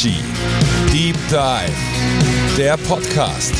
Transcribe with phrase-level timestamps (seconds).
[0.00, 0.14] Itchy
[0.90, 3.52] Deep Dive, der Podcast.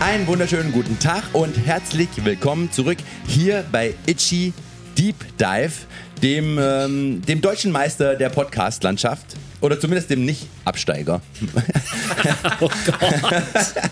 [0.00, 4.54] Einen wunderschönen guten Tag und herzlich willkommen zurück hier bei Itchy
[4.96, 5.84] Deep Dive,
[6.22, 9.36] dem, ähm, dem deutschen Meister der Podcast-Landschaft.
[9.60, 11.20] Oder zumindest dem Nicht-Absteiger.
[12.60, 13.90] oh Gott.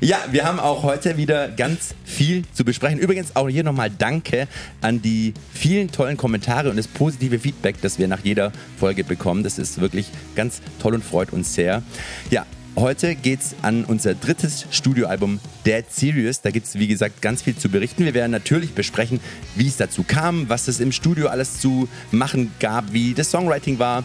[0.00, 2.98] Ja, wir haben auch heute wieder ganz viel zu besprechen.
[2.98, 4.48] Übrigens auch hier nochmal Danke
[4.80, 9.42] an die vielen tollen Kommentare und das positive Feedback, das wir nach jeder Folge bekommen.
[9.42, 11.82] Das ist wirklich ganz toll und freut uns sehr.
[12.30, 16.40] Ja, Heute geht es an unser drittes Studioalbum Dead Serious.
[16.40, 18.04] Da gibt es, wie gesagt, ganz viel zu berichten.
[18.04, 19.20] Wir werden natürlich besprechen,
[19.54, 23.78] wie es dazu kam, was es im Studio alles zu machen gab, wie das Songwriting
[23.78, 24.02] war.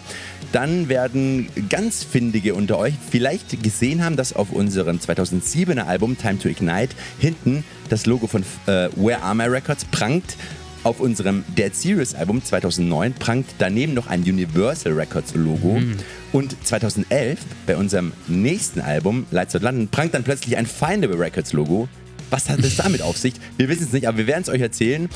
[0.51, 6.37] Dann werden ganz Findige unter euch vielleicht gesehen haben, dass auf unserem 2007er Album Time
[6.37, 10.37] to Ignite hinten das Logo von äh, Where Are My Records prangt.
[10.83, 15.79] Auf unserem Dead Serious Album 2009 prangt daneben noch ein Universal Records Logo.
[15.79, 15.97] Mhm.
[16.31, 21.51] Und 2011 bei unserem nächsten Album Lights Out London prangt dann plötzlich ein Findable Records
[21.51, 21.89] Logo.
[22.29, 23.33] Was hat es damit auf sich?
[23.57, 25.09] Wir wissen es nicht, aber wir werden es euch erzählen.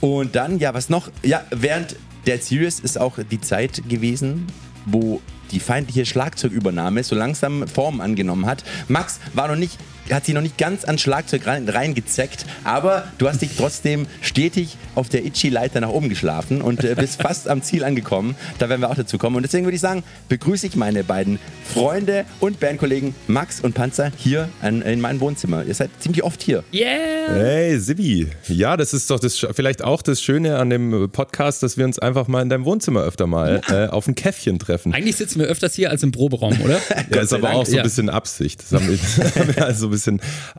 [0.00, 1.10] Und dann, ja, was noch?
[1.22, 1.96] Ja, während
[2.26, 4.46] Dead Serious ist auch die Zeit gewesen,
[4.86, 8.64] wo die feindliche Schlagzeugübernahme so langsam Form angenommen hat.
[8.88, 9.78] Max war noch nicht
[10.14, 15.08] hat sich noch nicht ganz ans Schlagzeug reingezeckt, aber du hast dich trotzdem stetig auf
[15.08, 18.34] der Itchy-Leiter nach oben geschlafen und äh, bist fast am Ziel angekommen.
[18.58, 19.36] Da werden wir auch dazu kommen.
[19.36, 24.12] Und deswegen würde ich sagen, begrüße ich meine beiden Freunde und Bandkollegen Max und Panzer
[24.16, 25.64] hier an, in meinem Wohnzimmer.
[25.64, 26.64] Ihr seid ziemlich oft hier.
[26.72, 27.34] Yeah!
[27.34, 28.26] Hey, Sibi.
[28.48, 31.98] Ja, das ist doch das, vielleicht auch das Schöne an dem Podcast, dass wir uns
[31.98, 34.92] einfach mal in deinem Wohnzimmer öfter mal äh, auf ein Käffchen treffen.
[34.92, 36.80] Eigentlich sitzen wir öfters hier als im Proberaum, oder?
[37.14, 38.62] ja, ist aber auch so ein bisschen Absicht.
[38.62, 40.01] Das haben wir, das haben wir also bisschen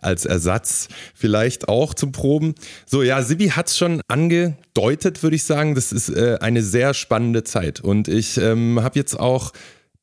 [0.02, 2.56] als Ersatz vielleicht auch zum Proben.
[2.86, 5.76] So, ja, Sibi hat es schon angedeutet, würde ich sagen.
[5.76, 7.82] Das ist äh, eine sehr spannende Zeit.
[7.82, 9.52] Und ich ähm, habe jetzt auch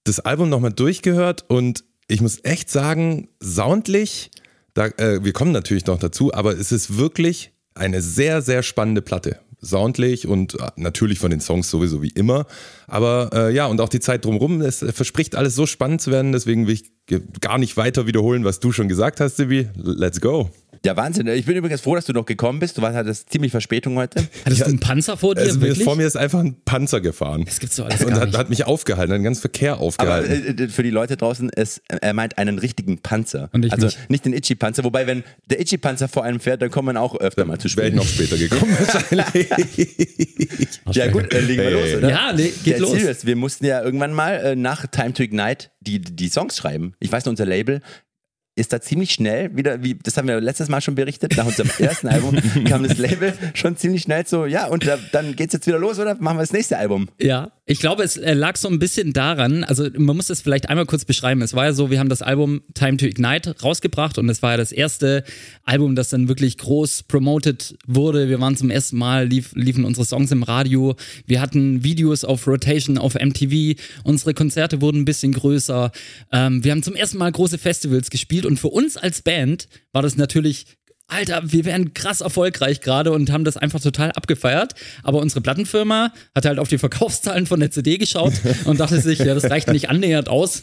[0.04, 4.30] das Album nochmal durchgehört und ich muss echt sagen, soundlich,
[4.74, 9.02] da, äh, wir kommen natürlich noch dazu, aber es ist wirklich eine sehr, sehr spannende
[9.02, 12.46] Platte soundlich und äh, natürlich von den Songs sowieso wie immer.
[12.90, 16.32] Aber äh, ja, und auch die Zeit drumherum, es verspricht alles so spannend zu werden,
[16.32, 16.90] deswegen will ich
[17.40, 19.68] gar nicht weiter wiederholen, was du schon gesagt hast, Sibi.
[19.76, 20.50] Let's go.
[20.84, 21.26] Ja, Wahnsinn.
[21.26, 22.78] Ich bin übrigens froh, dass du noch gekommen bist.
[22.78, 24.26] Du hattest ziemlich Verspätung heute.
[24.46, 25.42] Hattest ja, du einen Panzer vor dir?
[25.42, 25.84] Also wirklich?
[25.84, 27.44] Vor mir ist einfach ein Panzer gefahren.
[27.44, 30.54] Das gibt's so alles Und hat, hat, mich aufgehalten, einen ganzen Verkehr aufgehalten.
[30.54, 33.50] Aber äh, für die Leute draußen, es, er meint einen richtigen Panzer.
[33.52, 34.08] Und ich also nicht.
[34.08, 34.82] nicht den Itchy-Panzer.
[34.82, 37.84] Wobei, wenn der Itchy-Panzer vor einem fährt, dann kommt man auch öfter mal zu spät.
[37.84, 39.86] Wäre ich noch später gekommen wahrscheinlich.
[40.92, 42.08] ja gut, äh, legen wir los, oder?
[42.08, 42.92] Ja, nee, geht los.
[42.92, 43.26] Serious.
[43.26, 46.94] Wir mussten ja irgendwann mal äh, nach Time to Ignite die, die Songs schreiben.
[47.00, 47.80] Ich weiß noch, unser Label
[48.56, 51.70] ist da ziemlich schnell wieder, wie das haben wir letztes Mal schon berichtet, nach unserem
[51.78, 52.36] ersten Album
[52.66, 55.98] kam das Label schon ziemlich schnell so, ja, und da, dann geht's jetzt wieder los
[55.98, 57.08] oder machen wir das nächste Album?
[57.18, 60.68] Ja, ich glaube, es äh, lag so ein bisschen daran, also man muss es vielleicht
[60.68, 61.40] einmal kurz beschreiben.
[61.40, 64.50] Es war ja so, wir haben das Album Time to Ignite rausgebracht und es war
[64.50, 65.22] ja das erste
[65.62, 68.28] Album, das dann wirklich groß promoted wurde.
[68.28, 72.44] Wir waren zum ersten Mal, lief, liefen unsere Songs im Radio, wir hatten Videos auf
[72.48, 75.92] Rotation auf MTV, unsere Konzerte wurden ein bisschen größer.
[76.32, 80.02] Ähm, wir haben zum ersten Mal große Festivals gespielt und für uns als Band war
[80.02, 80.66] das natürlich
[81.10, 84.74] Alter, wir wären krass erfolgreich gerade und haben das einfach total abgefeiert.
[85.02, 88.32] Aber unsere Plattenfirma hat halt auf die Verkaufszahlen von der CD geschaut
[88.64, 90.62] und dachte sich, ja, das reicht nicht annähernd aus.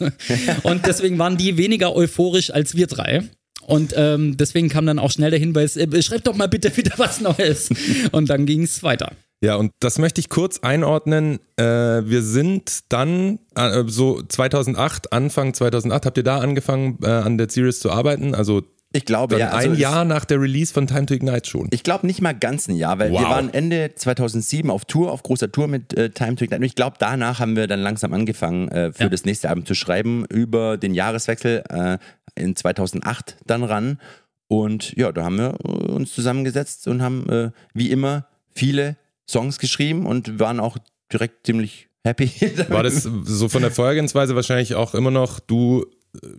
[0.62, 3.24] Und deswegen waren die weniger euphorisch als wir drei.
[3.66, 6.92] Und ähm, deswegen kam dann auch schnell der Hinweis, äh, schreibt doch mal bitte wieder
[6.96, 7.68] was Neues.
[8.12, 9.12] Und dann ging es weiter.
[9.40, 11.38] Ja, und das möchte ich kurz einordnen.
[11.56, 17.38] Äh, wir sind dann äh, so 2008, Anfang 2008, habt ihr da angefangen, äh, an
[17.38, 18.34] der Series zu arbeiten?
[18.34, 18.62] Also
[18.92, 19.50] ich glaube, ja.
[19.50, 21.68] Also ein Jahr nach der Release von Time to Ignite schon.
[21.72, 23.20] Ich glaube nicht mal ganz ein Jahr, weil wow.
[23.20, 26.60] wir waren Ende 2007 auf Tour, auf großer Tour mit äh, Time to Ignite.
[26.60, 29.08] Und ich glaube, danach haben wir dann langsam angefangen, äh, für ja.
[29.10, 31.98] das nächste Album zu schreiben, über den Jahreswechsel äh,
[32.34, 34.00] in 2008 dann ran.
[34.48, 38.96] Und ja, da haben wir äh, uns zusammengesetzt und haben äh, wie immer viele
[39.28, 40.78] Songs geschrieben und waren auch
[41.12, 42.30] direkt ziemlich happy.
[42.68, 45.84] War das so von der Vorgehensweise wahrscheinlich auch immer noch, du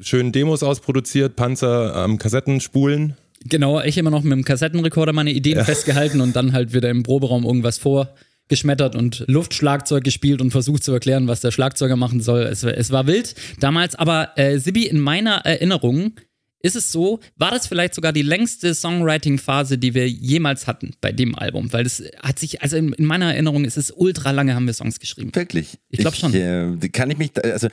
[0.02, 3.16] schön Demos ausproduziert, Panzer am Kassetten spulen.
[3.46, 5.64] Genau, ich immer noch mit dem Kassettenrekorder meine Ideen ja.
[5.64, 10.92] festgehalten und dann halt wieder im Proberaum irgendwas vorgeschmettert und Luftschlagzeug gespielt und versucht zu
[10.92, 12.42] erklären, was der Schlagzeuger machen soll.
[12.42, 16.14] Es, es war wild damals, aber äh, Sibi, in meiner Erinnerung
[16.62, 21.12] ist es so, war das vielleicht sogar die längste Songwriting-Phase, die wir jemals hatten bei
[21.12, 21.72] dem Album?
[21.72, 24.74] Weil das hat sich, also in, in meiner Erinnerung ist es ultra lange, haben wir
[24.74, 25.34] Songs geschrieben.
[25.34, 25.78] Wirklich?
[25.90, 26.34] Ich glaube schon.
[26.34, 27.68] Äh, kann ich mich, also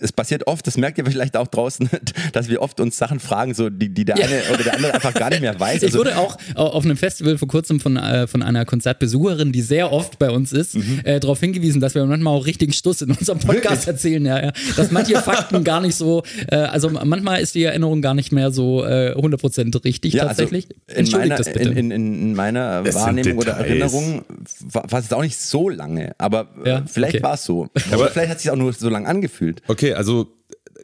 [0.00, 1.88] es passiert oft, das merkt ihr vielleicht auch draußen,
[2.32, 4.26] dass wir oft uns Sachen fragen, so die, die der Ja.
[4.26, 5.78] eine oder der andere einfach gar nicht mehr weiß.
[5.78, 9.62] Ich Also, wurde auch auf einem Festival vor kurzem von, äh, von einer Konzertbesucherin, die
[9.62, 11.00] sehr oft bei uns ist, Mhm.
[11.04, 14.24] äh, darauf hingewiesen, dass wir manchmal auch richtigen Stuss in unserem Podcast erzählen.
[14.24, 14.52] Ja, ja.
[14.76, 18.50] Dass manche Fakten gar nicht so, äh, also manchmal ist die Erinnerung gar nicht mehr
[18.50, 20.66] so äh, 100% richtig ja, tatsächlich.
[20.66, 21.68] Also in, Entschuldigt meiner, das bitte.
[21.70, 23.52] in, in, in meiner Es Wahrnehmung oder.
[23.52, 24.24] Erinnerung
[24.60, 27.22] war war es auch nicht so lange, aber äh, Ja, vielleicht okay.
[27.24, 27.68] war es so.
[27.90, 29.62] Aber vielleicht hat es sich auch nur so lange angefühlt.
[29.68, 30.28] Okay, also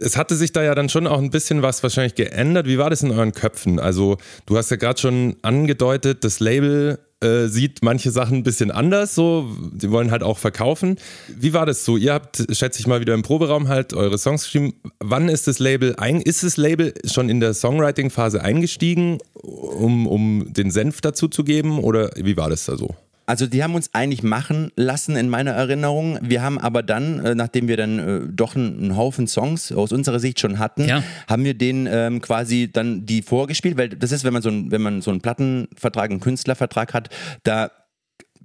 [0.01, 2.67] es hatte sich da ja dann schon auch ein bisschen was wahrscheinlich geändert.
[2.67, 3.79] Wie war das in euren Köpfen?
[3.81, 8.71] Also du hast ja gerade schon angedeutet, das Label äh, sieht manche Sachen ein bisschen
[8.71, 10.97] anders, so, sie wollen halt auch verkaufen.
[11.29, 11.97] Wie war das so?
[11.97, 14.75] Ihr habt, schätze ich mal, wieder im Proberaum halt eure Songs geschrieben.
[15.01, 20.53] Wann ist das Label ein, ist das Label schon in der Songwriting-Phase eingestiegen, um, um
[20.53, 21.79] den Senf dazu zu geben?
[21.79, 22.95] Oder wie war das da so?
[23.27, 26.19] Also die haben uns eigentlich machen lassen in meiner Erinnerung.
[26.23, 30.21] Wir haben aber dann, äh, nachdem wir dann äh, doch einen, Haufen Songs aus unserer
[30.21, 31.03] Sicht schon hatten, Ja.
[31.29, 34.71] haben wir denen ähm, quasi dann die vorgespielt, weil das ist, wenn man so ein,
[34.71, 37.11] wenn man so einen Plattenvertrag, einen Künstlervertrag hat,
[37.43, 37.71] da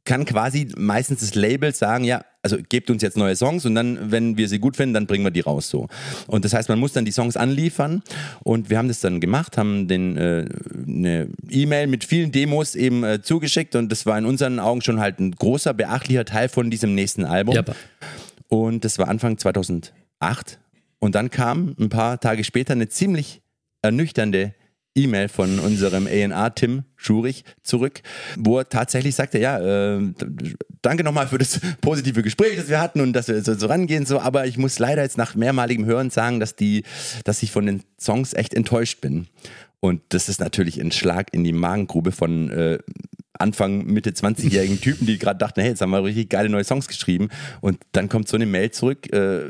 [0.04, 4.12] kann quasi meistens das Label sagen, ja, also gebt uns jetzt neue Songs und dann,
[4.12, 5.88] wenn wir sie gut finden, dann bringen wir die raus so.
[6.26, 8.02] Und das heißt, man muss dann die Songs anliefern
[8.44, 10.46] und wir haben das dann gemacht, haben den äh,
[10.88, 15.00] eine E-Mail mit vielen Demos eben äh, zugeschickt und das war in unseren Augen schon
[15.00, 17.54] halt ein großer, beachtlicher Teil von diesem nächsten Album.
[17.54, 17.64] Ja,
[18.48, 19.94] Und das war Anfang 2008.
[21.00, 23.42] Und dann kam ein paar Tage später eine ziemlich
[23.84, 24.54] ernüchternde
[24.96, 28.02] E-Mail von unserem A&R Tim Schurich zurück,
[28.38, 30.14] wo er tatsächlich sagte, ja, äh,
[30.82, 34.06] danke nochmal für das positive Gespräch, das wir hatten und dass wir so, so rangehen,
[34.06, 36.84] so, aber ich muss leider jetzt nach mehrmaligem Hören sagen, dass die,
[37.24, 39.28] dass ich von den Songs echt enttäuscht bin.
[39.80, 42.78] Und das ist natürlich ein Schlag in die Magengrube von äh,
[43.34, 46.88] Anfang, Mitte 20-jährigen Typen, die gerade dachten, hey, jetzt haben wir richtig geile neue Songs
[46.88, 47.30] geschrieben.
[47.62, 49.12] Und dann kommt so eine Mail zurück.
[49.12, 49.42] Äh,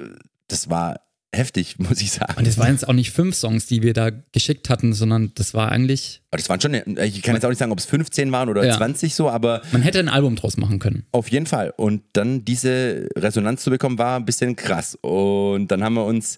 [0.48, 1.02] das war
[1.34, 2.34] heftig, muss ich sagen.
[2.38, 5.54] Und es waren jetzt auch nicht fünf Songs, die wir da geschickt hatten, sondern das
[5.54, 8.32] war eigentlich, Aber das waren schon, ich kann jetzt auch nicht sagen, ob es 15
[8.32, 8.78] waren oder Ja.
[8.78, 11.06] 20 so, aber man hätte ein Album draus machen können.
[11.12, 11.74] auf jeden Fall.
[11.78, 14.96] Und dann diese Resonanz zu bekommen, war ein bisschen krass.
[15.02, 16.38] Und dann haben wir uns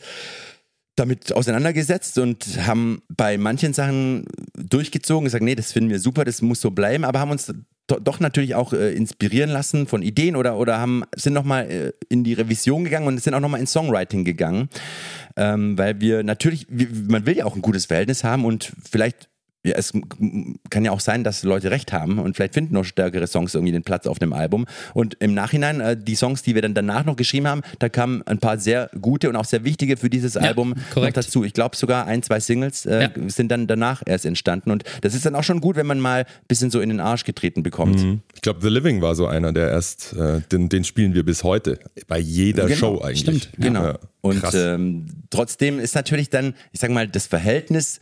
[0.95, 4.25] damit auseinandergesetzt und haben bei manchen Sachen
[4.55, 7.51] durchgezogen, gesagt, nee, das finden wir super, das muss so bleiben, aber haben uns
[7.88, 12.24] doch natürlich auch äh, inspirieren lassen von Ideen oder, oder haben, sind nochmal äh, in
[12.24, 14.69] die Revision gegangen und sind auch nochmal ins Songwriting gegangen,
[15.35, 19.30] ähm, weil wir natürlich, wir, man will ja auch ein gutes Verhältnis haben und vielleicht
[19.65, 19.94] ja, es
[20.69, 23.71] kann ja auch sein, dass Leute recht haben und vielleicht finden noch stärkere Songs irgendwie
[23.71, 24.65] den Platz auf dem Album.
[24.94, 28.21] Und im Nachhinein, äh, die Songs, die wir dann danach noch geschrieben haben, da kamen
[28.27, 31.15] ein paar sehr gute und auch sehr wichtige für dieses Album korrekt.
[31.15, 31.44] noch dazu.
[31.45, 33.10] Ich glaube sogar ein, zwei Singles äh, Ja.
[33.27, 34.69] sind dann danach erst entstanden.
[34.71, 37.00] Und das ist dann auch schon gut, wenn man mal ein bisschen so in den
[37.00, 38.06] Arsch getreten bekommt.
[38.36, 41.44] Ich glaube, The Living war so einer, der erst, äh, den, den spielen wir bis
[41.44, 41.80] heute.
[42.07, 43.19] Bei jeder Genau, Show eigentlich.
[43.21, 43.83] stimmt, Genau.
[43.83, 48.00] Ja, und ähm, trotzdem ist natürlich dann, ich sag mal, das Verhältnis.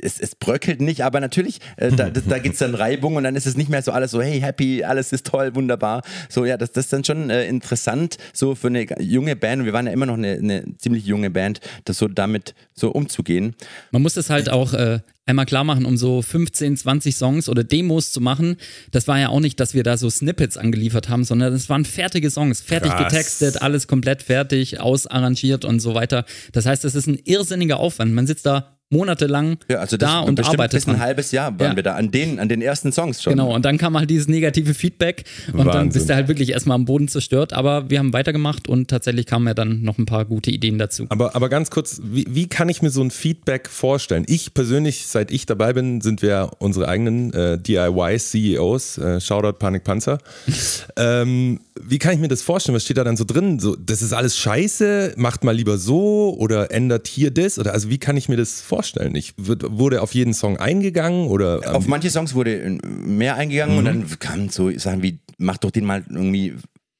[0.00, 3.36] Es, es bröckelt nicht, aber natürlich, äh, da, da, gibt es dann Reibung und dann
[3.36, 6.02] ist es nicht mehr so alles so, hey, happy, alles ist toll, wunderbar.
[6.28, 9.66] So, ja, das, das ist dann schon äh, interessant, so für eine junge Band, und
[9.66, 13.54] wir waren ja immer noch eine, eine ziemlich junge Band, das so damit so umzugehen.
[13.90, 17.64] Man muss das halt auch äh, einmal klar machen, um so 15, 20 Songs oder
[17.64, 18.56] Demos zu machen.
[18.90, 21.84] Das war ja auch nicht, dass wir da so Snippets angeliefert haben, sondern das waren
[21.84, 23.12] fertige Songs, fertig Krass.
[23.12, 26.24] getextet, alles komplett fertig, ausarrangiert und so weiter.
[26.52, 28.12] Das heißt, das ist ein irrsinniger Aufwand.
[28.12, 31.00] Man sitzt da monatelang Ja, also das da und bestimmt arbeitet bis ein dran.
[31.00, 31.76] halbes Jahr waren Ja.
[31.76, 33.32] wir da, an den, an den ersten Songs schon.
[33.32, 35.92] Genau, und dann kam halt dieses negative Feedback und dann Wahnsinn.
[35.92, 37.52] bist du halt wirklich erstmal am Boden zerstört.
[37.52, 41.06] Aber wir haben weitergemacht und tatsächlich kamen ja dann noch ein paar gute Ideen dazu.
[41.08, 44.24] Aber, aber ganz kurz, wie, wie kann ich mir so ein Feedback vorstellen?
[44.28, 48.98] Ich persönlich, seit ich dabei bin, sind wir unsere eigenen äh, DIY-CEOs.
[48.98, 50.18] Äh, Shoutout Panik Panzer.
[50.96, 52.76] ähm, wie kann ich mir das vorstellen?
[52.76, 53.58] Was steht da dann so drin?
[53.58, 57.58] So, das ist alles scheiße, macht mal lieber so oder ändert hier das?
[57.58, 58.81] Oder also wie kann ich mir das vorstellen?
[59.14, 63.78] Ich wird, wurde auf jeden Song eingegangen oder ähm, Auf manche Songs wurde mehr eingegangen
[63.78, 66.54] und dann kamen so Sachen wie, mach doch den mal irgendwie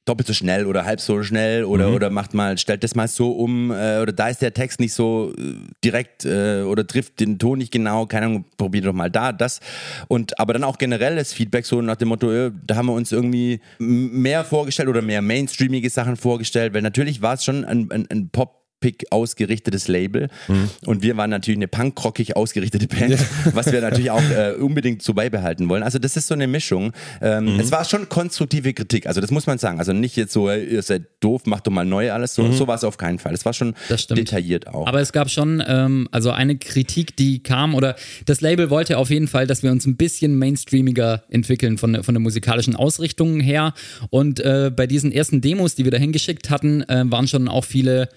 [0.04, 3.30] doppelt so schnell oder halb so schnell oder, oder macht mal, stellt das mal so
[3.30, 7.38] um äh, oder da ist der Text nicht so äh, direkt äh, oder trifft den
[7.38, 9.60] Ton nicht genau, keine Ahnung, probier doch mal da, das.
[10.08, 13.12] Und aber dann auch generelles Feedback so nach dem Motto, äh, da haben wir uns
[13.12, 18.06] irgendwie mehr vorgestellt oder mehr mainstreamige Sachen vorgestellt, weil natürlich war es schon ein, ein,
[18.10, 20.28] ein Pop Punkpick ausgerichtetes Label.
[20.48, 20.70] Mhm.
[20.86, 23.18] Und wir waren natürlich eine punkrockig ausgerichtete Band, ja.
[23.54, 25.82] was wir natürlich auch äh, unbedingt so beibehalten wollen.
[25.82, 26.92] Also das ist so eine Mischung.
[27.20, 27.60] Ähm, mhm.
[27.60, 29.78] Es war schon konstruktive Kritik, also das muss man sagen.
[29.78, 32.34] Also nicht jetzt so, ihr seid doof, macht doch mal neu alles.
[32.34, 32.52] So, mhm.
[32.52, 33.32] so war es auf keinen Fall.
[33.32, 33.74] Es war schon
[34.10, 34.86] detailliert auch.
[34.86, 37.94] Aber es gab schon ähm, also eine Kritik, die kam, oder
[38.26, 42.14] das Label wollte auf jeden Fall, dass wir uns ein bisschen mainstreamiger entwickeln von, von
[42.14, 43.74] der musikalischen Ausrichtung her.
[44.10, 47.64] Und äh, bei diesen ersten Demos, die wir da hingeschickt hatten, äh, waren schon auch
[47.64, 48.08] viele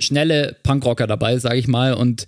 [0.00, 1.94] schnelle Punkrocker dabei, sage ich mal.
[1.94, 2.26] Und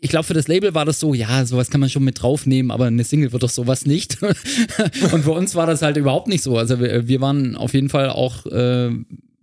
[0.00, 2.70] ich glaube, für das Label war das so, ja, sowas kann man schon mit draufnehmen,
[2.70, 4.22] aber eine Single wird doch sowas nicht.
[5.12, 6.58] und für uns war das halt überhaupt nicht so.
[6.58, 8.90] Also wir, wir waren auf jeden Fall auch äh,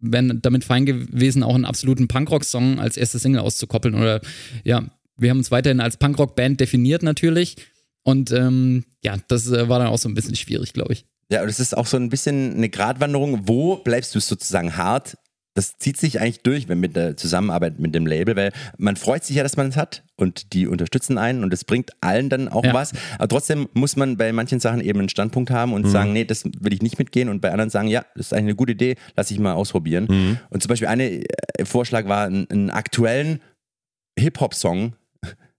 [0.04, 3.96] wären damit fein gewesen, auch einen absoluten Punkrock-Song als erste Single auszukoppeln.
[3.96, 4.22] Oder
[4.64, 4.84] ja,
[5.18, 7.56] wir haben uns weiterhin als Punkrock-Band definiert natürlich.
[8.04, 11.06] Und ähm, ja, das äh, war dann auch so ein bisschen schwierig, glaube ich.
[11.32, 13.48] Ja, und es ist auch so ein bisschen eine Gratwanderung.
[13.48, 15.18] Wo bleibst du sozusagen hart
[15.56, 19.24] das zieht sich eigentlich durch wenn mit der Zusammenarbeit mit dem Label, weil man freut
[19.24, 22.48] sich ja, dass man es hat und die unterstützen einen und es bringt allen dann
[22.48, 22.74] auch ja.
[22.74, 22.94] was.
[23.18, 25.90] Aber trotzdem muss man bei manchen Sachen eben einen Standpunkt haben und mhm.
[25.90, 28.46] sagen, nee, das will ich nicht mitgehen und bei anderen sagen, ja, das ist eigentlich
[28.46, 30.08] eine gute Idee, lass ich mal ausprobieren.
[30.10, 30.40] Mhm.
[30.50, 31.24] Und zum Beispiel ein
[31.64, 33.40] Vorschlag war, einen, einen aktuellen
[34.18, 34.94] Hip-Hop-Song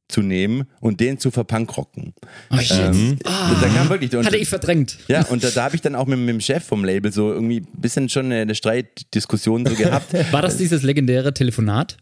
[0.09, 2.15] zu nehmen und den zu verpunkrocken.
[2.51, 2.57] Oh.
[2.71, 3.31] Ähm, oh,
[3.61, 4.15] da kam wirklich.
[4.15, 4.99] Und, hatte ich verdrängt.
[5.09, 7.33] Ja, und da, da habe ich dann auch mit, mit, dem Chef vom Label so
[7.33, 10.13] irgendwie ein bisschen schon eine, eine Streitdiskussion so gehabt.
[10.33, 11.97] War das dieses legendäre Telefonat?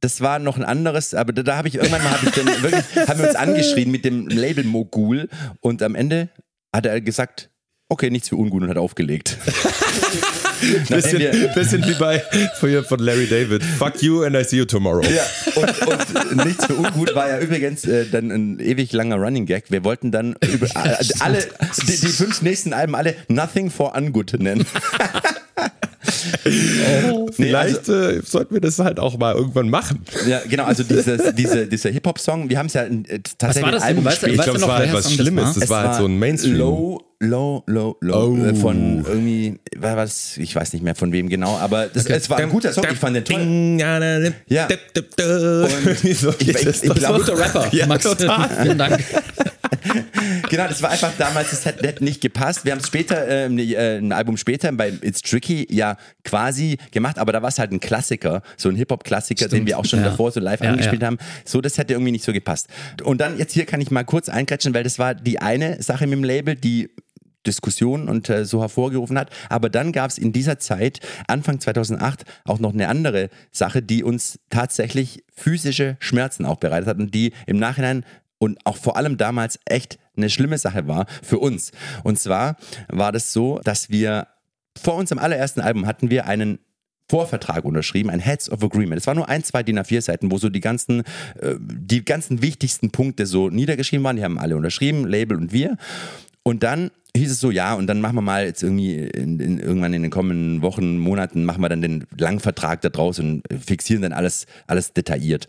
[0.00, 2.46] das war noch ein anderes, aber da, da habe ich irgendwann mal hab ich dann
[2.62, 5.28] wirklich, haben wir uns angeschrien mit dem Label Mogul
[5.60, 6.30] und am Ende
[6.74, 7.50] hat er gesagt,
[7.88, 9.36] okay, nichts für ungut und hat aufgelegt.
[10.88, 12.22] bisschen, bisschen wie bei
[12.82, 13.62] von Larry David.
[13.62, 15.02] Fuck you and I see you tomorrow.
[15.02, 15.22] Ja,
[15.54, 19.64] und, und nichts für ungut war ja übrigens äh, dann ein ewig langer Running Gag.
[19.70, 21.46] Wir wollten dann über, äh, alle,
[21.82, 24.66] die, die fünf nächsten Alben alle Nothing for Ungood nennen.
[27.10, 27.28] Oh.
[27.32, 30.04] Vielleicht nee, also, äh, sollten wir das halt auch mal irgendwann machen.
[30.28, 33.72] Ja, genau, also dieses, diese, dieser Hip-Hop-Song, wir haben es ja äh, tatsächlich was war
[33.72, 36.56] das Album Ich glaube, es war halt was Schlimmes, das war halt so ein Mainstream.
[36.56, 38.36] Low, low, low, low.
[38.38, 38.54] Oh.
[38.56, 42.14] Von irgendwie, was, ich weiß nicht mehr von wem genau, aber das, okay.
[42.14, 44.32] es war ein guter Song, ich fand den toll.
[44.48, 44.66] Ja.
[44.66, 48.04] Und ich, ich, ich, ich glaube, guter Rapper, ja, Max.
[48.04, 48.48] Total.
[48.62, 49.02] Vielen Dank.
[50.48, 52.64] genau, das war einfach damals, das hat nicht gepasst.
[52.64, 57.18] Wir haben es später, äh, äh, ein Album später bei It's Tricky ja quasi gemacht,
[57.18, 60.06] aber da war es halt ein Klassiker, so ein Hip-Hop-Klassiker, den wir auch schon ja.
[60.06, 61.06] davor so live ja, angespielt ja.
[61.08, 61.18] haben.
[61.44, 62.68] So, das hätte irgendwie nicht so gepasst.
[63.02, 66.06] Und dann jetzt hier kann ich mal kurz eingrätschen, weil das war die eine Sache
[66.06, 66.90] mit dem Label, die
[67.46, 69.30] Diskussion und äh, so hervorgerufen hat.
[69.48, 74.04] Aber dann gab es in dieser Zeit, Anfang 2008, auch noch eine andere Sache, die
[74.04, 78.04] uns tatsächlich physische Schmerzen auch bereitet hat und die im Nachhinein
[78.38, 81.72] und auch vor allem damals echt eine schlimme Sache war für uns.
[82.04, 82.56] Und zwar
[82.88, 84.26] war das so, dass wir
[84.80, 86.58] vor unserem allerersten Album hatten wir einen
[87.10, 89.00] Vorvertrag unterschrieben, ein Heads of Agreement.
[89.00, 91.00] Es war nur ein, zwei DIN A4 Seiten, wo so die ganzen,
[91.40, 94.16] äh, die ganzen wichtigsten Punkte so niedergeschrieben waren.
[94.16, 95.76] Die haben alle unterschrieben, Label und wir.
[96.44, 99.58] Und dann hieß es so, ja, und dann machen wir mal jetzt irgendwie in, in,
[99.58, 104.02] irgendwann in den kommenden Wochen, Monaten, machen wir dann den Langvertrag da draus und fixieren
[104.02, 105.48] dann alles, alles detailliert.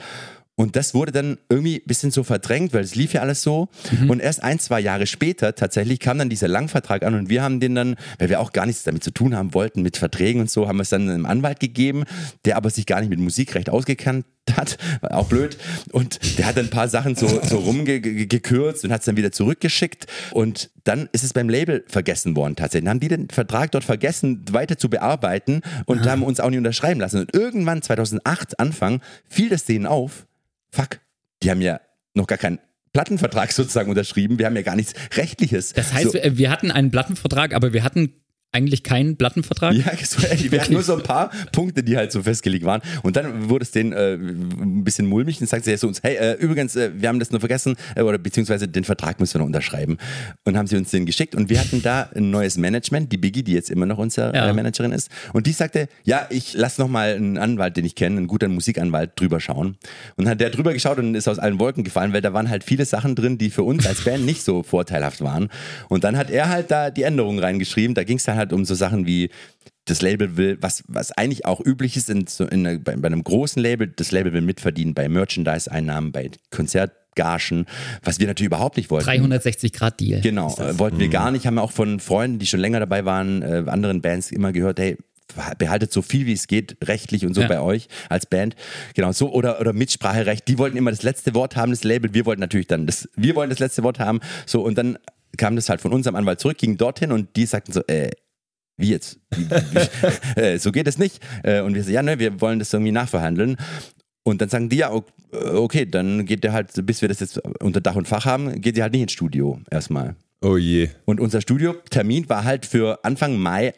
[0.55, 3.69] Und das wurde dann irgendwie ein bisschen so verdrängt, weil es lief ja alles so.
[3.91, 4.09] Mhm.
[4.09, 7.59] Und erst ein, zwei Jahre später tatsächlich kam dann dieser Langvertrag an und wir haben
[7.59, 10.51] den dann, weil wir auch gar nichts damit zu tun haben wollten, mit Verträgen und
[10.51, 12.03] so, haben wir es dann einem Anwalt gegeben,
[12.45, 15.57] der aber sich gar nicht mit Musikrecht ausgekannt hat, war auch blöd.
[15.91, 19.31] Und der hat dann ein paar Sachen so, so rumgekürzt und hat es dann wieder
[19.31, 20.07] zurückgeschickt.
[20.31, 22.85] Und dann ist es beim Label vergessen worden tatsächlich.
[22.85, 26.11] Dann haben die den Vertrag dort vergessen, weiter zu bearbeiten und Aha.
[26.11, 27.21] haben uns auch nicht unterschreiben lassen.
[27.21, 30.27] Und irgendwann 2008, Anfang, fiel das denen auf,
[30.73, 30.99] fuck,
[31.43, 31.81] die haben ja
[32.13, 32.59] noch gar keinen
[32.93, 34.37] Plattenvertrag sozusagen unterschrieben.
[34.37, 35.73] Wir haben ja gar nichts Rechtliches.
[35.73, 36.19] Das heißt, so.
[36.23, 38.20] wir hatten einen Plattenvertrag, aber wir hatten
[38.51, 39.73] eigentlich keinen Plattenvertrag?
[39.73, 40.51] Ja, so ähnlich.
[40.51, 42.81] Wir hatten nur so ein paar Punkte, die halt so festgelegt waren.
[43.01, 46.15] Und dann wurde es denen äh, ein bisschen mulmig und sagte sie zu uns, hey,
[46.15, 49.39] äh, übrigens, äh, wir haben das nur vergessen, äh, oder beziehungsweise den Vertrag müssen wir
[49.39, 49.97] noch unterschreiben.
[50.43, 51.33] Und haben sie uns den geschickt.
[51.35, 54.49] Und wir hatten da ein neues Management, die Biggie, die jetzt immer noch unsere ja.
[54.49, 55.09] Äh, Managerin ist.
[55.33, 58.53] Und die sagte, ja, ich lasse noch mal einen Anwalt, den ich kenne, einen guten
[58.53, 59.77] Musikanwalt, drüber schauen.
[60.17, 62.49] Und dann hat der drüber geschaut und ist aus allen Wolken gefallen, weil da waren
[62.49, 65.49] halt viele Sachen drin, die für uns als Band nicht so vorteilhaft waren.
[65.87, 67.95] Und dann hat er halt da die Änderungen reingeschrieben.
[67.95, 69.29] Da ging es dann halt halt um so Sachen wie
[69.85, 73.23] das Label will, was, was eigentlich auch üblich ist in, so in, bei, bei, einem
[73.23, 77.65] großen Label, das Label will mitverdienen bei Merchandise-Einnahmen, bei Konzertgagen,
[78.03, 79.05] was wir natürlich überhaupt nicht wollten.
[79.05, 80.21] 360 Grad Deal.
[80.21, 81.11] Genau, äh, wollten wir mhm.
[81.11, 84.31] gar nicht, haben wir auch von Freunden, die schon länger dabei waren, äh, anderen Bands
[84.31, 84.97] immer gehört, hey,
[85.57, 87.47] behaltet so viel wie es geht rechtlich und so ja.
[87.47, 88.55] bei euch als Band.
[88.95, 90.47] Genau, so oder, oder Mitspracherecht.
[90.47, 92.13] Die wollten immer das letzte Wort haben, das Label.
[92.13, 94.19] Wir wollten natürlich dann das, wir wollen das letzte Wort haben.
[94.45, 94.97] So und dann
[95.37, 98.11] kam das halt von unserem Anwalt zurück, ging dorthin und die sagten so, äh,
[98.77, 99.19] wie jetzt?
[100.35, 101.19] Äh, so geht es nicht.
[101.43, 103.57] Äh, und wir so, ja, ne, wir wollen das irgendwie nachverhandeln.
[104.23, 104.91] Und dann sagen die ja,
[105.31, 108.75] okay, dann geht der halt, bis wir das jetzt unter Dach und Fach haben, geht
[108.75, 110.15] sie halt nicht ins Studio erstmal.
[110.41, 110.89] Oh je.
[111.05, 113.73] Und unser Studiotermin war halt für Anfang Mai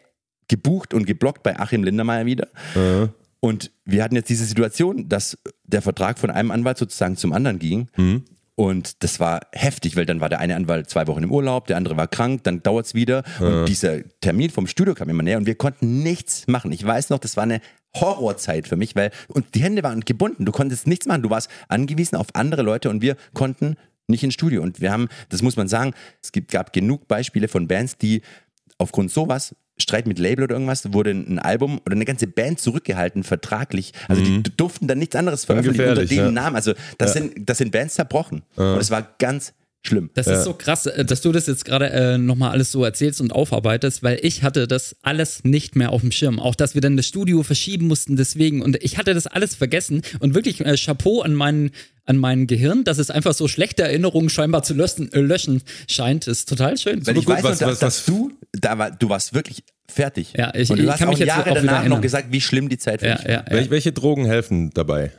[0.48, 2.48] gebucht und geblockt bei Achim Lindermeier wieder.
[2.74, 3.08] Äh.
[3.40, 7.58] Und wir hatten jetzt diese Situation, dass der Vertrag von einem Anwalt sozusagen zum anderen
[7.58, 7.88] ging.
[7.96, 8.24] Mhm.
[8.56, 11.76] Und das war heftig, weil dann war der eine Anwalt zwei Wochen im Urlaub, der
[11.76, 13.24] andere war krank, dann dauert es wieder.
[13.40, 16.70] Und dieser Termin vom Studio kam immer näher und wir konnten nichts machen.
[16.70, 17.60] Ich weiß noch, das war eine
[17.96, 20.44] Horrorzeit für mich, weil und die Hände waren gebunden.
[20.44, 21.22] Du konntest nichts machen.
[21.22, 24.62] Du warst angewiesen auf andere Leute und wir konnten nicht ins Studio.
[24.62, 25.92] Und wir haben, das muss man sagen,
[26.22, 28.22] es gibt, gab genug Beispiele von Bands, die
[28.78, 33.24] aufgrund sowas Streit mit Label oder irgendwas, wurde ein Album oder eine ganze Band zurückgehalten,
[33.24, 33.92] vertraglich.
[34.08, 36.30] Also die durften dann nichts anderes veröffentlichen unter dem ja.
[36.30, 36.56] Namen.
[36.56, 38.42] Also das, sind, das sind Bands zerbrochen.
[38.54, 39.52] Und es war ganz
[39.86, 40.10] schlimm.
[40.14, 43.20] Das ist so krass, äh, dass du das jetzt gerade äh, nochmal alles so erzählst
[43.20, 46.40] und aufarbeitest, weil ich hatte das alles nicht mehr auf dem Schirm.
[46.40, 48.62] Auch, dass wir dann das Studio verschieben mussten deswegen.
[48.62, 50.02] Und ich hatte das alles vergessen.
[50.20, 51.70] Und wirklich äh, Chapeau an meinen
[52.06, 56.26] an mein Gehirn, dass es einfach so schlechte Erinnerungen scheinbar zu löschen, äh, löschen scheint,
[56.26, 57.06] ist total schön.
[57.06, 59.64] Weil ich gut, weiß was- noch, was- dass, dass du, da war, du warst wirklich
[59.88, 60.32] fertig.
[60.36, 62.40] Ja, ich- Und du ich hast kann auch mich jetzt Jahre danach noch gesagt, wie
[62.40, 63.30] schlimm die Zeit für ja, mich war.
[63.30, 63.52] ja, ja.
[63.56, 65.12] Wel welche Drogen helfen dabei?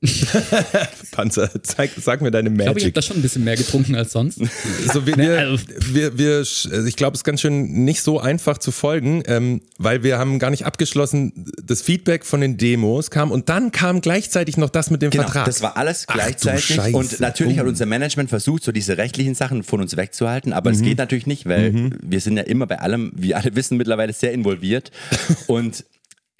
[1.10, 2.94] Panzer, zeig, sag mir deine Ich glaube, ich habe Magic.
[2.94, 4.38] da schon ein bisschen mehr getrunken als sonst.
[4.92, 8.02] So, wir, Ne, wir, also- wir, wir, also ich glaube, es ist ganz schön nicht
[8.02, 12.56] so einfach zu folgen, ähm, weil wir haben gar nicht abgeschlossen, das Feedback von den
[12.56, 15.46] Demos kam und dann kam gleichzeitig noch das mit dem Genau, Vertrag.
[15.46, 16.64] das war alles Ach gleichzeitig.
[16.76, 16.96] Scheiße.
[16.96, 17.60] Und natürlich Oh.
[17.60, 20.76] hat unser Management versucht, so diese rechtlichen Sachen von uns wegzuhalten, aber Mhm.
[20.76, 24.12] es geht natürlich nicht, weil wir sind ja immer bei allem, wie alle wissen, mittlerweile
[24.12, 24.90] sehr involviert.
[25.46, 25.84] Und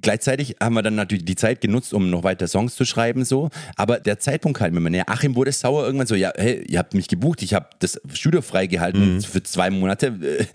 [0.01, 3.51] Gleichzeitig haben wir dann natürlich die Zeit genutzt, um noch weiter Songs zu schreiben, so.
[3.77, 5.09] Aber der Zeitpunkt halt immer näher.
[5.11, 8.41] Achim wurde sauer irgendwann so, ja, hey, ihr habt mich gebucht, ich habe das Studio
[8.41, 9.21] freigehalten Mhm.
[9.23, 10.47] für zwei Monate.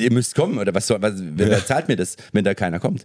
[0.00, 3.04] Ihr müsst kommen oder was soll, was, wer zahlt mir das, wenn da keiner kommt?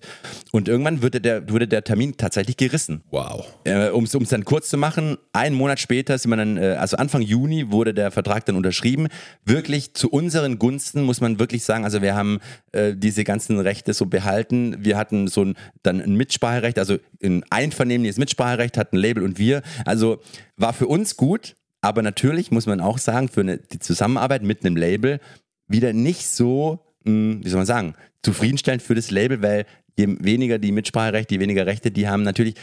[0.51, 3.03] Und irgendwann wurde der, wurde der Termin tatsächlich gerissen.
[3.11, 3.45] wow.
[3.63, 6.97] Äh, um es dann kurz zu machen, einen Monat später sind wir dann, äh, also
[6.97, 9.07] Anfang Juni wurde der Vertrag dann unterschrieben.
[9.43, 12.39] Wirklich zu unseren Gunsten muss man wirklich sagen, also wir haben
[12.71, 14.77] äh, diese ganzen Rechte so behalten.
[14.79, 19.61] Wir hatten so ein, dann ein Mitspracherecht, also ein einvernehmliches Mitspracherecht hatten Label und wir.
[19.85, 20.21] Also
[20.57, 24.65] war für uns gut, aber natürlich muss man auch sagen, für eine, die Zusammenarbeit mit
[24.65, 25.19] einem Label
[25.67, 29.65] wieder nicht so, mh, wie soll man sagen, zufriedenstellend für das Label, weil
[29.97, 32.55] je weniger die Mitspracherechte, je weniger Rechte die haben, natürlich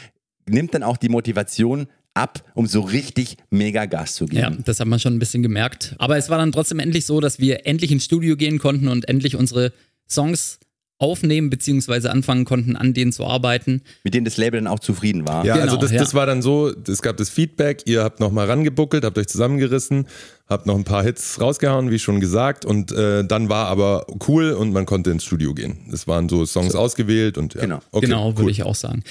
[0.47, 4.41] nimmt dann auch die Motivation ab, um so richtig mega Gas zu geben.
[4.41, 5.95] Ja, das hat man schon ein bisschen gemerkt.
[5.97, 9.07] Aber es war dann trotzdem endlich so, dass wir endlich ins Studio gehen konnten und
[9.09, 9.73] endlich unsere
[10.07, 10.59] Songs
[10.99, 13.81] aufnehmen beziehungsweise anfangen konnten, an denen zu arbeiten.
[14.03, 15.43] Mit denen das Label dann auch zufrieden war.
[15.43, 15.99] Ja, Genau, also das, ja.
[15.99, 20.07] das war dann so, es gab das Feedback, ihr habt nochmal rangebuckelt, habt euch zusammengerissen,
[20.53, 24.51] habt noch ein paar Hits rausgehauen, wie schon gesagt, und äh, dann war aber cool
[24.51, 25.77] und man konnte ins Studio gehen.
[25.91, 27.61] Es waren so Songs ausgewählt und ja.
[27.61, 27.79] Genau.
[27.91, 28.37] Okay, genau, cool.
[28.37, 29.03] würde ich auch sagen.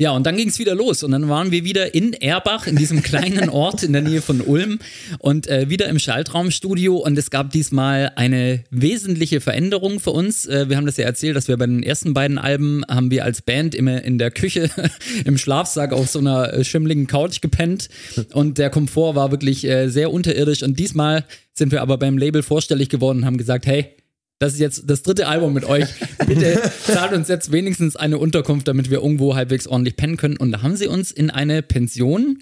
[0.00, 2.76] Ja, und dann ging es wieder los und dann waren wir wieder in Erbach, in
[2.76, 4.78] diesem kleinen Ort in der Nähe von Ulm
[5.18, 10.46] und äh, wieder im Schaltraumstudio und es gab diesmal eine wesentliche Veränderung für uns.
[10.46, 13.24] Äh, wir haben das ja erzählt, dass wir bei den ersten beiden Alben haben wir
[13.24, 14.70] als Band immer in der Küche
[15.24, 17.88] im Schlafsack auf so einer äh, schimmligen Couch gepennt
[18.34, 22.42] und der Komfort war wirklich äh, sehr unterirdisch und diesmal sind wir aber beim Label
[22.42, 23.94] vorstellig geworden und haben gesagt, hey,
[24.38, 25.88] das ist jetzt das dritte Album mit euch.
[26.26, 30.36] Bitte zahlt uns jetzt wenigstens eine Unterkunft, damit wir irgendwo halbwegs ordentlich pennen können.
[30.36, 32.38] Und da haben sie uns in eine Pension,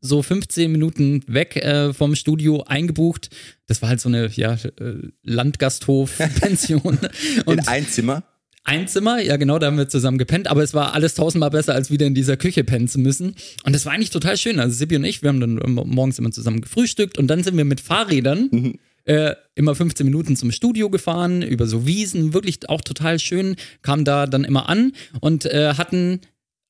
[0.00, 3.30] so 15 Minuten weg äh, vom Studio, eingebucht.
[3.66, 6.98] Das war halt so eine ja, äh, Landgasthof-Pension.
[7.36, 8.22] In Und ein Zimmer.
[8.64, 11.74] Ein Zimmer, ja genau, da haben wir zusammen gepennt, aber es war alles tausendmal besser,
[11.74, 13.34] als wieder in dieser Küche pennen zu müssen.
[13.64, 14.60] Und das war eigentlich total schön.
[14.60, 17.64] Also Sippi und ich, wir haben dann morgens immer zusammen gefrühstückt und dann sind wir
[17.64, 23.18] mit Fahrrädern äh, immer 15 Minuten zum Studio gefahren, über so Wiesen, wirklich auch total
[23.18, 26.20] schön, kamen da dann immer an und äh, hatten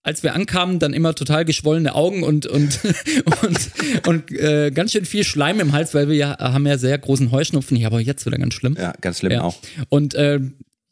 [0.02, 2.78] als wir ankamen, dann immer total geschwollene Augen und, und,
[3.42, 3.70] und,
[4.06, 7.30] und äh, ganz schön viel Schleim im Hals, weil wir ja haben ja sehr großen
[7.30, 7.76] Heuschnupfen.
[7.76, 8.76] Ja, aber jetzt wieder ganz schlimm.
[8.80, 9.42] Ja, ganz schlimm Ja.
[9.42, 9.58] auch.
[9.90, 10.40] Und äh,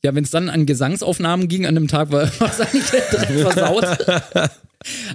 [0.04, 3.84] ja, wenn es dann an Gesangsaufnahmen ging an dem Tag, war es eigentlich direkt versaut.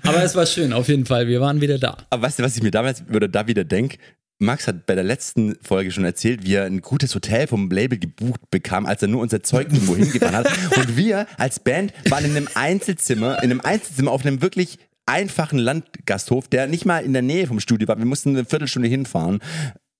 [0.03, 1.27] Aber es war schön, auf jeden Fall.
[1.27, 1.97] Wir waren wieder da.
[2.09, 3.97] Aber weißt du, was ich mir damals oder da wieder denke?
[4.39, 7.97] Max hat bei der letzten Folge schon erzählt, wie er ein gutes Hotel vom Label
[7.97, 10.47] gebucht bekam, als er nur unser Zeug irgendwo hingefahren hat.
[10.77, 15.59] Und wir als Band waren in einem Einzelzimmer, in einem Einzelzimmer auf einem wirklich einfachen
[15.59, 17.97] Landgasthof, der nicht mal in der Nähe vom Studio war.
[17.97, 19.39] Wir mussten eine Viertelstunde hinfahren.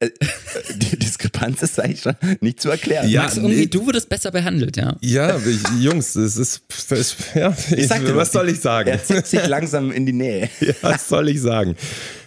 [0.04, 0.12] Äh,
[0.76, 3.10] Die Diskrepanz ist eigentlich schon nicht zu erklären.
[3.10, 3.66] Ja, Max, irgendwie, nee.
[3.68, 4.96] du wurdest besser behandelt, ja.
[5.02, 8.90] Ja, ich, Jungs, es ist, das ist ja, ich, sag dir was soll ich sagen?
[8.90, 10.50] Er zieht sich langsam in die Nähe.
[10.64, 11.76] Ja, was soll ich sagen?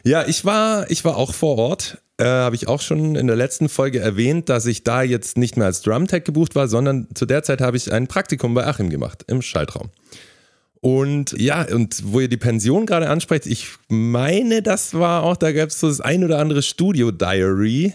[0.04, 1.98] Ja, ich war, ich war auch vor Ort.
[2.18, 5.56] Äh, Habe ich auch schon in der letzten Folge erwähnt, dass ich da jetzt nicht
[5.56, 8.90] mehr als Drumtech gebucht war, sondern zu der Zeit habe ich ein Praktikum bei Achim
[8.90, 9.90] gemacht im Schaltraum.
[10.86, 15.50] Und ja, und wo ihr die Pension gerade ansprecht, ich meine, das war auch, da
[15.50, 17.92] gab es so das ein oder andere Studio-Diary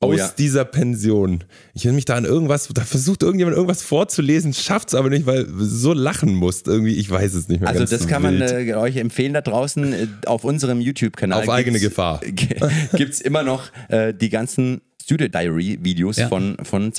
[0.00, 0.32] aus ja.
[0.38, 1.44] dieser Pension.
[1.74, 5.26] Ich will mich da an irgendwas, da versucht irgendjemand irgendwas vorzulesen, schafft es aber nicht,
[5.26, 6.94] weil so lachen musst irgendwie.
[6.94, 7.68] Ich weiß es nicht mehr.
[7.68, 8.50] Also das kann man wild.
[8.50, 11.42] äh, euch empfehlen da draußen äh, auf unserem YouTube-Kanal.
[11.42, 12.22] Auf eigene Gefahr.
[12.96, 16.28] Gibt es immer noch äh, die ganzen Studio Diary-Videos Ja.
[16.28, 16.94] von, von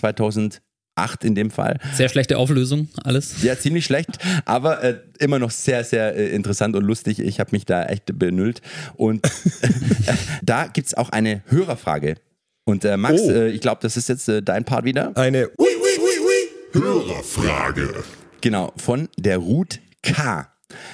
[0.96, 1.80] 2008 in dem Fall.
[1.96, 3.42] Sehr schlechte Auflösung, alles.
[3.44, 4.10] Ja, ziemlich schlecht,
[4.46, 7.20] aber äh, immer noch sehr, sehr äh, interessant und lustig.
[7.20, 8.62] Ich habe mich da echt benüllt.
[8.96, 9.26] Und
[10.44, 12.16] da gibt es auch eine Hörerfrage.
[12.66, 13.30] Und äh, Max, Oh.
[13.32, 15.16] äh, ich glaube, das ist jetzt äh, dein Part wieder.
[15.18, 15.50] eine
[16.72, 18.04] Hörerfrage.
[18.42, 20.48] Genau, von der Ruth K.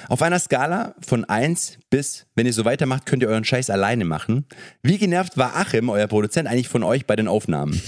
[0.08, 4.04] Auf einer Skala von 1 bis, wenn ihr so weitermacht, könnt ihr euren Scheiß alleine
[4.04, 4.46] machen.
[4.82, 7.80] Wie genervt war Achim, euer Produzent, eigentlich von euch bei den Aufnahmen?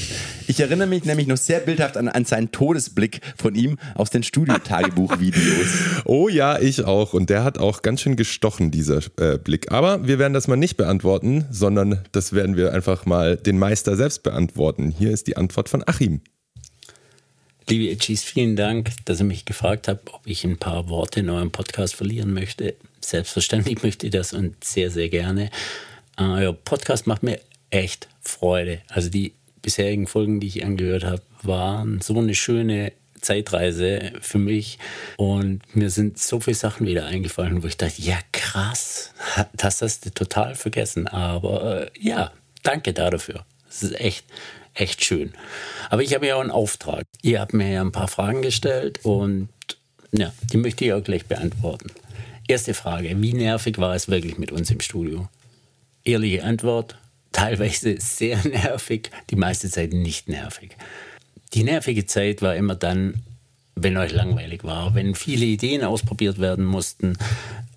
[0.48, 4.22] Ich erinnere mich nämlich noch sehr bildhaft an, an seinen Todesblick von ihm aus den
[4.22, 6.02] Studio-Tagebuch-Videos.
[6.04, 7.14] Oh ja, ich auch.
[7.14, 9.70] Und der hat auch ganz schön gestochen, dieser äh, Blick.
[9.70, 13.96] Aber wir werden das mal nicht beantworten, sondern das werden wir einfach mal den Meister
[13.96, 14.90] selbst beantworten.
[14.90, 16.20] Hier ist die Antwort von Achim.
[17.68, 21.30] Liebe Itchies, vielen Dank, dass ihr mich gefragt habt, ob ich ein paar Worte in
[21.30, 22.74] eurem Podcast verlieren möchte.
[23.00, 25.50] Selbstverständlich möchte ich das und sehr, sehr gerne.
[26.18, 28.82] Euer Podcast macht mir echt Freude.
[28.88, 34.78] Also die bisherigen Folgen, die ich angehört habe, waren so eine schöne Zeitreise für mich
[35.16, 39.14] und mir sind so viele Sachen wieder eingefallen, wo ich dachte, ja krass,
[39.54, 41.06] das hast du total vergessen.
[41.06, 42.32] Aber äh, ja,
[42.64, 43.44] danke dafür.
[43.68, 44.26] Das ist echt,
[44.74, 45.32] echt schön.
[45.90, 47.04] Aber ich habe ja auch einen Auftrag.
[47.22, 49.48] Ihr habt mir ja ein paar Fragen gestellt und
[50.12, 51.90] ja, die möchte ich auch gleich beantworten.
[52.48, 55.28] Erste Frage, wie nervig war es wirklich mit uns im Studio?
[56.04, 56.96] Ehrliche Antwort,
[57.32, 60.76] teilweise sehr nervig, die meiste Zeit nicht nervig.
[61.54, 63.22] Die nervige Zeit war immer dann,
[63.74, 67.16] wenn euch langweilig war, wenn viele Ideen ausprobiert werden mussten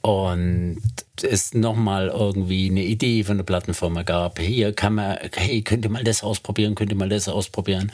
[0.02, 0.82] und
[1.23, 4.39] es nochmal irgendwie eine Idee von der Plattenfirma gab.
[4.39, 7.91] Hier kann man, hey, könnt ihr mal das ausprobieren, könnt ihr mal das ausprobieren.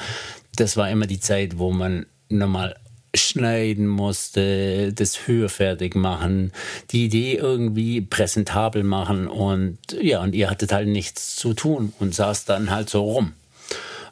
[0.55, 2.75] Das war immer die Zeit, wo man nochmal
[3.13, 6.53] schneiden musste, das höherfertig machen,
[6.91, 12.15] die Idee irgendwie präsentabel machen und ja, und ihr hattet halt nichts zu tun und
[12.15, 13.33] saß dann halt so rum.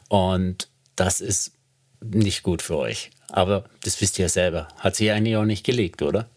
[0.08, 1.52] Und das ist
[2.02, 3.10] nicht gut für euch.
[3.28, 4.68] Aber das wisst ihr ja selber.
[4.78, 6.28] Hat sich eigentlich auch nicht gelegt, oder?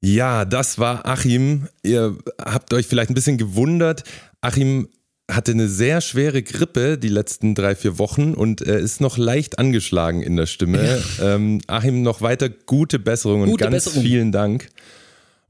[0.00, 1.68] Ja, das war Achim.
[1.82, 4.04] Ihr habt euch vielleicht ein bisschen gewundert.
[4.40, 4.88] Achim
[5.30, 9.58] hatte eine sehr schwere Grippe die letzten drei, vier Wochen und er ist noch leicht
[9.58, 11.02] angeschlagen in der Stimme.
[11.20, 14.02] Ähm, Achim, noch weiter gute Besserung und Gute ganz Besserung.
[14.02, 14.68] vielen Dank.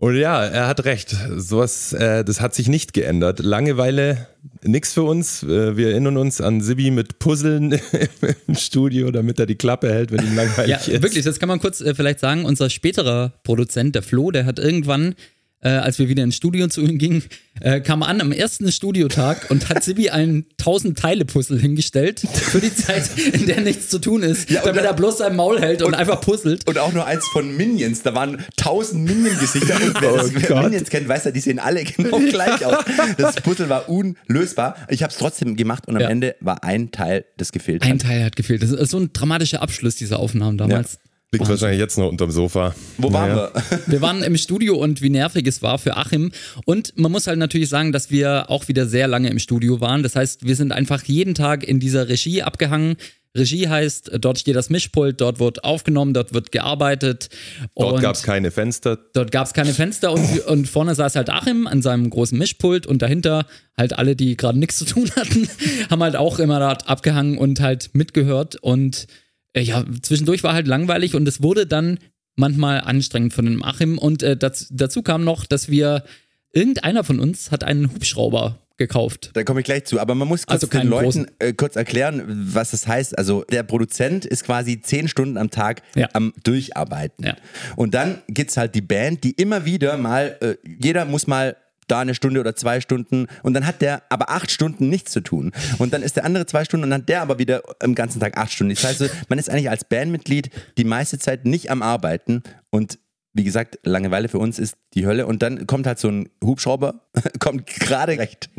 [0.01, 1.17] Und ja, er hat recht.
[1.37, 3.41] Sowas, äh, das hat sich nicht geändert.
[3.41, 4.29] Langeweile
[4.63, 5.43] nix für uns.
[5.43, 7.81] Äh, wir erinnern uns an Sibi mit Puzzeln
[8.47, 11.03] im Studio, damit er die Klappe hält, wenn ihm langweilig Ja, ist.
[11.03, 12.45] wirklich, das kann man kurz äh, vielleicht sagen.
[12.45, 15.17] Unser späterer Produzent, der Flo, der hat irgendwann,
[15.61, 17.25] äh, als wir wieder ins Studio zu ihm gingen,
[17.61, 23.11] äh, kam an am ersten Studiotag und hat Sibi einen 1000-Teile-Puzzle hingestellt für die Zeit,
[23.33, 25.83] in der nichts zu tun ist, Ja, und damit dann- er bloß sein Maul hält
[25.83, 26.66] und, einfach puzzelt.
[26.68, 28.03] Und auch nur eins von Minions.
[28.03, 29.75] Da waren tausend Minion-Gesichter.
[29.85, 30.62] Und wer, Oh wer.
[30.62, 32.85] Minions kennt, weiß ja, die sehen alle genau gleich aus.
[33.16, 34.77] Das Puzzle war unlösbar.
[34.88, 36.09] Ich habe es trotzdem gemacht und am Ja.
[36.09, 38.03] Ende war ein Teil, das gefehlt Ein hat.
[38.03, 38.62] Teil hat gefehlt.
[38.62, 40.99] Das ist so ein dramatischer Abschluss dieser Aufnahmen damals.
[41.31, 42.75] Liegt wahrscheinlich jetzt noch unterm Sofa.
[42.97, 43.51] Wo waren Naja.
[43.53, 43.81] wir?
[43.87, 46.33] Wir waren im Studio und wie nervig es war für Achim.
[46.64, 50.03] Und man muss halt natürlich sagen, dass wir auch wieder sehr lange im Studio waren.
[50.03, 52.97] Das heißt, wir sind einfach jeden Tag in dieser Regie abgehangen.
[53.37, 57.29] Regie heißt, dort steht das Mischpult, dort wird aufgenommen, dort wird gearbeitet.
[57.77, 58.99] Dort und gab es keine Fenster.
[59.12, 62.87] Dort gab es keine Fenster und, und vorne saß halt Achim an seinem großen Mischpult
[62.87, 63.45] und dahinter
[63.77, 65.47] halt alle, die gerade nichts zu tun hatten,
[65.91, 68.57] haben halt auch immer dort abgehangen und halt mitgehört.
[68.57, 69.07] Und
[69.53, 71.99] äh, ja, zwischendurch war halt langweilig und es wurde dann
[72.37, 73.99] manchmal anstrengend von dem Achim.
[73.99, 76.05] Und äh, dazu, dazu kam noch, dass wir,
[76.53, 79.31] irgendeiner von uns hat einen Hubschrauber gekauft.
[79.35, 79.99] Da komme ich gleich zu.
[80.01, 82.23] Aber man muss kurz Also den Leuten äh, kurz erklären,
[82.55, 83.19] was das heißt.
[83.19, 86.09] Also der Produzent ist quasi zehn Stunden am Tag Ja.
[86.13, 87.27] am Durcharbeiten.
[87.27, 87.37] Ja.
[87.75, 91.57] Und dann gibt's halt die Band, die immer wieder mal, äh, jeder muss mal
[91.88, 95.20] da eine Stunde oder zwei Stunden und dann hat der aber acht Stunden nichts zu
[95.20, 95.53] tun.
[95.79, 98.20] Und dann ist der andere zwei Stunden und dann hat der aber wieder im ganzen
[98.20, 98.74] Tag acht Stunden.
[98.74, 102.98] Das heißt, man ist eigentlich als Bandmitglied die meiste Zeit nicht am Arbeiten und
[103.38, 105.27] wie gesagt, Langeweile für uns ist die Hölle.
[105.27, 107.03] Und dann kommt halt so ein Hubschrauber,
[107.38, 108.51] kommt gerade recht.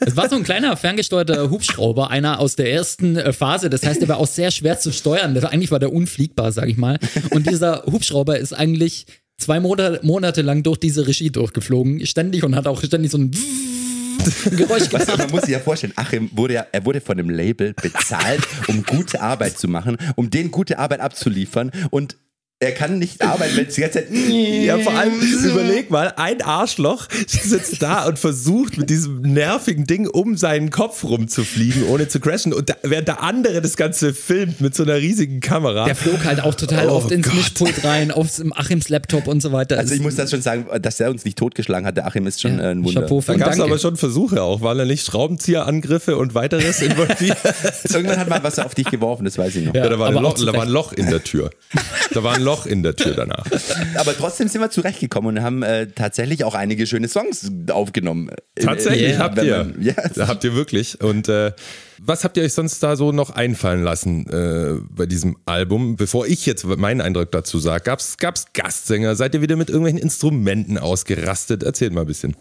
[0.00, 3.70] Es war so ein kleiner ferngesteuerter Hubschrauber, einer aus der ersten äh, Phase.
[3.70, 5.36] Das heißt, der war auch sehr schwer zu steuern.
[5.38, 6.98] Eigentlich war der unfliegbar, sag ich mal.
[7.30, 9.06] Und dieser Hubschrauber ist eigentlich
[9.38, 13.30] zwei Monate, Monate lang durch diese Regie durchgeflogen, ständig und hat auch ständig so ein
[14.50, 15.18] Geräusch Weißt du, gemacht.
[15.18, 18.82] man muss sich ja vorstellen, Achim wurde ja, er wurde von dem Label bezahlt, um
[18.82, 22.16] gute Arbeit zu machen, um denen gute Arbeit abzuliefern und
[22.58, 24.08] er kann nicht arbeiten, wenn es die ganze Zeit.
[24.10, 25.12] Ja, vor allem
[25.44, 31.04] überleg mal, ein Arschloch sitzt da und versucht mit diesem nervigen Ding um seinen Kopf
[31.04, 32.54] rumzufliegen, ohne zu crashen.
[32.54, 35.84] Und da, während der andere das Ganze filmt mit so einer riesigen Kamera.
[35.84, 37.36] Der flog halt auch total Oh oft ins Gott.
[37.36, 39.76] Mischpult rein, aufs Achims Laptop und so weiter.
[39.76, 41.98] Also ich muss das schon sagen, dass er uns nicht totgeschlagen hat.
[41.98, 43.02] Der Achim ist schon Ja, äh, ein Wunder.
[43.02, 44.62] Chapeau da gab es aber schon Versuche auch.
[44.62, 47.36] Waren da nicht Schraubenzieherangriffe und weiteres involviert?
[47.92, 49.74] Irgendwann hat mal was auf dich geworfen, das weiß ich noch.
[49.74, 50.68] Ja, da, war Loch, da war ein.
[50.70, 51.50] Loch in der Tür.
[52.14, 53.44] Da war ein Loch in der Tür danach.
[53.96, 58.30] Aber trotzdem sind wir zurechtgekommen und haben äh, tatsächlich auch einige schöne Songs aufgenommen.
[58.58, 59.58] Tatsächlich Ja, habt ihr.
[59.58, 59.94] man- ja.
[60.14, 61.00] Da habt ihr wirklich.
[61.02, 61.52] Und äh,
[61.98, 65.96] was habt ihr euch sonst da so noch einfallen lassen äh, bei diesem Album?
[65.96, 69.16] Bevor ich jetzt meinen Eindruck dazu sage, gab's, gab's Gastsänger?
[69.16, 71.62] Seid ihr wieder mit irgendwelchen Instrumenten ausgerastet?
[71.62, 72.36] Erzählt mal ein bisschen.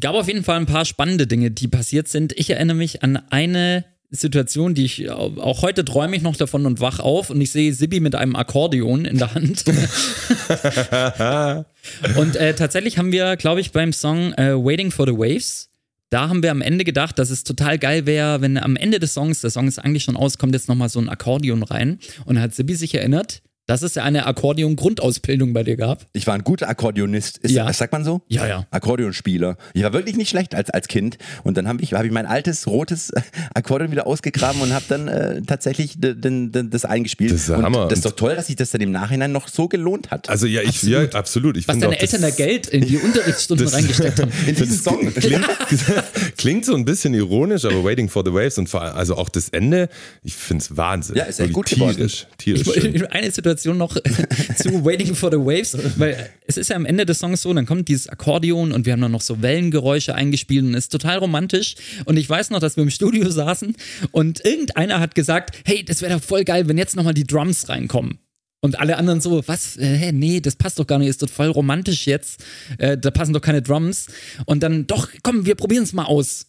[0.00, 2.32] gab auf jeden Fall ein paar spannende Dinge, die passiert sind.
[2.36, 6.80] Ich erinnere mich an eine Situation, die ich auch heute träume ich noch davon und
[6.80, 9.64] wach auf und ich sehe Sibi mit einem Akkordeon in der Hand.
[12.16, 15.70] und äh, tatsächlich haben wir, glaube ich, beim Song äh, Waiting for the Waves,
[16.10, 19.12] da haben wir am Ende gedacht, dass es total geil wäre, wenn am Ende des
[19.12, 21.98] Songs, der Song ist eigentlich schon aus, kommt jetzt nochmal so ein Akkordeon rein.
[22.24, 26.06] Und da hat Sibi sich erinnert, dass es ja eine Akkordeon-Grundausbildung bei dir gab.
[26.12, 27.38] Ich war ein guter Akkordeonist.
[27.38, 27.72] Ist, Ja.
[27.72, 28.22] Sagt man so?
[28.28, 28.66] Ja, ja.
[28.70, 29.56] Akkordeonspieler.
[29.74, 31.18] Ich war wirklich nicht schlecht als, als Kind.
[31.42, 33.12] Und dann habe ich, hab ich mein altes rotes
[33.54, 37.32] Akkordeon wieder ausgegraben und habe dann äh, tatsächlich das eingespielt.
[37.32, 37.88] Das ist der und Hammer.
[37.88, 40.28] Das ist doch toll, dass sich das dann im Nachhinein noch so gelohnt hat.
[40.30, 41.12] Also ja, ich absolut.
[41.12, 41.56] ja, absolut.
[41.56, 44.30] Ich Was deine auch, Eltern da Geld in die Unterrichtsstunden reingesteckt haben.
[44.46, 45.12] in diesem Song.
[45.12, 45.46] Klingt,
[46.36, 49.28] klingt so ein bisschen ironisch, aber Waiting for the Waves und vor allem, also auch
[49.28, 49.88] das Ende,
[50.22, 51.16] ich finde es Wahnsinn.
[51.16, 51.96] Ja, ist echt gut geworden.
[51.96, 53.96] tierisch, tierisch Ich eine Situation noch
[54.56, 57.66] zu Waiting for the Waves, weil es ist ja am Ende des Songs so, dann
[57.66, 61.18] kommt dieses Akkordeon und wir haben dann noch so Wellengeräusche eingespielt und es ist total
[61.18, 61.76] romantisch.
[62.04, 63.76] Und ich weiß noch, dass wir im Studio saßen
[64.12, 67.68] und irgendeiner hat gesagt, hey, das wäre doch voll geil, wenn jetzt nochmal die Drums
[67.68, 68.18] reinkommen.
[68.60, 69.76] Und alle anderen so, was?
[69.76, 72.42] Äh, nee, das passt doch gar nicht, ist doch voll romantisch jetzt.
[72.78, 74.06] Äh, da passen doch keine Drums.
[74.44, 76.46] Und dann, doch, komm, wir probieren es mal aus.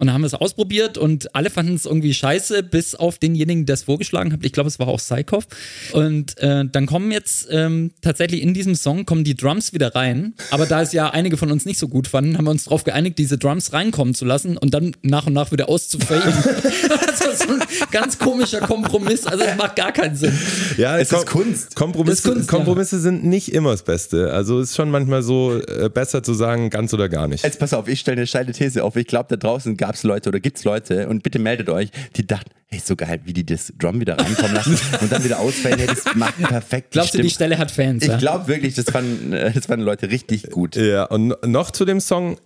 [0.00, 3.66] Und dann haben wir es ausprobiert und alle fanden es irgendwie scheiße, bis auf denjenigen,
[3.66, 4.44] der es vorgeschlagen hat.
[4.44, 5.48] Ich glaube, es war auch Psykov.
[5.92, 10.34] Und äh, dann kommen jetzt ähm, tatsächlich in diesem Song kommen die Drums wieder rein.
[10.52, 12.84] Aber da es ja einige von uns nicht so gut fanden, haben wir uns darauf
[12.84, 16.32] geeinigt, diese Drums reinkommen zu lassen und dann nach und nach wieder auszufaden.
[16.88, 19.26] das ist so ein ganz komischer Kompromiss.
[19.26, 20.38] Also es macht gar keinen Sinn.
[20.76, 21.74] Ja, Es ist Kunst.
[21.74, 22.56] Kompromisse, ist Kunst, ja.
[22.56, 24.32] Kompromisse sind nicht immer das Beste.
[24.32, 27.42] Also es ist schon manchmal so äh, besser zu sagen, ganz oder gar nicht.
[27.42, 28.94] Jetzt pass auf, ich stelle eine steile These auf.
[28.94, 31.88] Ich glaube, da draußen gab es Leute oder gibt es Leute und bitte meldet euch,
[32.14, 35.38] die dachten, hey, so geil, wie die das Drum wieder reinkommen lassen und dann wieder
[35.40, 35.78] ausfällen.
[35.78, 36.90] Hey, das macht perfekt.
[36.90, 37.54] Glaubst du, die Stimme.
[37.54, 38.04] Stelle hat Fans?
[38.04, 40.76] Ich glaube wirklich, das fanden, äh, das fanden Leute richtig gut.
[40.76, 42.38] Ja, und noch zu dem Song.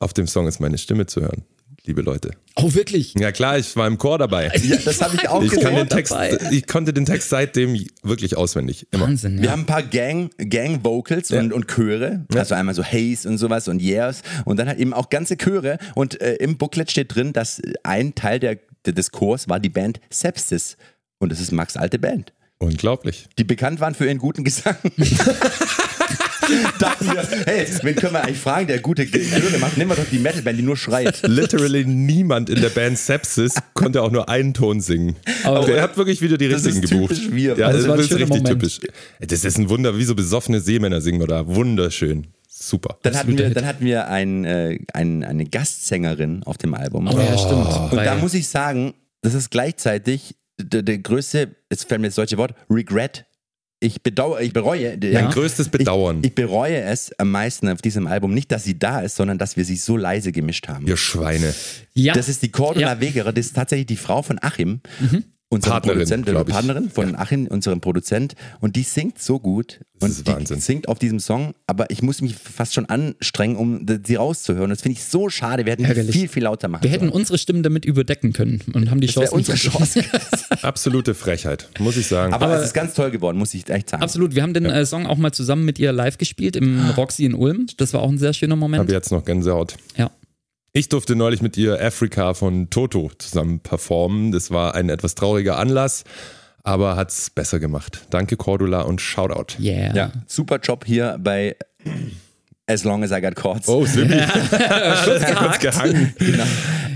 [0.00, 1.44] Auf dem Song ist meine Stimme zu hören,
[1.88, 2.32] liebe Leute.
[2.54, 3.14] Oh, wirklich?
[3.18, 4.52] Ja klar, ich war im Chor dabei.
[4.68, 6.38] Ja, das habe ich auch Ich, den Text, dabei.
[6.50, 8.86] ich konnte den Text seitdem wirklich auswendig.
[8.90, 9.06] Immer.
[9.06, 9.42] Wahnsinn, ja.
[9.44, 12.26] Wir haben ein paar Gang, Gang Vocals und, und Chöre.
[12.34, 14.22] Also einmal so Haze und sowas und Yeahs.
[14.44, 15.78] Und dann halt eben auch ganze Chöre.
[15.94, 19.70] Und äh, im Booklet steht drin, dass ein Teil der, der, des Chors war die
[19.70, 20.76] Band Sepsis.
[21.18, 22.34] Und das ist Max' alte Band.
[22.58, 23.28] Unglaublich.
[23.38, 24.76] Die bekannt waren für ihren guten Gesang.
[26.78, 29.76] Dachten wir, hey, wen können wir eigentlich fragen, der gute Chöre macht?
[29.76, 31.20] Nehmen wir doch die Metalband, die nur schreit.
[31.26, 35.16] Literally niemand in der Band Sepsis konnte auch nur einen Ton singen.
[35.44, 37.14] Aber- der hat wirklich wieder die Das richtigen gebucht.
[37.14, 37.56] typisch wir.
[37.56, 38.48] Ja, Also das, das ist richtig Moment.
[38.48, 38.80] typisch.
[39.20, 42.28] Das ist ein Wunder, wie so besoffene Seemänner singen oder wunderschön.
[42.48, 42.98] Super.
[43.02, 47.06] Dann hatten, wir, dann hatten wir ein, äh, ein, eine Gastsängerin auf dem Album.
[47.08, 47.66] Oh ja, stimmt.
[47.66, 52.08] Und Bei- da muss ich sagen, das ist gleichzeitig der, der größte, jetzt fällt mir
[52.08, 53.26] das deutsche Wort, Regret.
[53.80, 54.98] Ich bedauere, ich bereue.
[55.00, 56.18] Mein größtes Bedauern.
[56.20, 58.34] Ich, ich bereue es am meisten auf diesem Album.
[58.34, 60.86] Nicht, dass sie da ist, sondern dass wir sie so leise gemischt haben.
[60.86, 61.54] Ihr Schweine.
[61.94, 62.12] ja.
[62.12, 63.00] Das ist die Cordula Ja.
[63.00, 64.80] Wegerer, das ist tatsächlich die Frau von Achim,
[65.50, 66.54] unserem Partnerin, Produzent, ich.
[66.54, 68.34] Partnerin von Achim, unserem Produzent.
[68.60, 69.80] Und die singt so gut.
[69.94, 70.60] Das und ist die Wahnsinn.
[70.60, 74.70] singt auf diesem Song, aber ich muss mich fast schon anstrengen, um sie rauszuhören.
[74.70, 75.64] Das finde ich so schade.
[75.64, 76.14] Wir hätten die Ärgerlich.
[76.14, 79.16] viel, viel lauter machen wir hätten unsere Stimmen damit überdecken können und haben die Das
[79.16, 79.34] wäre Chance.
[79.36, 80.04] unsere Chance.
[80.62, 82.32] Absolute Frechheit, muss ich sagen.
[82.34, 84.02] aber, Aber- es ist ganz toll geworden, muss ich echt sagen.
[84.02, 87.24] Absolut, wir haben den äh, Song auch mal zusammen mit ihr live gespielt im Roxy
[87.24, 87.66] in Ulm.
[87.78, 88.90] Das war auch ein sehr schöner habe Moment.
[88.92, 89.76] jetzt noch Gänsehaut.
[89.96, 90.10] Ja.
[90.72, 94.32] Ich durfte neulich mit ihr Africa von Toto zusammen performen.
[94.32, 96.04] Das war ein etwas trauriger Anlass,
[96.62, 98.02] aber hat's besser gemacht.
[98.10, 99.60] Danke Cordula und Shoutout.
[99.60, 99.94] Yeah.
[99.94, 101.56] Ja, super Job hier bei
[102.66, 103.66] As Long as I Got Chords.
[103.68, 104.14] Oh, Sibi.
[105.38, 106.14] Kurz gehangen.
[106.18, 106.44] Genau.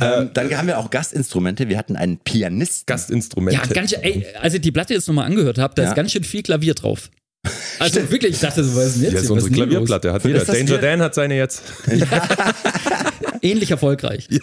[0.03, 1.67] ähm, dann haben wir auch Gastinstrumente.
[1.71, 2.85] Wir hatten einen Pianisten.
[2.87, 3.59] Gastinstrumente.
[3.59, 5.89] Ja, ganz schön, ey, als ich die Platte jetzt nochmal angehört habe, da Ja.
[5.89, 7.11] ist ganz schön viel Klavier drauf.
[7.79, 9.13] Also wirklich, ich dachte so, was ist denn jetzt?
[9.13, 9.23] Hier?
[9.23, 9.89] Was unsere hier los?
[9.89, 10.13] Klavierplatte.
[10.13, 10.45] Hat jeder.
[10.45, 10.79] das Danger?
[10.79, 11.63] Dan hat seine jetzt.
[13.43, 14.29] Ähnlich erfolgreich.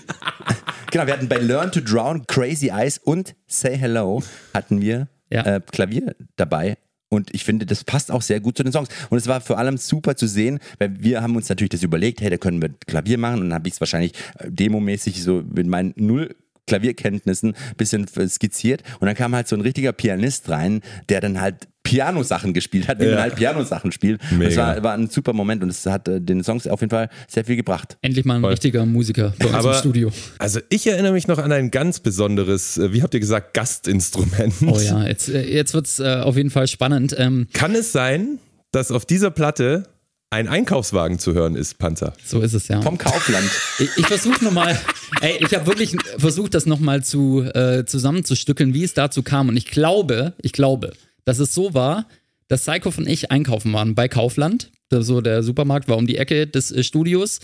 [0.92, 4.24] Genau, wir hatten bei Learn to Drown, Crazy Eyes und Say Hello
[4.56, 5.44] hatten wir Ja.
[5.46, 6.78] äh, Klavier dabei.
[7.10, 8.90] Und ich finde, das passt auch sehr gut zu den Songs.
[9.12, 12.22] Und es war vor allem super zu sehen, weil wir haben uns natürlich das überlegt,
[12.22, 13.36] hey, da können wir Klavier machen.
[13.42, 16.36] Und dann habe ich es wahrscheinlich äh, demomäßig so mit meinen Null
[16.66, 18.82] Klavierkenntnissen ein bisschen skizziert.
[19.00, 23.00] Und dann kam halt so ein richtiger Pianist rein, der dann halt Piano-Sachen gespielt hat,
[23.00, 23.12] wie ja.
[23.12, 24.22] man halt Piano-Sachen spielt.
[24.40, 27.10] Das war, war, ein super Moment und es hat äh, den Songs auf jeden Fall
[27.28, 27.98] sehr viel gebracht.
[28.02, 28.52] Endlich mal ein Voll.
[28.52, 30.12] richtiger Musiker bei uns Aber, im Studio.
[30.38, 34.54] Also ich erinnere mich noch an ein ganz besonderes, äh, wie habt ihr gesagt, Gastinstrument.
[34.68, 37.16] Oh ja, jetzt, äh, jetzt wird es äh, auf jeden Fall spannend.
[37.18, 38.38] Ähm, Kann es sein,
[38.72, 39.86] dass auf dieser Platte
[40.30, 42.14] ein Einkaufswagen zu hören ist, Panzer.
[42.24, 42.82] So ist es ja.
[42.82, 43.50] Vom Kaufland.
[43.80, 44.78] Ich, ich versuche nochmal,
[45.22, 49.48] ey, ich habe wirklich versucht, das nochmal zu, äh, zusammenzustückeln, wie es dazu kam.
[49.48, 50.92] Und ich glaube, ich glaube,
[51.30, 52.08] dass es so war,
[52.48, 54.72] dass Psycho und ich einkaufen waren bei Kaufland.
[54.90, 57.40] So der Supermarkt war um die Ecke des äh, Studios.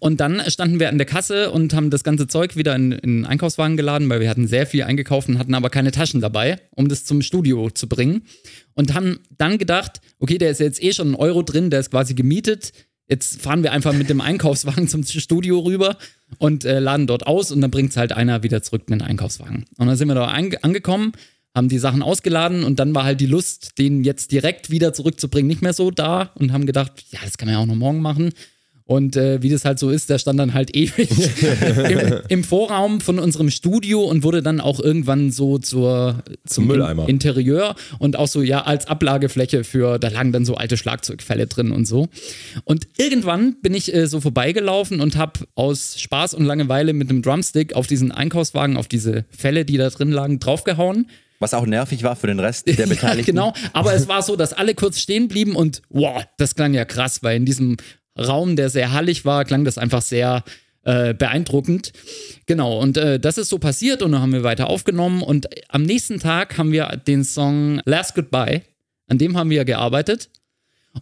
[0.00, 3.18] Und dann standen wir an der Kasse und haben das ganze Zeug wieder in, in
[3.18, 6.58] den Einkaufswagen geladen, weil wir hatten sehr viel eingekauft und hatten aber keine Taschen dabei,
[6.72, 8.22] um das zum Studio zu bringen.
[8.74, 11.92] Und haben dann gedacht, okay, der ist jetzt eh schon ein Euro drin, der ist
[11.92, 12.72] quasi gemietet.
[13.08, 15.96] Jetzt fahren wir einfach mit dem Einkaufswagen zum Studio rüber
[16.38, 19.06] und äh, laden dort aus und dann bringt es halt einer wieder zurück mit dem
[19.06, 19.66] Einkaufswagen.
[19.76, 21.12] Und dann sind wir da angekommen
[21.54, 25.48] haben die Sachen ausgeladen und dann war halt die Lust, den jetzt direkt wieder zurückzubringen,
[25.48, 28.00] nicht mehr so da und haben gedacht, ja, das kann man ja auch noch morgen
[28.00, 28.32] machen.
[28.88, 31.10] Und äh, wie das halt so ist, der stand dann halt ewig
[31.90, 37.06] im, im, Vorraum von unserem Studio und wurde dann auch irgendwann so zur, zum Mülleimer.
[37.06, 41.70] Interieur und auch so, ja, als Ablagefläche für, da lagen dann so alte Schlagzeugfälle drin
[41.70, 42.08] und so.
[42.64, 47.20] Und irgendwann bin ich äh, so vorbeigelaufen und habe aus Spaß und Langeweile mit einem
[47.20, 51.08] Drumstick auf diesen Einkaufswagen, auf diese Fälle, die da drin lagen, draufgehauen
[51.38, 53.36] was auch nervig war für den Rest der Beteiligten.
[53.36, 56.74] ja, genau, aber es war so, dass alle kurz stehen blieben und wow, das klang
[56.74, 57.76] ja krass, weil in diesem
[58.18, 60.42] Raum, der sehr hallig war, klang das einfach sehr
[60.82, 61.92] äh, beeindruckend.
[62.46, 65.82] Genau, und äh, das ist so passiert und dann haben wir weiter aufgenommen und am
[65.82, 68.62] nächsten Tag haben wir den Song Last Goodbye,
[69.06, 70.30] an dem haben wir gearbeitet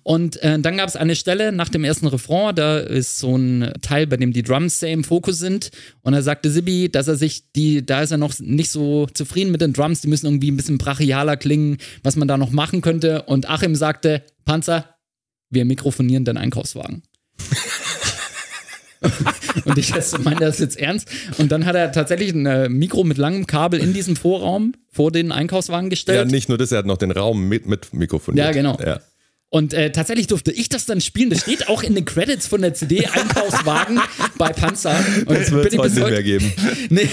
[0.02, 3.72] und äh, dann gab es eine Stelle nach dem ersten Refrain, da ist so ein
[3.82, 5.70] Teil, bei dem die Drums sehr im Fokus sind.
[6.02, 9.52] Und da sagte Sibi, dass er sich die, da ist er noch nicht so zufrieden
[9.52, 12.80] mit den Drums, die müssen irgendwie ein bisschen brachialer klingen, was man da noch machen
[12.80, 13.22] könnte.
[13.22, 14.96] Und Achim sagte, Panzer,
[15.50, 17.02] wir mikrofonieren den Einkaufswagen.
[19.64, 19.92] und ich
[20.24, 21.08] meine das jetzt ernst.
[21.38, 25.12] Und dann hat er tatsächlich ein äh, Mikro mit langem Kabel in diesem Vorraum vor
[25.12, 26.18] den Einkaufswagen gestellt.
[26.18, 28.46] Ja, nicht nur das, er hat noch den Raum mit, mit mikrofoniert.
[28.46, 28.78] Ja, genau.
[28.84, 29.00] Ja.
[29.56, 31.30] Und äh, tatsächlich durfte ich das dann spielen.
[31.30, 33.98] Das steht auch in den Credits von der CD Einkaufswagen
[34.36, 34.94] bei Panzer.
[35.24, 36.52] Und das wird es heute nicht mehr geben.
[36.90, 37.08] nee.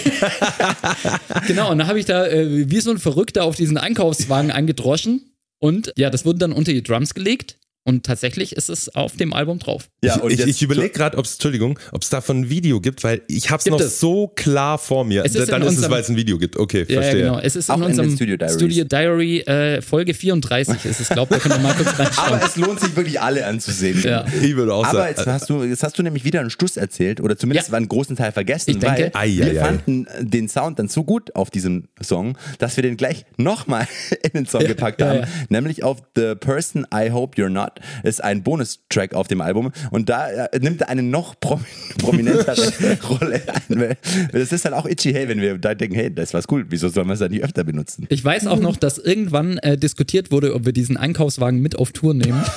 [1.48, 5.32] genau, und dann habe ich da äh, wie so ein Verrückter auf diesen Einkaufswagen eingedroschen.
[5.60, 7.60] Und ja, das wurde dann unter die Drums gelegt.
[7.86, 9.90] Und tatsächlich ist es auf dem Album drauf.
[10.02, 13.04] Ja, und ich, ich überlege gerade, ob es, Entschuldigung, ob es davon ein Video gibt,
[13.04, 15.26] weil ich habe es noch so klar vor mir.
[15.26, 16.56] Ist Dann ist es, weil es ein Video gibt.
[16.56, 17.22] Okay, ja, verstehe.
[17.22, 17.40] Ja, genau.
[17.40, 21.36] Es ist Auch in unserem in Studio, Studio Diary äh, Folge 34 ist es, glaube
[21.36, 22.34] ich, da mal kurz reinschauen.
[22.34, 24.02] Aber es lohnt sich wirklich alle anzusehen.
[24.02, 24.26] Ja.
[24.42, 25.16] Ich würde auch Aber sagen.
[25.18, 27.76] jetzt hast, du, jetzt hast du nämlich wieder einen Stuss erzählt oder zumindest ja.
[27.76, 30.24] einen großen Teil vergessen, ich denke, weil ai, wir ai, fanden ai.
[30.24, 33.88] den Sound dann so gut auf diesem Song, dass wir den gleich nochmal
[34.24, 35.28] in den Song gepackt haben.
[35.50, 37.73] Nämlich auf The Person I Hope You're Not.
[38.04, 41.36] Ist ein Bonustrack auf dem Album und da äh, nimmt er eine noch
[41.98, 43.96] prominentere Rolle ein.
[44.32, 46.90] Das ist halt auch itchy, hey, wenn wir da denken, hey, das was cool, wieso
[46.90, 48.06] sollen wir es dann nicht öfter benutzen?
[48.10, 51.92] Ich weiß auch noch, dass irgendwann äh, diskutiert wurde, ob wir diesen Einkaufswagen mit auf
[51.92, 52.44] Tour nehmen.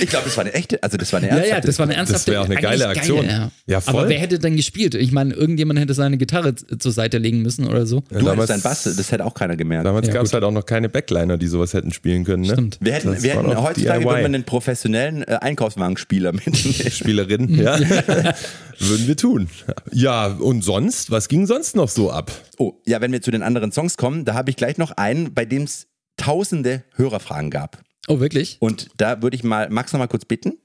[0.00, 1.50] ich glaube, das war eine echte, also das war eine ernsthafte.
[1.50, 2.30] Ja, ja, das war eine ernsthafte.
[2.30, 3.26] Das wäre auch eine geile Aktion.
[3.26, 3.50] Geile, ja.
[3.66, 3.80] ja.
[3.80, 4.00] voll.
[4.00, 4.94] Aber wer hätte denn gespielt?
[4.94, 8.04] Ich meine, irgendjemand hätte seine Gitarre zur Seite legen müssen oder so.
[8.10, 9.86] Ja, du damals, dein Bass, das hätte auch keiner gemerkt.
[9.86, 12.44] Damals ja, gab es halt auch noch keine Backliner, die sowas hätten spielen können.
[12.44, 12.52] Ne?
[12.52, 12.78] Stimmt.
[12.80, 16.56] Wir hätten, wir hätten heutzutage würden wir einen professionellen äh, Einkaufswagenspieler mit.
[16.92, 17.78] Spielerin, ja.
[18.78, 19.48] würden wir tun.
[19.92, 21.10] Ja, und sonst?
[21.10, 22.30] Was ging sonst noch so ab?
[22.58, 25.34] Oh, ja, wenn wir zu den anderen Songs kommen, da habe ich gleich noch einen,
[25.34, 27.82] bei dem es tausende Hörerfragen gab.
[28.08, 28.56] Oh, wirklich?
[28.60, 30.58] Und da würde ich mal Max noch mal kurz bitten.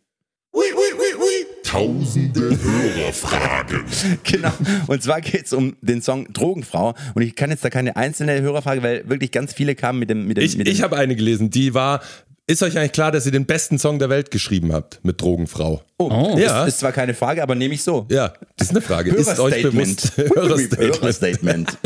[0.53, 1.45] Oui, oui, oui, oui.
[1.63, 3.83] Tausende Hörerfragen.
[4.23, 4.51] genau.
[4.87, 6.95] Und zwar geht es um den Song Drogenfrau.
[7.13, 10.27] Und ich kann jetzt da keine einzelne Hörerfrage, weil wirklich ganz viele kamen mit dem.
[10.27, 12.01] Mit dem ich mit ich habe eine gelesen, die war.
[12.49, 15.83] Ist euch eigentlich klar, dass ihr den besten Song der Welt geschrieben habt mit Drogenfrau?
[15.97, 16.37] Oh, oh.
[16.39, 16.63] ja.
[16.63, 18.07] Ist, ist zwar keine Frage, aber nehme ich so.
[18.09, 19.13] Ja, das ist eine Frage.
[19.13, 20.15] Ist euch bewusst?
[20.15, 21.01] Hörerstatement.
[21.01, 21.77] Hörerstatement.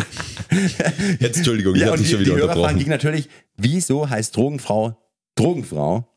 [1.20, 2.56] Jetzt, Entschuldigung, ich habe dich schon wieder die unterbrochen.
[2.56, 4.96] Die Hörerfrage ging natürlich, wieso heißt Drogenfrau
[5.36, 6.08] Drogenfrau.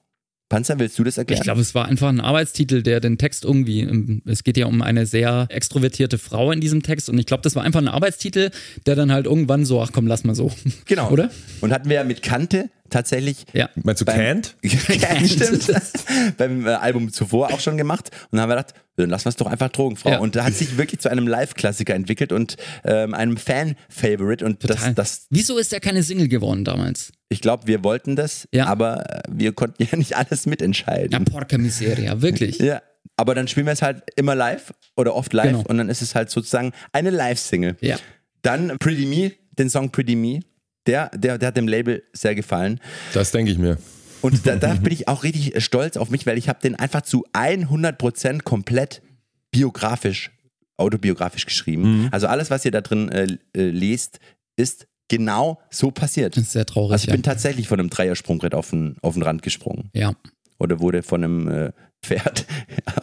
[0.51, 1.41] Panzer, willst du das erklären?
[1.41, 4.83] Ich glaube, es war einfach ein Arbeitstitel, der den Text irgendwie, es geht ja um
[4.83, 8.51] eine sehr extrovertierte Frau in diesem Text und ich glaube, das war einfach ein Arbeitstitel,
[8.87, 10.53] der dann halt irgendwann so, ach komm, lass mal so.
[10.85, 11.11] Genau.
[11.11, 11.31] Oder?
[11.61, 13.47] Und hatten wir ja mit Kante tatsächlich.
[13.55, 13.71] Ja.
[13.83, 14.57] Meinst du beim, Cant?
[14.63, 15.67] Cant, stimmt.
[16.37, 19.31] beim äh, Album zuvor auch schon gemacht und dann haben wir gedacht, dann lassen wir
[19.31, 20.11] es doch einfach drogenfrau.
[20.11, 20.19] Ja.
[20.19, 24.45] Und da hat sich wirklich zu einem Live-Klassiker entwickelt und ähm, einem Fan-Favorite.
[24.45, 24.95] Und das, Total.
[24.95, 27.13] das, Wieso ist der keine Single geworden damals?
[27.31, 28.67] ich glaube, wir wollten das, Ja.
[28.67, 31.25] aber äh, wir konnten ja nicht alles Ja, mitentscheiden.
[31.25, 32.59] porca miseria, wirklich.
[32.59, 32.81] Ja.
[33.17, 35.65] Aber dann spielen wir es halt immer live oder oft live Genau.
[35.67, 37.77] und dann ist es halt sozusagen eine Live-Single.
[37.81, 37.97] Ja.
[38.43, 40.41] Dann Pretty Me, den Song Pretty Me,
[40.87, 42.79] der, der, der hat dem Label sehr gefallen.
[43.15, 43.79] Das denke ich mir.
[44.25, 47.03] Und da, da bin ich auch richtig stolz auf mich, weil ich habe den einfach
[47.03, 49.03] zu 100% komplett
[49.51, 50.31] biografisch,
[50.79, 52.09] autobiografisch geschrieben.
[52.11, 54.21] Also alles, was ihr da drin äh, äh, lest,
[54.57, 56.39] ist genau so passiert.
[56.39, 56.93] Das ist sehr traurig.
[56.93, 57.13] Also ich ja.
[57.13, 59.91] bin tatsächlich von einem Dreiersprungbrett auf den, auf den Rand gesprungen.
[59.93, 60.15] ja.
[60.61, 61.73] Oder wurde von einem äh,
[62.05, 62.45] Pferd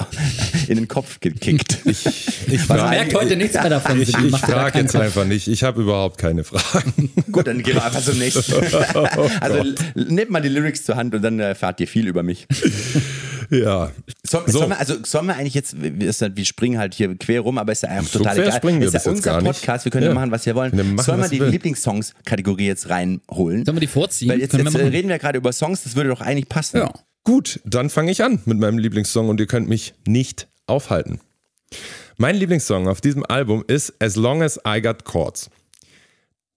[0.67, 1.79] in den Kopf gekickt.
[1.85, 2.05] Ich,
[2.47, 4.01] ich Man frage merkt heute nichts mehr davon.
[4.01, 5.01] ich, ich Mach dir da frag keinen jetzt Kopf.
[5.01, 5.47] einfach nicht.
[5.47, 7.09] Ich habe überhaupt keine Fragen.
[7.31, 8.53] Gut, dann gehen wir einfach zum nächsten.
[9.41, 12.47] also l- nehmt mal die Lyrics zur Hand und dann erfahrt ihr viel über mich.
[13.49, 13.91] Ja.
[14.23, 14.59] So, So.
[14.59, 17.83] Sollen wir, also sollen wir eigentlich jetzt, wir, springen halt hier quer rum, aber ist
[17.83, 18.53] ja einfach So total egal.
[18.53, 19.41] springen wir ist ja unser.
[19.41, 20.71] Podcast, wir können ja machen, was wir wollen.
[20.71, 21.39] Wir sollen wir die.
[21.39, 23.65] Lieblingssongs-Kategorie jetzt reinholen?
[23.65, 24.29] Sollen wir die vorziehen?
[24.29, 26.77] Weil jetzt, jetzt äh, reden wir gerade über Songs, das würde doch eigentlich passen.
[26.77, 26.93] Ja.
[27.23, 31.19] Gut, dann fange ich an mit meinem Lieblingssong und ihr könnt mich nicht aufhalten.
[32.17, 35.49] Mein Lieblingssong auf diesem Album ist As Long as I Got Chords.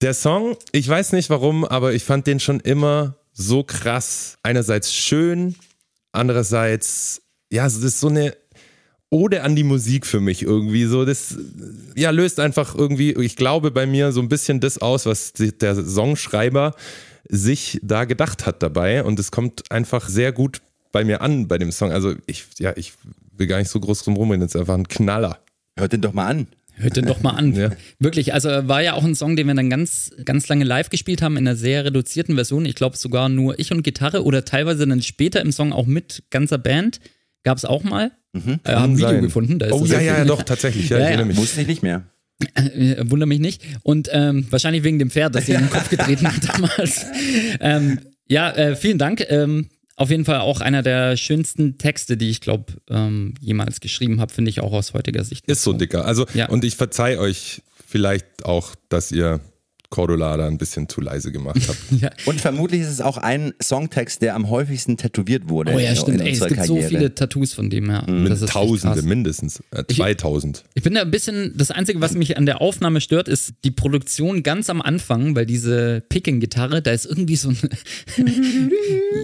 [0.01, 4.39] Der Song, ich weiß nicht warum, aber ich fand den schon immer so krass.
[4.43, 5.55] Einerseits schön,
[6.13, 8.35] andererseits, ja, es ist so eine
[9.11, 10.87] Ode an die Musik für mich irgendwie.
[10.87, 11.37] So, das
[11.95, 15.75] ja, löst einfach irgendwie, ich glaube bei mir so ein bisschen das aus, was der
[15.75, 16.75] Songschreiber
[17.29, 19.05] sich da gedacht hat dabei.
[19.05, 20.61] Und es kommt einfach sehr gut
[20.93, 21.91] bei mir an bei dem Song.
[21.93, 22.93] Also ich, ja, ich
[23.37, 25.39] will gar nicht so groß drum rumreden, es ist einfach ein Knaller.
[25.77, 26.47] Hört den doch mal an.
[26.77, 27.53] Hört den doch mal an.
[27.57, 27.71] Ja.
[27.99, 31.23] Wirklich, also war ja auch ein Song, den wir dann ganz, ganz lange live gespielt
[31.23, 32.65] haben in einer sehr reduzierten Version.
[32.65, 36.25] Ich glaube sogar nur ich und Gitarre oder teilweise dann später im Song auch mit
[36.31, 37.01] ganzer Band.
[37.45, 38.11] Gab es auch mal.
[38.35, 38.41] Äh,
[38.73, 39.23] haben ein Video sein.
[39.23, 39.59] gefunden.
[39.59, 40.89] Da ist Oh ja, ja, ja, doch, tatsächlich.
[40.89, 41.09] Ja, Ja, ich ja.
[41.11, 41.37] erinnere mich.
[41.37, 42.03] Wusste ich nicht mehr.
[42.55, 43.63] Äh, Wunder mich nicht.
[43.83, 47.07] Und ähm, wahrscheinlich wegen dem Pferd, das sie in den Kopf getreten hat damals.
[47.61, 49.25] Ähm, ja, äh, vielen Dank.
[49.29, 54.21] Ähm, auf jeden Fall auch einer der schönsten Texte, die ich glaube ähm, jemals geschrieben
[54.21, 55.47] habe, finde ich auch aus heutiger Sicht.
[55.47, 56.05] Ist so dicker.
[56.05, 56.49] Also, Ja.
[56.49, 59.41] und ich verzeih euch vielleicht auch, dass ihr
[59.95, 61.79] Cordula da ein bisschen zu leise gemacht habt.
[62.01, 62.11] Ja.
[62.27, 65.97] Und vermutlich ist es auch ein Songtext, der am häufigsten tätowiert wurde Oh ja, in,
[65.97, 66.21] stimmt.
[66.21, 66.89] in Ey, es gibt so Karriere.
[66.89, 68.05] viele Tattoos von dem her.
[68.09, 69.63] Mit Das ist echt Tausende mindestens.
[69.71, 70.65] Äh, 2000.
[70.75, 73.71] Ich bin da ein bisschen, das Einzige, was mich an der Aufnahme stört, ist die
[73.71, 77.59] Produktion ganz am Anfang, weil diese Picking-Gitarre, da ist irgendwie so ein.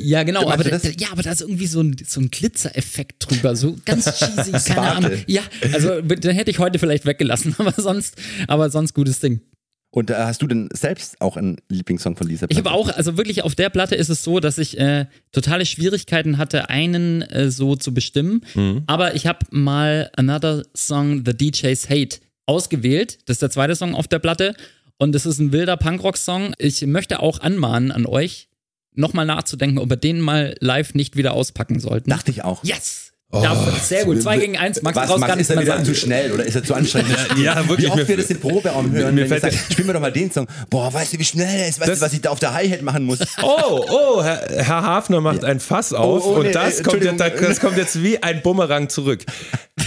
[0.02, 3.56] ja, genau, aber da, ja, aber da ist irgendwie so ein, so ein Glitzereffekt drüber,
[3.56, 4.80] so ganz cheesy, keine.
[4.92, 5.12] Ahnung.
[5.26, 5.42] Ja,
[5.72, 8.14] also den hätte ich heute vielleicht weggelassen, aber sonst,
[8.46, 9.40] aber sonst gutes Ding.
[9.92, 12.70] Und äh, hast du denn selbst auch einen Lieblingssong von dieser Ich Platte?
[12.70, 16.38] habe auch, also wirklich auf der Platte ist es so, dass ich äh, totale Schwierigkeiten
[16.38, 18.42] hatte, einen äh, so zu bestimmen.
[18.86, 23.18] Aber ich habe mal Another Song, The DJ's Hate, ausgewählt.
[23.26, 24.54] Das ist der zweite Song auf der Platte.
[24.98, 26.54] Und das ist ein wilder Punkrock-Song.
[26.58, 28.48] Ich möchte auch anmahnen an euch,
[28.94, 32.10] nochmal nachzudenken, ob wir den mal live nicht wieder auspacken sollten.
[32.10, 32.62] Dachte ich auch.
[32.64, 33.09] Yes!
[33.32, 34.20] Ja, sehr gut.
[34.22, 34.82] Zwei gegen eins.
[34.82, 35.84] Max Was, Max, ist er wieder sagen.
[35.84, 37.16] zu schnell oder ist er zu anstrengend?
[37.42, 39.86] Ja, wirklich, Wie oft mir- wir das im Proberaum hören, mir wenn fällt sagen, spielen
[39.88, 40.48] wir doch mal den Song.
[40.68, 41.78] Boah, weißt du, wie schnell er ist?
[41.80, 43.20] Weißt Das- du, was ich da auf der Hi-Hat machen muss?
[43.42, 46.82] Oh, oh, Herr, Herr Hafner macht ein Fass auf Oh, oh, nee, und das äh,
[46.82, 49.24] kommt, jetzt, das kommt jetzt wie ein Bumerang zurück.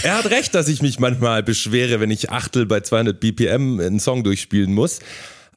[0.02, 4.00] Er hat recht, dass ich mich manchmal beschwere, wenn ich Achtel bei 200 BPM einen
[4.00, 5.00] Song durchspielen muss.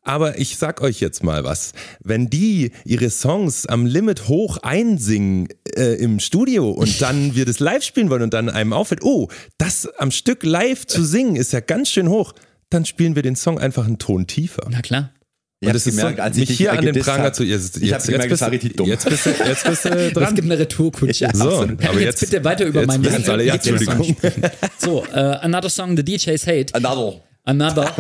[0.08, 1.74] Aber ich sag euch jetzt mal was.
[2.03, 7.60] Wenn die ihre Songs am Limit hoch einsingen äh, im Studio und dann wir das
[7.60, 9.28] live spielen wollen und dann einem auffällt, oh,
[9.58, 12.34] das am Stück live zu singen ist ja ganz schön hoch,
[12.70, 14.66] dann spielen wir den Song einfach einen Ton tiefer.
[14.70, 15.12] Na klar.
[15.60, 17.36] Ich Und hab's das ist gemerkt, so, als ich mich hier an den Pranger hab.
[17.36, 17.43] zu.
[17.43, 18.88] Jetzt, Ich jetzt, gemerkt, bist, richtig dumm.
[18.88, 20.36] jetzt bist du, jetzt bist du Es dran.
[20.36, 21.26] gibt eine Retourkutsche.
[21.26, 21.84] Ja, So, absolut.
[21.84, 23.43] aber jetzt, jetzt, bitte weiter über jetzt meinen es alle.
[23.43, 24.16] Ja, Entschuldigung.
[24.78, 26.76] So, äh, Another Song, The DJ's Hate.
[26.76, 27.22] Another.
[27.48, 27.95] Another.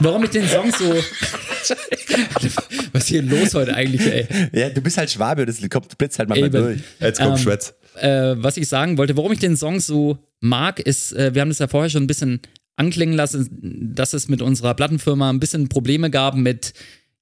[0.00, 0.94] Warum ich den Song so.
[2.92, 4.26] Was ist hier los heute eigentlich, ey?
[4.52, 6.50] Ja, du bist halt Schwabe, das kommt, blitzt halt mal Eben.
[6.50, 6.80] durch.
[7.00, 7.74] Jetzt kommt Ähm, Schwätz.
[7.98, 11.48] Äh, was ich sagen wollte, warum ich den Song so mag, ist, äh, wir haben
[11.48, 12.40] das ja vorher schon ein bisschen
[12.76, 13.48] anklingen lassen,
[13.94, 16.74] dass es mit unserer Plattenfirma ein bisschen Probleme gab mit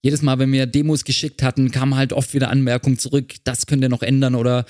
[0.02, 3.82] jedes Mal, wenn wir Demos geschickt hatten, kam halt oft wieder Anmerkung zurück, das könnt
[3.82, 4.64] ihr noch ändern oder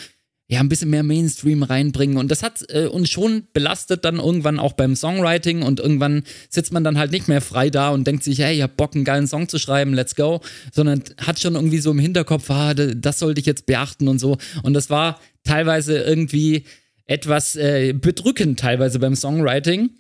[0.48, 2.18] ja, ein bisschen mehr Mainstream reinbringen.
[2.18, 6.72] Und das hat äh, uns schon belastet dann irgendwann auch beim Songwriting und irgendwann sitzt
[6.72, 9.04] man dann halt nicht mehr frei da und denkt sich, hey, ich hab Bock, einen
[9.04, 10.40] geilen Song zu schreiben, let's go,
[10.72, 14.38] sondern hat schon irgendwie so im Hinterkopf, ah, das sollte ich jetzt beachten und so.
[14.62, 16.64] Und das war teilweise irgendwie
[17.06, 19.90] etwas äh, bedrückend teilweise beim Songwriting.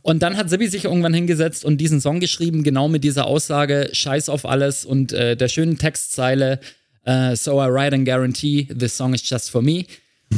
[0.00, 3.90] Und dann hat Sibi sich irgendwann hingesetzt und diesen Song geschrieben, genau mit dieser Aussage,
[3.92, 6.60] scheiß auf alles und äh, der schönen Textzeile,
[7.04, 9.84] äh, so I write and guarantee, this song is just for me.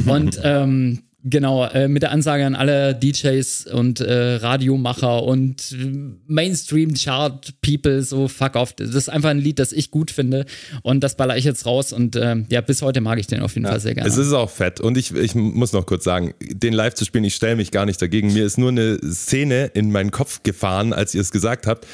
[0.05, 5.91] Und ähm, Genau, äh, mit der Ansage an alle DJs und äh, Radiomacher und äh,
[6.27, 8.73] Mainstream-Chart-People, so fuck off.
[8.73, 10.45] Das ist einfach ein Lied, das ich gut finde
[10.83, 13.55] und das baller ich jetzt raus und äh, ja, bis heute mag ich den auf
[13.55, 14.07] jeden Fall sehr gerne.
[14.07, 17.23] Es ist auch fett und ich, ich muss noch kurz sagen, den live zu spielen,
[17.23, 18.31] ich stelle mich gar nicht dagegen.
[18.31, 21.87] Mir ist nur eine Szene in meinen Kopf gefahren, als ihr es gesagt habt.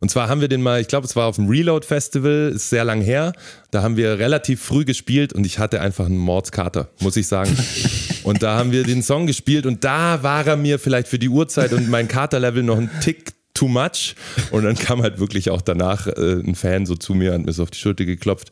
[0.00, 2.70] Und zwar haben wir den mal, ich glaube, es war auf dem Reload Festival, ist
[2.70, 3.32] sehr lang her.
[3.70, 7.56] Da haben wir relativ früh gespielt und ich hatte einfach einen Mordskater, muss ich sagen.
[8.22, 11.28] und da haben wir den Song gespielt und da war er mir vielleicht für die
[11.28, 14.14] Uhrzeit und mein Katerlevel noch ein Tick too much.
[14.52, 17.52] Und dann kam halt wirklich auch danach äh, ein Fan so zu mir und mir
[17.52, 18.50] so auf die Schulter geklopft.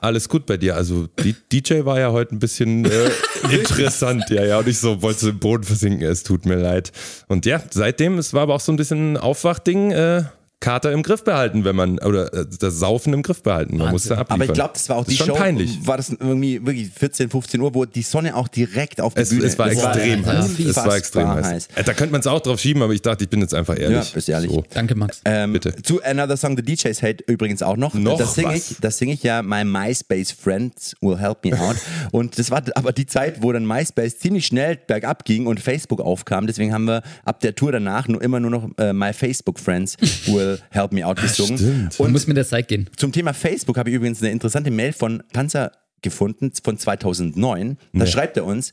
[0.00, 0.76] Alles gut bei dir.
[0.76, 3.10] Also die DJ war ja heute ein bisschen äh,
[3.50, 4.58] interessant, ja, ja.
[4.58, 6.92] Und ich so wollte im Boden versinken, es tut mir leid.
[7.26, 10.22] Und ja, seitdem, es war aber auch so ein bisschen ein Aufwachding, äh,
[10.60, 13.76] Kater im Griff behalten, wenn man, oder äh, das Saufen im Griff behalten.
[13.76, 14.34] Man musste abliefern.
[14.34, 15.86] Aber ich glaube, das war auch Das die schon Show, peinlich.
[15.86, 19.28] war das irgendwie wirklich 14, 15 Uhr, wo die Sonne auch direkt auf die Es,
[19.30, 20.58] Bühne es war extrem war heiß.
[20.58, 21.68] Es war extrem heiß.
[21.76, 23.78] Äh, Da könnte man es auch drauf schieben, aber ich dachte, ich bin jetzt einfach
[23.78, 24.08] ehrlich.
[24.08, 24.50] Ja, bist ehrlich.
[24.50, 24.64] So.
[24.74, 25.20] Danke, Max.
[25.24, 25.80] Ähm, Bitte.
[25.82, 27.94] Zu Another Song the DJs Hate übrigens auch noch.
[27.94, 28.72] Noch das singe was?
[28.72, 31.76] ich, das singe ich ja, My MySpace Friends will help me out.
[32.10, 36.00] und das war aber die Zeit, wo dann MySpace ziemlich schnell bergab ging und Facebook
[36.00, 36.48] aufkam.
[36.48, 39.96] Deswegen haben wir ab der Tour danach nur immer nur noch äh, My Facebook Friends
[40.26, 41.58] will help me out gesungen.
[41.58, 42.00] stimmt.
[42.00, 42.88] Und muss mit der Zeit gehen.
[42.96, 45.72] zum Thema Facebook habe ich übrigens eine interessante Mail von Panzer
[46.02, 47.76] gefunden von 2009.
[47.92, 48.72] Da schreibt er uns: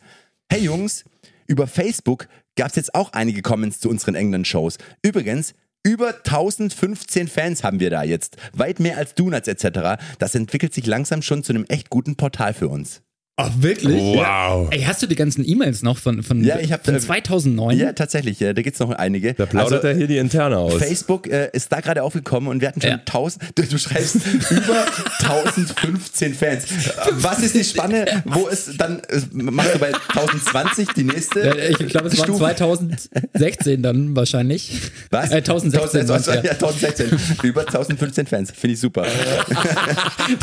[0.49, 1.05] Hey Jungs,
[1.47, 4.77] über Facebook gab es jetzt auch einige Comments zu unseren England-Shows.
[5.01, 5.53] Übrigens,
[5.83, 8.37] über 1015 Fans haben wir da jetzt.
[8.53, 10.01] Weit mehr als Donuts etc.
[10.17, 13.03] Das entwickelt sich langsam schon zu einem echt guten Portal für uns.
[13.37, 14.01] Ach, wirklich?
[14.01, 14.69] Wow.
[14.71, 17.77] Ey, hast du die ganzen E-Mails noch von, von, Ja, ich hab, von äh, 2009?
[17.77, 19.33] Ja, tatsächlich, äh, da gibt es noch einige.
[19.33, 20.75] Da plaudert Also, er hier die Interne aus.
[20.75, 22.95] Facebook äh, ist da gerade aufgekommen und wir hatten schon Ja.
[22.99, 24.15] 1000, du, du schreibst
[24.49, 24.85] über
[25.23, 26.63] 1015 Fans.
[27.11, 28.05] Was ist die Spanne?
[28.23, 31.41] Wo ist dann, äh, machst du bei 1020 die nächste?
[31.45, 32.39] Ja, ich glaube, es war Stufe?
[32.39, 34.79] 2016 dann wahrscheinlich.
[35.09, 35.31] Was?
[35.31, 36.07] Äh, 1016.
[36.07, 36.35] war's, ja.
[36.35, 36.51] ja.
[36.51, 37.19] 1016.
[37.43, 38.51] Über 1015 Fans.
[38.51, 39.05] Finde ich super.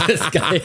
[0.07, 0.61] Das ist geil.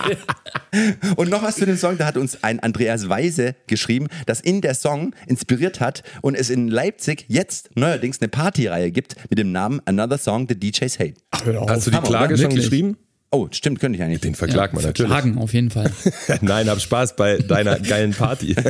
[1.15, 4.61] Und noch was zu dem Song, da hat uns ein Andreas Weise geschrieben, das in
[4.61, 9.51] der Song inspiriert hat und es in Leipzig jetzt neuerdings eine Partyreihe gibt mit dem
[9.51, 11.13] Namen Another Song the DJs Hate.
[11.32, 12.41] Hast du die Hammer, Klage oder?
[12.43, 12.65] schon Wirklich?
[12.65, 12.97] geschrieben?
[13.30, 14.22] Oh, stimmt, könnte ich eigentlich.
[14.22, 15.11] Den verklagt man natürlich.
[15.11, 15.91] Hagen auf jeden Fall.
[16.41, 18.55] Nein, hab Spaß bei deiner geilen Party.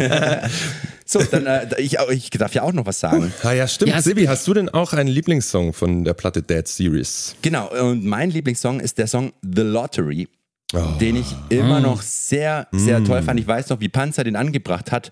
[1.09, 3.31] So, dann, äh, ich, ich darf ja auch noch was sagen.
[3.43, 3.91] ah ja, stimmt.
[3.91, 7.33] Ja, Sibi, hast du denn auch einen Lieblingssong von der Platte Dead Series?
[7.41, 10.27] Genau, und mein Lieblingssong ist der Song The Lottery,
[10.73, 10.97] Oh.
[10.99, 13.39] den ich immer noch sehr, sehr toll fand.
[13.39, 15.11] Ich weiß noch, wie Panzer den angebracht hat.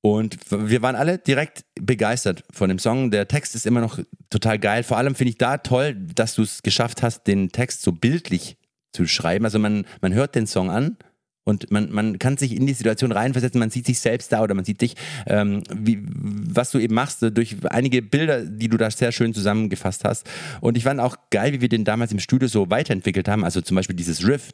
[0.00, 3.10] Und wir waren alle direkt begeistert von dem Song.
[3.10, 3.98] Der Text ist immer noch
[4.30, 4.84] total geil.
[4.84, 8.56] Vor allem finde ich da toll, dass du es geschafft hast, den Text so bildlich
[8.92, 9.44] zu schreiben.
[9.44, 10.96] Also man, man hört den Song an
[11.46, 14.54] und man, man kann sich in die Situation reinversetzen, man sieht sich selbst da oder
[14.54, 18.76] man sieht dich, ähm, wie, was du eben machst, äh, durch einige Bilder, die du
[18.76, 20.28] da sehr schön zusammengefasst hast.
[20.60, 23.44] Und ich fand auch geil, wie wir den damals im Studio so weiterentwickelt haben.
[23.44, 24.50] Also zum Beispiel dieses Riff,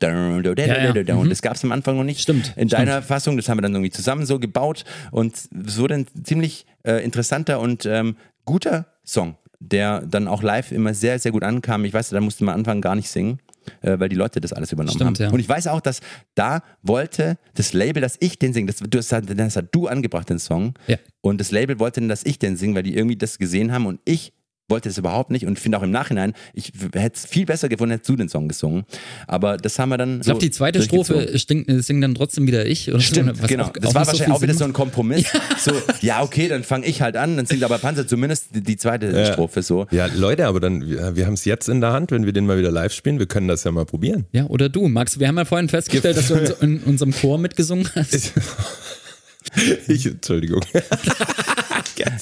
[1.23, 2.21] und das gab es am Anfang noch nicht.
[2.21, 5.95] Stimmt, In deiner Fassung, das haben wir dann irgendwie zusammen so gebaut und es wurde
[5.95, 11.33] ein ziemlich äh, interessanter und ähm, guter Song, der dann auch live immer sehr, sehr
[11.33, 11.87] gut ankam.
[11.87, 13.39] Ich weiß, da musste man am Anfang gar nicht singen.
[13.81, 15.29] Äh, weil die Leute das alles übernommen Stimmt, haben.
[15.29, 15.33] ja.
[15.33, 16.01] Und ich weiß auch, dass
[16.35, 20.29] da wollte das Label, dass ich den singe, das, du hast, das hast du angebracht,
[20.31, 20.75] den Song.
[20.87, 20.97] Ja.
[21.21, 23.87] Und das Label wollte dann, dass ich den singe, weil die irgendwie das gesehen haben
[23.87, 24.33] und ich
[24.69, 27.93] wollte das überhaupt nicht und finde auch im Nachhinein, ich hätte es viel besser gefunden,
[27.93, 28.85] hättest du den Song gesungen.
[29.27, 32.47] Aber das haben wir dann Ich glaube, die zweite Strophe stingt, äh, singt dann trotzdem
[32.47, 32.89] wieder ich.
[32.89, 33.65] Oder so, Stimmt, was genau.
[33.65, 34.73] auch- das auch war so wahrscheinlich viel auch wieder Sinn so ein.
[34.73, 35.25] Kompromiss.
[35.63, 38.77] So, ja, okay, dann fange ich halt an, dann singt aber Panzer zumindest die, die
[38.77, 39.87] zweite Strophe so.
[39.93, 42.47] Ja, Leute, aber dann, wir, wir haben es jetzt in der Hand, wenn wir den
[42.47, 43.21] mal wieder live spielen.
[43.21, 44.25] Wir können das ja mal probieren.
[44.33, 45.21] Ja, oder du, Max.
[45.21, 48.33] Wir haben ja vorhin festgestellt, dass du in, in unserem Chor mitgesungen hast.
[49.89, 50.61] Ich, Entschuldigung.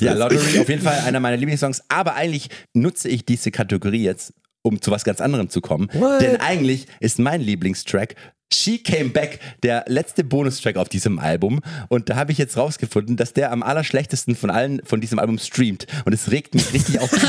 [0.00, 1.82] Ja, Lottery auf jeden Fall einer meiner Lieblingssongs.
[1.88, 5.88] Aber eigentlich nutze ich diese Kategorie jetzt, um zu was ganz anderem zu kommen.
[5.92, 6.20] What?
[6.20, 8.14] Denn eigentlich ist mein Lieblingstrack
[8.52, 11.60] She Came Back, der letzte Bonustrack auf diesem Album.
[11.88, 15.38] Und da habe ich jetzt rausgefunden, dass der am allerschlechtesten von allen von diesem Album
[15.38, 15.86] streamt.
[16.04, 17.10] Und es regt mich richtig auf.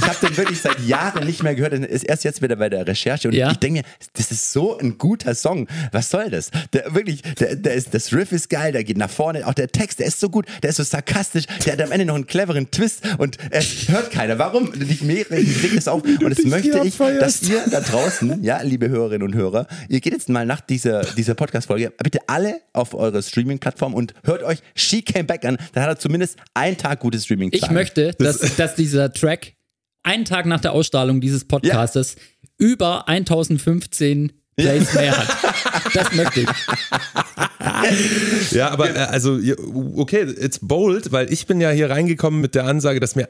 [0.00, 1.72] Ich habe den wirklich seit Jahren nicht mehr gehört.
[1.74, 3.28] Ist erst jetzt wieder bei der Recherche.
[3.28, 3.50] Und Ja.
[3.50, 5.66] ich denke mir, das ist so ein guter Song.
[5.92, 6.50] Was soll das?
[6.72, 9.46] Der, wirklich, der, der ist, das Riff ist geil, der geht nach vorne.
[9.46, 12.06] Auch der Text, der ist so gut, der ist so sarkastisch, der hat am Ende
[12.06, 14.38] noch einen cleveren Twist und es hört keiner.
[14.38, 14.72] Warum?
[14.88, 16.02] Ich mehrere, ich reg das auf.
[16.02, 20.12] Und das möchte ich, dass ihr da draußen, ja, liebe Hörerinnen und Hörer, ihr geht
[20.12, 25.02] jetzt mal nach dieser, dieser Podcast-Folge bitte alle auf eure Streaming-Plattform und hört euch She
[25.02, 25.58] Came Back an.
[25.72, 29.54] Dann hat er zumindest einen Tag gutes streaming Ich möchte, dass, dass dieser Track
[30.02, 32.16] einen Tag nach der Ausstrahlung dieses Podcastes
[32.56, 35.94] über 1015 Plays mehr hat.
[35.94, 36.48] Das möchte ich.
[38.52, 39.54] Ja, aber äh, also, ja,
[39.96, 43.28] okay, it's bold, weil ich bin ja hier reingekommen mit der Ansage, dass mir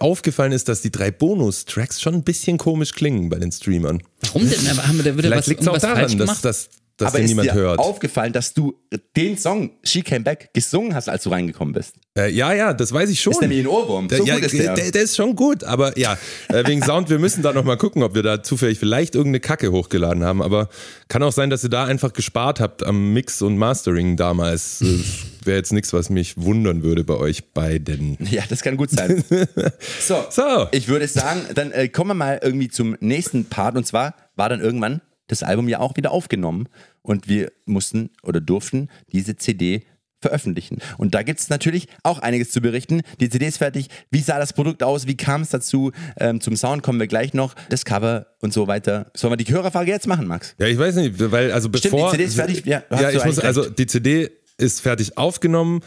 [0.00, 4.02] aufgefallen ist, dass die drei Bonus-Tracks schon ein bisschen komisch klingen bei den Streamern.
[4.20, 4.68] Warum denn?
[4.70, 6.68] Aber haben wir da wieder Vielleicht was, liegt es auch daran, dass, dass,
[7.00, 7.78] dass Aber den ist niemand dir hört.
[7.78, 8.74] aufgefallen, dass du
[9.16, 11.94] den Song She Came Back gesungen hast, als du reingekommen bist?
[12.18, 13.32] Äh, ja, ja, das weiß ich schon.
[13.32, 14.08] Ist nämlich ein Ohrwurm.
[14.10, 14.74] So ja, ist der.
[14.74, 14.90] der.
[14.90, 18.14] der ist schon gut, aber ja, äh, wegen Sound, wir müssen da nochmal gucken, ob
[18.14, 20.68] wir da zufällig vielleicht irgendeine Kacke hochgeladen haben, aber
[21.08, 24.84] kann auch sein, dass ihr da einfach gespart habt am Mix und Mastering damals.
[25.44, 28.18] Wäre jetzt nichts, was mich wundern würde bei euch beiden.
[28.30, 29.24] Ja, das kann gut sein.
[30.00, 30.66] So, So.
[30.72, 33.76] ich würde sagen, dann äh, kommen wir mal irgendwie zum nächsten Part.
[33.76, 35.00] Und zwar war dann irgendwann
[35.30, 36.68] das Album ja auch wieder aufgenommen
[37.02, 39.82] und wir mussten oder durften diese CD
[40.20, 40.78] veröffentlichen.
[40.98, 43.00] Und da gibt es natürlich auch einiges zu berichten.
[43.20, 43.88] Die CD ist fertig.
[44.10, 45.06] Wie sah das Produkt aus?
[45.06, 45.92] Wie kam es dazu?
[46.18, 47.54] Ähm, zum Sound kommen wir gleich noch.
[47.70, 49.10] Das Cover und so weiter.
[49.16, 50.54] Sollen wir die Hörerfrage jetzt machen, Max?
[50.58, 52.10] Ja, ich weiß nicht, weil also Stimmt, bevor.
[52.10, 52.66] die CD ist fertig.
[52.66, 55.80] Ja, Ja, ich muss, also die CD ist fertig aufgenommen,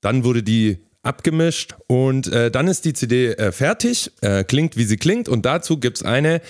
[0.00, 4.84] dann wurde die abgemischt und äh, dann ist die CD äh, fertig, äh, klingt wie
[4.84, 6.40] sie klingt und dazu gibt es eine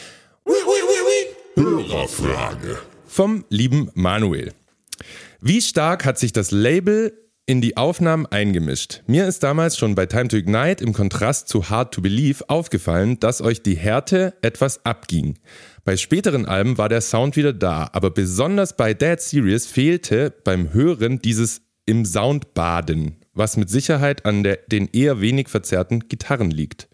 [1.57, 2.79] Hörerfrage.
[3.07, 4.53] vom lieben Manuel.
[5.41, 7.13] Wie stark hat sich das Label
[7.45, 9.03] in die Aufnahmen eingemischt?
[9.09, 13.19] Mir ist damals schon bei Time to Ignite im Kontrast zu Hard to Believe aufgefallen,
[13.19, 15.39] dass euch die Härte etwas abging.
[15.85, 20.73] Bei späteren Alben war der Sound wieder da, aber besonders bei Dead Serious fehlte beim
[20.73, 26.53] Hören dieses im Sound baden, was mit Sicherheit an der, den eher wenig verzerrten Gitarren
[26.53, 26.89] liegt.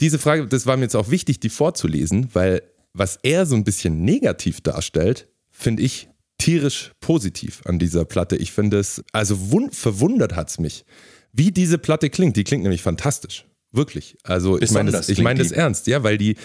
[0.00, 2.62] Diese Frage, das war mir jetzt auch wichtig, die vorzulesen, weil
[2.96, 8.36] was er so ein bisschen negativ darstellt, finde ich tierisch positiv an dieser Platte.
[8.36, 10.84] Ich finde es, also wund, verwundert hat es mich,
[11.32, 12.36] wie diese Platte klingt.
[12.36, 13.46] Die klingt nämlich fantastisch.
[13.72, 14.16] Wirklich.
[14.22, 16.36] Also ich meine das, ich meine klingt das ernst, ja, weil die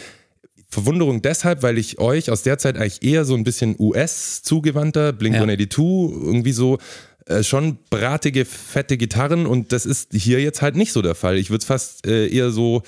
[0.67, 5.13] Verwunderung deshalb, weil ich euch aus der Zeit eigentlich eher so ein bisschen US zugewandter,
[5.13, 5.41] Blink Ja.
[5.41, 5.79] 182,
[6.25, 6.77] irgendwie so
[7.25, 11.37] äh, schon bratige, fette Gitarren und das ist hier jetzt halt nicht so der Fall.
[11.37, 12.83] Ich würde es fast äh, eher so,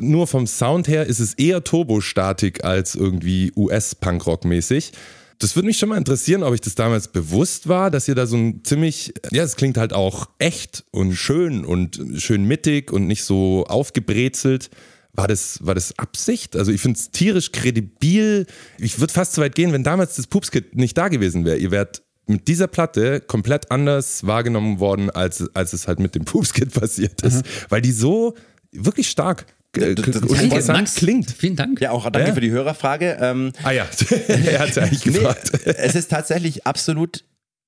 [0.00, 4.92] nur vom Sound her ist es eher Turbostatik als irgendwie US-Punkrock-mäßig.
[5.38, 8.26] Das würde mich schon mal interessieren, ob ich das damals bewusst war, dass ihr da
[8.26, 13.08] so ein ziemlich, ja, es klingt halt auch echt und schön und schön mittig und
[13.08, 14.70] nicht so aufgebrezelt.
[15.14, 16.54] War das, war das Absicht?
[16.54, 18.46] Also ich finde es tierisch kredibil.
[18.78, 21.56] Ich würde fast so weit gehen, wenn damals das Pupskit nicht da gewesen wäre.
[21.58, 26.24] Ihr wärt mit dieser Platte komplett anders wahrgenommen worden, als, als es halt mit dem
[26.24, 27.42] Pupskit passiert ist.
[27.68, 28.36] Weil die so
[28.70, 29.46] wirklich stark
[29.76, 30.94] äh, interessant Max.
[30.96, 31.30] klingt.
[31.30, 31.80] Vielen Dank.
[31.80, 32.34] Ja, auch danke Ja.
[32.34, 33.16] für die Hörerfrage.
[33.20, 33.86] Ähm, Ah ja,
[34.28, 35.52] er hat eigentlich Nee, gefragt.
[35.66, 37.24] es ist tatsächlich absolut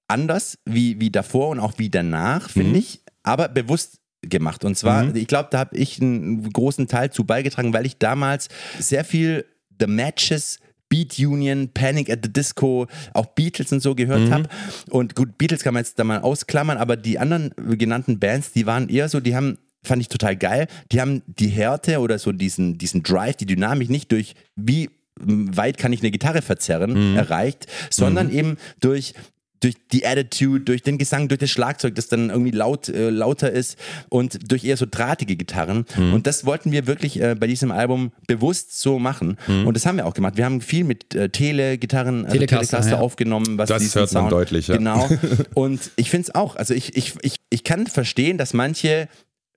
[0.08, 2.76] anders wie, wie davor und auch wie danach, finde Mhm.
[2.76, 4.64] ich, aber bewusst gemacht.
[4.64, 8.48] Und zwar, ich glaube, da habe ich einen großen Teil zu beigetragen, weil ich damals
[8.78, 9.44] sehr viel
[9.80, 10.58] The Matches
[10.90, 13.96] Beat Union, Panic at the Disco, auch Beatles und so Mhm.
[13.96, 14.48] gehört habe.
[14.90, 18.66] Und gut, Beatles kann man jetzt da mal ausklammern, aber die anderen genannten Bands, die
[18.66, 20.66] waren eher so, die haben fand ich total geil.
[20.92, 25.78] Die haben die Härte oder so diesen, diesen Drive, die Dynamik nicht durch wie weit
[25.78, 29.14] kann ich eine Gitarre verzerren erreicht, sondern eben durch
[29.60, 33.50] durch die Attitude, durch den Gesang, durch das Schlagzeug, das dann irgendwie laut, äh, lauter
[33.50, 33.78] ist
[34.10, 35.86] und durch eher so drahtige Gitarren.
[35.96, 39.38] Und das wollten wir wirklich äh, bei diesem Album bewusst so machen.
[39.64, 40.36] Und das haben wir auch gemacht.
[40.36, 43.02] Wir haben viel mit äh, Tele-Gitarren, also Telecaster, Telecaster ja.
[43.02, 43.56] aufgenommen.
[43.56, 44.76] Was Das diesen hört man Sound, deutlich, ja.
[44.76, 45.08] Genau.
[45.54, 46.56] Und ich finde es auch.
[46.56, 49.08] Also ich, ich, ich, ich kann verstehen, dass manche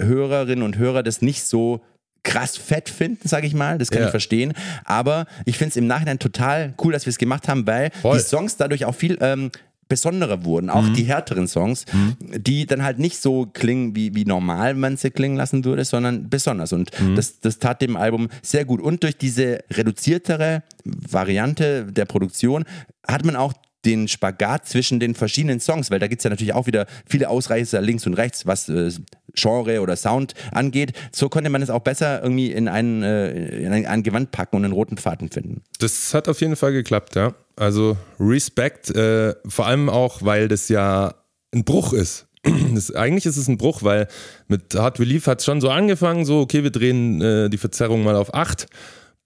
[0.02, 1.82] Hörerinnen und Hörer das nicht so
[2.24, 3.78] krass fett finden, sage ich mal.
[3.78, 4.08] Das kann Ja.
[4.08, 4.54] ich verstehen.
[4.84, 8.18] Aber ich finde es im Nachhinein total cool, dass wir es gemacht haben, weil Voll.
[8.18, 9.50] die Songs dadurch auch viel ähm,
[9.88, 10.70] besonderer wurden.
[10.70, 11.86] Auch die härteren Songs,
[12.20, 16.30] die dann halt nicht so klingen, wie, wie normal man sie klingen lassen würde, sondern
[16.30, 16.74] besonders.
[16.74, 18.82] Und das, das tat dem Album sehr gut.
[18.82, 22.66] Und durch diese reduziertere Variante der Produktion
[23.08, 23.54] hat man auch
[23.88, 27.30] den Spagat zwischen den verschiedenen Songs, weil da gibt es ja natürlich auch wieder viele
[27.30, 28.92] Ausreißer links und rechts, was äh,
[29.34, 30.94] Genre oder Sound angeht.
[31.12, 34.58] So konnte man es auch besser irgendwie in, einen, äh, in ein, ein Gewand packen
[34.58, 35.62] und einen roten Faden finden.
[35.80, 37.34] Das hat auf jeden Fall geklappt, ja.
[37.56, 41.16] Also Respekt, äh, vor allem auch, weil das ja
[41.54, 42.26] ein Bruch ist.
[42.74, 44.08] Das, eigentlich ist es ein Bruch, weil
[44.48, 48.04] mit Hard Relief hat es schon so angefangen, so, okay, wir drehen äh, die Verzerrung
[48.04, 48.68] mal auf 8.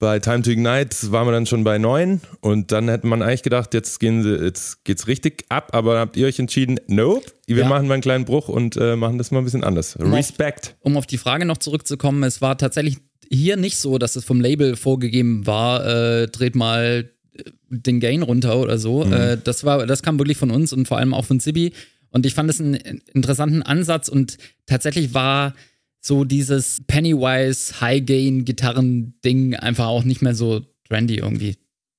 [0.01, 3.43] Bei Time to Ignite waren wir dann schon bei 9 und dann hätte man eigentlich
[3.43, 7.27] gedacht, jetzt, gehen sie, jetzt geht's richtig ab, aber dann habt ihr euch entschieden, nope,
[7.45, 7.69] wir Ja.
[7.69, 9.95] machen mal einen kleinen Bruch und äh, machen das mal ein bisschen anders.
[9.97, 10.75] auf- Respekt.
[10.79, 12.97] um auf die Frage noch zurückzukommen, es war tatsächlich
[13.29, 18.23] hier nicht so, dass es vom Label vorgegeben war, äh, dreht mal äh, den Gain
[18.23, 19.03] runter oder so.
[19.05, 21.73] Äh, das war, das kam wirklich von uns und vor allem auch von Sibi.
[22.09, 22.73] Und ich fand es einen
[23.13, 25.53] interessanten Ansatz und tatsächlich war
[26.01, 31.55] so dieses Pennywise High Gain Gitarren Ding einfach auch nicht mehr so trendy irgendwie.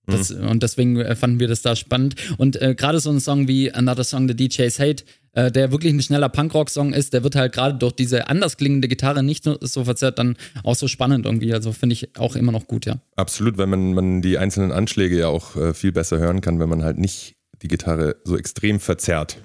[0.07, 0.49] Das, mhm.
[0.49, 2.17] Und deswegen äh, fanden wir das da spannend.
[2.37, 5.93] Und äh, gerade so ein Song wie Another Song The DJ's Hate, äh, der wirklich
[5.93, 9.85] ein schneller Punkrock-Song ist, der wird halt gerade durch diese anders klingende Gitarre nicht so
[9.85, 11.55] verzerrt, dann auch so spannend irgendwie.
[11.55, 12.97] Also finde ich auch immer noch gut, ja.
[13.15, 16.69] Absolut, weil man, man die einzelnen Anschläge ja auch äh, viel besser hören kann, wenn
[16.69, 19.39] man halt nicht die Gitarre so extrem verzerrt.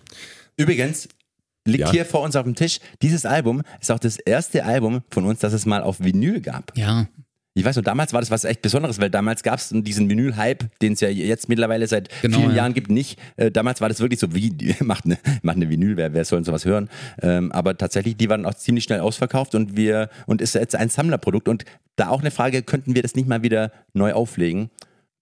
[0.57, 1.07] Übrigens,
[1.67, 1.91] liegt ja.
[1.91, 2.79] hier vor uns auf dem Tisch.
[3.01, 6.75] Dieses Album ist auch das erste Album von uns, das es mal auf Vinyl gab.
[6.75, 7.07] Ja.
[7.57, 10.79] Ich weiß noch, damals war das was echt Besonderes, weil damals gab es diesen Vinyl-Hype,
[10.79, 12.57] den es ja jetzt mittlerweile seit genau, vielen ja.
[12.57, 13.19] Jahren gibt, nicht.
[13.35, 16.45] Äh, damals war das wirklich so, wie, macht eine, macht eine Vinyl, wer, wer soll
[16.45, 16.87] sowas hören?
[17.19, 20.89] Ähm, aber tatsächlich, die waren auch ziemlich schnell ausverkauft und wir, und ist jetzt ein
[20.89, 21.47] Sammlerprodukt.
[21.47, 21.65] Und
[21.95, 24.69] da auch eine Frage, könnten wir das nicht mal wieder neu auflegen?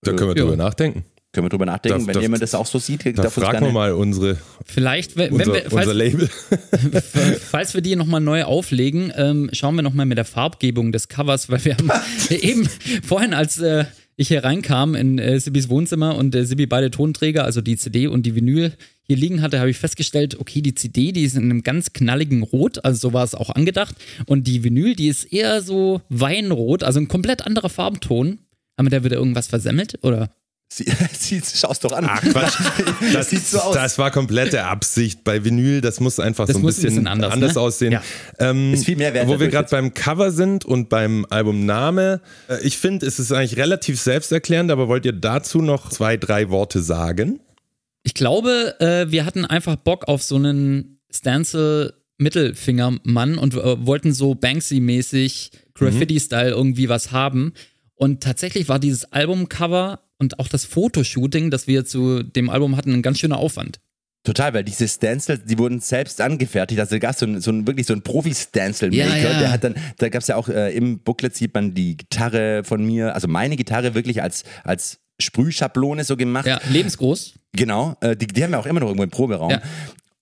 [0.02, 1.06] Da können wir äh, drüber nachdenken.
[1.36, 3.18] Können wir drüber nachdenken, darf, wenn darf, jemand das auch so sieht.
[3.18, 6.30] Da fragen wir mal unsere, Vielleicht, wenn, unser, wir, falls, unser Label.
[7.52, 11.50] falls wir die nochmal neu auflegen, ähm, schauen wir nochmal mit der Farbgebung des Covers,
[11.50, 11.92] weil wir haben
[12.30, 12.70] eben
[13.04, 13.84] vorhin, als äh,
[14.16, 18.08] ich hier reinkam in äh, Sibis Wohnzimmer und äh, Sibi beide Tonträger, also die CD
[18.08, 18.72] und die Vinyl,
[19.04, 22.44] hier liegen hatte, habe ich festgestellt, okay, die CD, die ist in einem ganz knalligen
[22.44, 23.96] Rot, also so war es auch angedacht.
[24.26, 28.40] Und die Vinyl, die ist eher so Weinrot, also ein komplett anderer Farbton.
[28.78, 30.30] Haben wir da wieder irgendwas versemmelt, oder?
[31.18, 32.06] Sie, sie, schau's doch an.
[32.10, 32.56] Ach Quatsch.
[33.14, 33.74] Das, sieht so aus.
[33.74, 35.24] Das war komplette Absicht.
[35.24, 37.62] Bei Vinyl, das muss einfach das so ein bisschen, ein bisschen, anders, anders ne?
[37.62, 37.92] aussehen.
[37.94, 38.04] Ja.
[38.40, 39.28] Ähm, ist viel mehr wert.
[39.28, 42.20] Wo wir gerade beim Cover sind und beim Albumname.
[42.50, 46.50] Äh, ich finde, es ist eigentlich relativ selbsterklärend, aber wollt ihr dazu noch zwei, drei
[46.50, 47.40] Worte sagen?
[48.04, 54.14] Ich glaube, äh, wir hatten einfach Bock auf so einen Stencil Mittelfingermann und äh, wollten
[54.14, 57.54] so Banksy-mäßig Graffiti-Style irgendwie was haben.
[57.96, 62.94] Und tatsächlich war dieses Albumcover und auch das Fotoshooting, das wir zu dem Album hatten,
[62.94, 63.80] ein ganz schöner Aufwand.
[64.24, 66.80] Total, weil diese Stencils, die wurden selbst angefertigt.
[66.80, 69.18] Also da gab es so, so ein, wirklich so ein Profi-Stencil-Maker.
[69.18, 69.40] Ja, ja.
[69.40, 72.64] Der hat dann, da gab es ja auch äh, im Booklet sieht man die Gitarre
[72.64, 76.48] von mir, also meine Gitarre wirklich als, als Sprühschablone so gemacht.
[76.48, 77.36] Ja, lebensgroß.
[77.52, 79.52] Genau, äh, die, die haben wir auch immer noch irgendwo im Proberaum.
[79.52, 79.62] Ja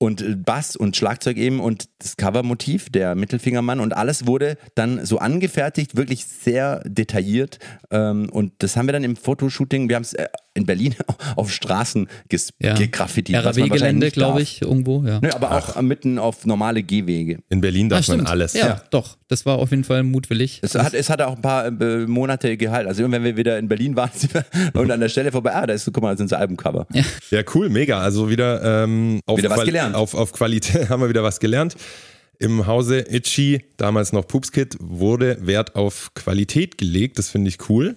[0.04, 5.06] und äh, Bass und Schlagzeug eben und das Covermotiv, der Mittelfingermann und alles wurde dann
[5.06, 7.60] so angefertigt, wirklich sehr detailliert.
[7.90, 10.96] Ähm, und das haben wir dann im Fotoshooting, wir haben es äh, in Berlin
[11.36, 12.76] auf Straßen ges ja.
[12.76, 13.44] gegraffitiert.
[13.44, 15.04] RAW-Gelände, glaube ich, irgendwo.
[15.04, 15.20] Ja.
[15.22, 15.76] Nö, aber Ach.
[15.76, 17.40] auch mitten auf normale Gehwege.
[17.50, 18.54] In Berlin darf ah, man alles.
[18.54, 19.18] Ja, ja, doch.
[19.28, 20.60] Das war auf jeden Fall mutwillig.
[20.62, 22.88] Es hat, es hat auch ein paar äh, Monate gehalten.
[22.88, 24.12] Also wenn wir wieder in Berlin waren
[24.74, 26.88] und an der Stelle vorbei, ah, da ist, guck mal, das ist unser Albumcover.
[26.94, 27.04] Ja.
[27.32, 28.00] ja, cool, mega.
[28.00, 29.96] Also wieder, ähm, auf, wieder was gelernt.
[29.96, 31.76] Auf, auf Qualität haben wir wieder was gelernt.
[32.40, 37.18] Im Hause Itchy, damals noch Poopskit, wurde Wert auf Qualität gelegt.
[37.18, 37.96] Das finde ich cool.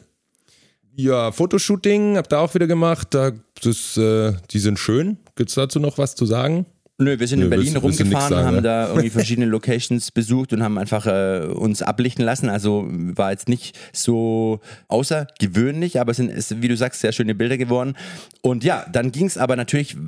[0.98, 3.08] Ja, Fotoshooting habt ihr auch wieder gemacht.
[3.10, 3.32] Da,
[3.62, 5.18] das, äh, die sind schön.
[5.34, 6.64] Gibt es dazu noch was zu sagen?
[6.98, 8.62] Nö, wir sind Nö, in Berlin willst, rumgefahren, sagen, haben ne?
[8.62, 12.48] da irgendwie verschiedene Locations besucht und haben einfach äh, uns ablichten lassen.
[12.48, 17.34] Also war jetzt nicht so außergewöhnlich, aber es sind, ist, wie du sagst, sehr schöne
[17.34, 17.94] Bilder geworden.
[18.40, 19.98] Und ja, dann ging es aber natürlich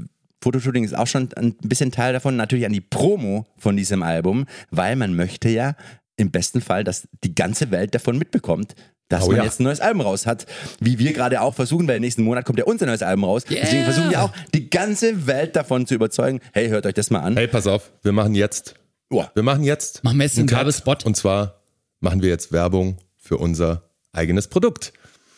[0.42, 4.46] Fotoshooting ist auch schon ein bisschen Teil davon, natürlich an die Promo von diesem Album,
[4.70, 5.74] weil man möchte ja
[6.16, 8.74] im besten Fall, dass die ganze Welt davon mitbekommt,
[9.08, 9.44] dass oh, man ja.
[9.44, 10.46] jetzt ein neues Album raus hat.
[10.80, 13.44] Wie wir gerade auch versuchen, weil nächsten Monat kommt ja unser neues Album raus.
[13.50, 13.60] Yeah.
[13.62, 16.40] Deswegen versuchen wir auch, die ganze Welt davon zu überzeugen.
[16.52, 17.36] Hey, hört euch das mal an.
[17.36, 18.74] Hey, pass auf, wir machen jetzt.
[19.10, 19.24] Oh.
[19.34, 20.04] Wir machen jetzt.
[20.04, 21.06] Machen wir jetzt einen Werbespot.
[21.06, 21.62] Und zwar
[22.00, 23.82] machen wir jetzt Werbung für unser
[24.12, 24.92] eigenes Produkt.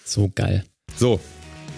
[0.05, 0.65] So geil.
[0.97, 1.21] So,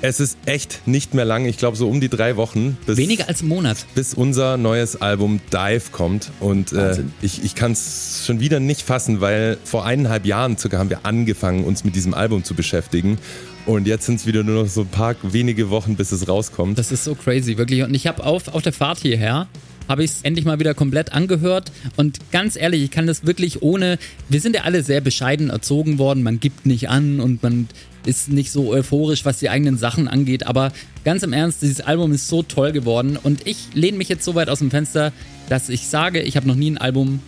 [0.02, 1.46] es ist echt nicht mehr lang.
[1.46, 2.76] Ich glaube, so um die drei Wochen.
[2.86, 3.86] Bis, Weniger als einen Monat.
[3.94, 6.32] Bis unser neues Album Dive kommt.
[6.40, 10.78] Und äh, ich, ich kann es schon wieder nicht fassen, weil vor eineinhalb Jahren circa
[10.78, 13.16] haben wir angefangen, uns mit diesem Album zu beschäftigen.
[13.64, 16.78] Und jetzt sind es wieder nur noch so ein paar wenige Wochen, bis es rauskommt.
[16.78, 17.84] Das ist so crazy, wirklich.
[17.84, 19.46] Und ich habe auf, auf der Fahrt hierher
[19.88, 21.70] habe ich es endlich mal wieder komplett angehört.
[21.96, 23.98] Und ganz ehrlich, ich kann das wirklich ohne.
[24.28, 26.22] Wir sind ja alle sehr bescheiden erzogen worden.
[26.22, 27.68] Man gibt nicht an und man
[28.04, 30.46] ist nicht so euphorisch, was die eigenen Sachen angeht.
[30.46, 30.72] Aber
[31.04, 33.18] ganz im Ernst, dieses Album ist so toll geworden.
[33.22, 35.12] Und ich lehne mich jetzt so weit aus dem Fenster,
[35.48, 37.20] dass ich sage, ich habe noch nie ein Album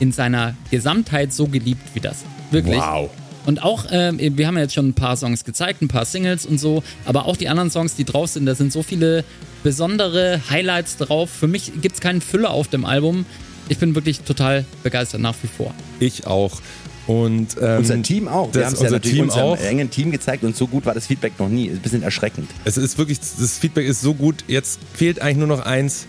[0.00, 2.24] in seiner Gesamtheit so geliebt wie das.
[2.50, 2.78] Wirklich.
[2.78, 3.10] Wow.
[3.46, 6.44] Und auch, äh, wir haben ja jetzt schon ein paar Songs gezeigt, ein paar Singles
[6.44, 9.24] und so, aber auch die anderen Songs, die drauf sind, da sind so viele
[9.62, 11.30] besondere Highlights drauf.
[11.30, 13.24] Für mich gibt es keinen Füller auf dem Album.
[13.70, 15.74] Ich bin wirklich total begeistert nach wie vor.
[15.98, 16.60] Ich auch.
[17.08, 18.52] Und, ähm, unser Team auch.
[18.54, 19.60] Wir haben es ja natürlich Team unserem auch.
[19.60, 21.66] engen Team gezeigt und so gut war das Feedback noch nie.
[21.66, 22.50] Ist ein bisschen erschreckend.
[22.66, 24.44] Es ist wirklich, das Feedback ist so gut.
[24.46, 26.06] Jetzt fehlt eigentlich nur noch eins.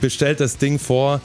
[0.00, 1.20] Bestellt das Ding vor.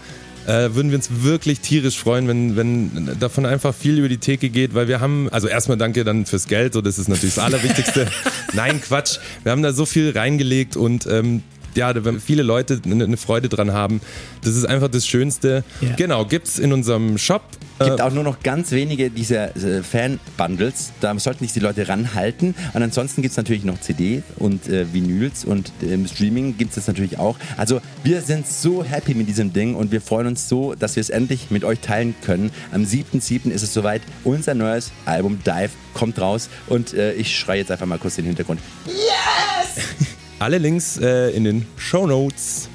[0.45, 4.49] Äh, würden wir uns wirklich tierisch freuen, wenn, wenn davon einfach viel über die Theke
[4.49, 7.43] geht, weil wir haben, also erstmal danke dann fürs Geld, so das ist natürlich das
[7.43, 8.07] Allerwichtigste.
[8.53, 9.17] Nein, Quatsch.
[9.43, 11.41] Wir haben da so viel reingelegt und ähm,
[11.77, 14.01] ja, wenn viele Leute eine Freude dran haben.
[14.43, 15.63] Das ist einfach das Schönste.
[15.79, 15.95] Ja.
[15.95, 17.43] Genau, gibt's in unserem Shop.
[17.79, 20.91] gibt Äh, auch nur noch ganz wenige dieser äh, Fan-Bundles.
[20.99, 22.55] Da sollten sich die Leute ranhalten.
[22.73, 26.71] Und ansonsten gibt es natürlich noch CD und äh, Vinyls und äh, im Streaming gibt
[26.71, 27.37] es das natürlich auch.
[27.55, 31.01] Also wir sind so happy mit diesem Ding und wir freuen uns so, dass wir
[31.01, 32.51] es endlich mit euch teilen können.
[32.71, 33.51] Am 7.7.
[33.51, 34.01] ist es soweit.
[34.23, 38.23] Unser neues Album Dive kommt raus und äh, ich schreie jetzt einfach mal kurz in
[38.23, 38.59] den Hintergrund.
[40.39, 42.69] alle Links äh, in den Show Notes.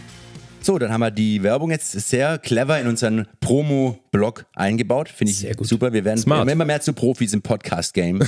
[0.61, 5.09] So, dann haben wir die Werbung jetzt sehr clever in unseren Promo-Blog eingebaut.
[5.09, 5.67] Finde ich Sehr gut.
[5.67, 5.93] super.
[5.93, 6.49] Wir werden Smart.
[6.49, 8.21] immer mehr zu Profis im Podcast-Game.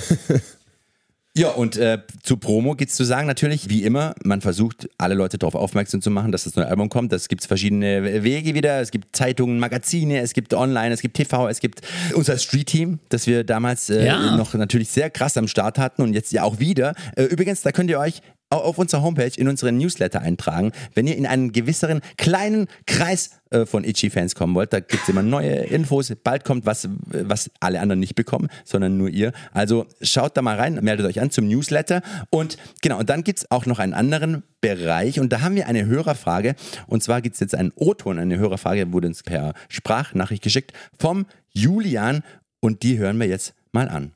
[1.37, 5.39] ja, und äh, zu Promo gibt's zu sagen natürlich, wie immer, man versucht, alle Leute
[5.39, 7.13] darauf aufmerksam zu machen, dass das neue Album kommt.
[7.13, 8.81] Das gibt's verschiedene Wege wieder.
[8.81, 11.83] Es gibt Zeitungen, Magazine, es gibt Online, es gibt TV, es gibt
[12.17, 14.37] unser Street-Team, das wir damals äh, Ja.
[14.37, 16.95] noch natürlich sehr krass am Start hatten und jetzt ja auch wieder.
[17.15, 20.73] Äh, übrigens, da könnt ihr euch auf unserer Homepage in unseren Newsletter eintragen.
[20.95, 25.23] Wenn ihr in einen gewisseren kleinen Kreis äh, von Itchy-Fans kommen wollt, da gibt's immer
[25.23, 26.13] neue Infos.
[26.23, 29.33] Bald kommt was, was alle anderen nicht bekommen, sondern nur ihr.
[29.53, 32.03] Also schaut da mal rein, meldet euch an zum Newsletter.
[32.31, 35.87] Und genau, und dann gibt's auch noch einen anderen Bereich und da haben wir eine
[35.87, 36.55] Hörerfrage.
[36.87, 42.23] Und zwar gibt's jetzt einen O-Ton, eine Hörerfrage, wurde uns per Sprachnachricht geschickt vom Julian
[42.61, 44.13] und die hören wir jetzt mal an.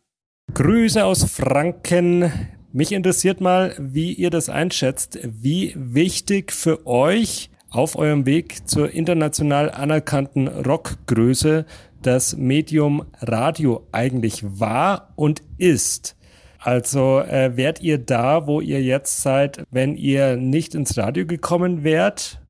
[0.55, 2.33] Grüße aus Franken.
[2.73, 5.19] Mich interessiert mal, wie ihr das einschätzt.
[5.23, 11.64] Wie wichtig für euch auf eurem Weg zur international anerkannten Rockgröße
[12.03, 16.16] das Medium Radio eigentlich war und ist.
[16.59, 21.85] Also äh, wärt ihr da, wo ihr jetzt seid, wenn ihr nicht ins Radio gekommen
[21.85, 22.43] wärt?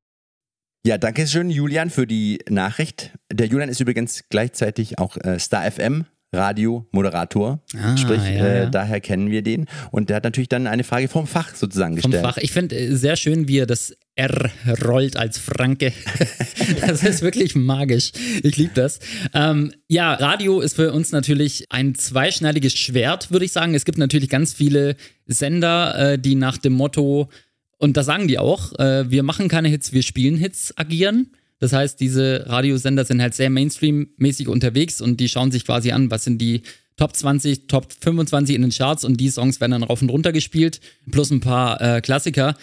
[0.85, 3.13] Ja, danke schön, Julian, für die Nachricht.
[3.31, 6.05] Der Julian ist übrigens gleichzeitig auch äh, Star FM.
[6.31, 8.69] Radio-Moderator, Ah, sprich, ja, äh, ja.
[8.69, 9.65] daher kennen wir den.
[9.91, 12.23] Und der hat natürlich dann eine Frage vom Fach sozusagen Vom gestellt.
[12.23, 12.37] Fach.
[12.37, 14.51] Ich finde äh, sehr schön, wie er das R
[14.85, 15.93] rollt als Franke.
[16.85, 18.11] das ist wirklich magisch.
[18.43, 18.99] Ich liebe das.
[19.33, 23.73] Ähm, ja, Radio ist für uns natürlich ein zweischneidiges Schwert, würde ich sagen.
[23.73, 27.29] Es gibt natürlich ganz viele Sender, äh, die nach dem Motto,
[27.77, 31.31] und das sagen die auch, äh, wir machen keine Hits, wir spielen Hits, agieren.
[31.59, 36.09] Das heißt, diese Radiosender sind halt sehr Mainstream-mäßig unterwegs und die schauen sich quasi an,
[36.09, 36.61] was sind die
[36.95, 40.31] Top 20, Top 25 in den Charts und die Songs werden dann rauf und runter
[40.31, 40.81] gespielt,
[41.11, 42.57] plus ein paar äh, Klassiker.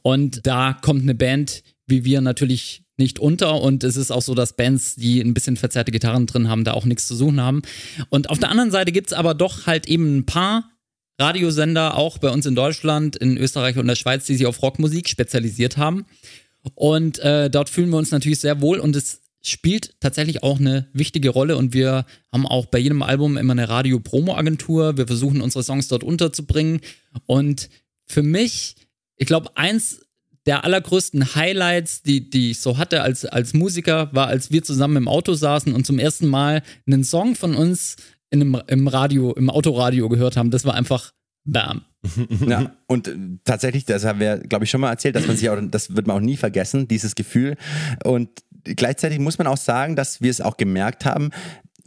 [0.00, 4.34] Und da kommt eine Band wie wir natürlich nicht unter und es ist auch so,
[4.34, 7.62] dass Bands, die ein bisschen verzerrte Gitarren drin haben, da auch nichts zu suchen haben.
[8.10, 10.70] Und auf der anderen Seite gibt es aber doch halt eben ein paar
[11.18, 15.08] Radiosender, auch bei uns in Deutschland, in Österreich und der Schweiz, die sich auf Rockmusik
[15.08, 16.04] spezialisiert haben.
[16.74, 20.88] Und äh, dort fühlen wir uns natürlich sehr wohl und es spielt tatsächlich auch eine
[20.92, 24.96] wichtige Rolle und wir haben auch bei jedem Album immer eine Radio-Promo-Agentur.
[24.96, 26.80] Wir versuchen unsere Songs dort unterzubringen
[27.26, 27.68] und
[28.06, 28.76] für mich,
[29.16, 30.00] ich glaube, eins
[30.46, 34.96] der allergrößten Highlights, die, die ich so hatte als, als Musiker, war, als wir zusammen
[34.96, 37.96] im Auto saßen und zum ersten Mal einen Song von uns
[38.30, 40.50] in einem, im Radio, im Autoradio gehört haben.
[40.50, 41.12] Das war einfach
[41.44, 41.82] Bam.
[42.46, 45.48] Ja, und äh, tatsächlich, das haben wir, glaube ich, schon mal erzählt, dass man sich
[45.48, 47.56] auch, das wird man auch nie vergessen, dieses Gefühl.
[48.04, 48.28] Und
[48.64, 51.30] gleichzeitig muss man auch sagen, dass wir es auch gemerkt haben,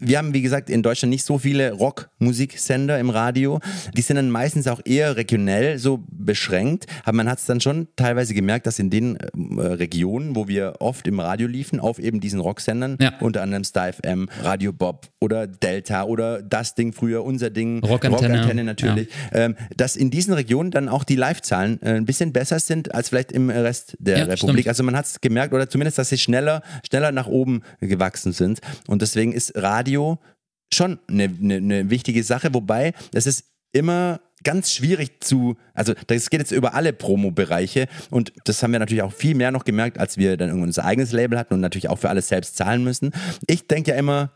[0.07, 3.59] wir haben, wie gesagt, in Deutschland nicht so viele Rockmusiksender im Radio.
[3.95, 6.85] Die sind dann meistens auch eher regionell so beschränkt.
[7.03, 10.75] Aber man hat es dann schon teilweise gemerkt, dass in den äh, Regionen, wo wir
[10.79, 13.13] oft im Radio liefen, auf eben diesen Rocksendern, Ja.
[13.21, 18.63] unter anderem Star FM, Radio Bob oder Delta oder das Ding früher, unser Ding, Rockantenne.
[18.63, 22.93] natürlich, ähm, dass in diesen Regionen dann auch die Live-Zahlen äh, ein bisschen besser sind
[22.93, 24.37] als vielleicht im Rest der Ja, Republik.
[24.61, 24.67] stimmt.
[24.67, 28.59] Also man hat es gemerkt oder zumindest, dass sie schneller, schneller nach oben gewachsen sind.
[28.87, 29.94] Und deswegen ist Radio
[30.73, 36.29] schon eine, eine, eine wichtige Sache, wobei es ist immer ganz schwierig zu, also das
[36.29, 39.97] geht jetzt über alle Promo-Bereiche und das haben wir natürlich auch viel mehr noch gemerkt,
[39.97, 42.83] als wir dann irgendwann unser eigenes Label hatten und natürlich auch für alles selbst zahlen
[42.83, 43.11] müssen.
[43.47, 44.31] Ich denke ja immer,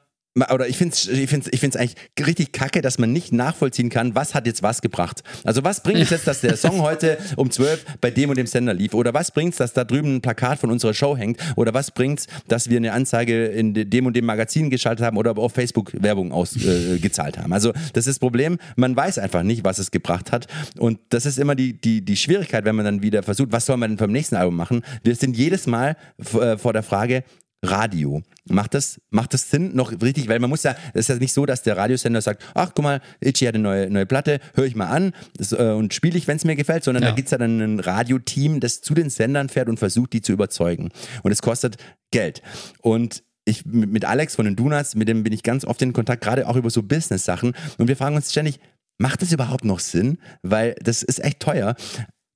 [0.53, 3.89] oder ich finde es ich find's, ich find's eigentlich richtig kacke, dass man nicht nachvollziehen
[3.89, 5.23] kann, was hat jetzt was gebracht.
[5.43, 8.47] Also was bringt es jetzt, dass der Song heute um 12 bei dem und dem
[8.47, 8.93] Sender lief?
[8.93, 11.39] Oder was bringt es, dass da drüben ein Plakat von unserer Show hängt?
[11.55, 15.05] Oder was bringt es, dass wir eine Anzeige in de- dem und dem Magazin geschaltet
[15.05, 17.53] haben oder auf Facebook Werbung ausgezahlt äh, haben?
[17.53, 20.47] Also das ist das Problem, man weiß einfach nicht, was es gebracht hat.
[20.77, 23.77] Und das ist immer die, die, die Schwierigkeit, wenn man dann wieder versucht, was soll
[23.77, 24.83] man denn beim nächsten Album machen?
[25.03, 25.95] Wir sind jedes Mal
[26.39, 27.23] äh, vor der Frage,
[27.63, 28.23] Radio.
[28.47, 30.27] Macht das, macht das Sinn noch richtig?
[30.27, 32.83] Weil man muss ja, es ist ja nicht so, dass der Radiosender sagt, ach guck
[32.83, 36.17] mal, Itchy hat eine neue, neue Platte, höre ich mal an das, äh, und spiele
[36.17, 37.09] ich, wenn es mir gefällt, sondern Ja.
[37.09, 40.31] da gibt's ja dann ein Radioteam, das zu den Sendern fährt und versucht, die zu
[40.31, 40.89] überzeugen.
[41.23, 41.77] Und es kostet
[42.11, 42.41] Geld.
[42.81, 45.91] Und ich mit mit Alex von den Donuts, mit dem bin ich ganz oft in
[45.93, 47.53] Kontakt, gerade auch über so Business-Sachen.
[47.77, 48.59] Und wir fragen uns ständig,
[48.97, 50.17] macht das überhaupt noch Sinn?
[50.43, 51.75] Weil das ist echt teuer.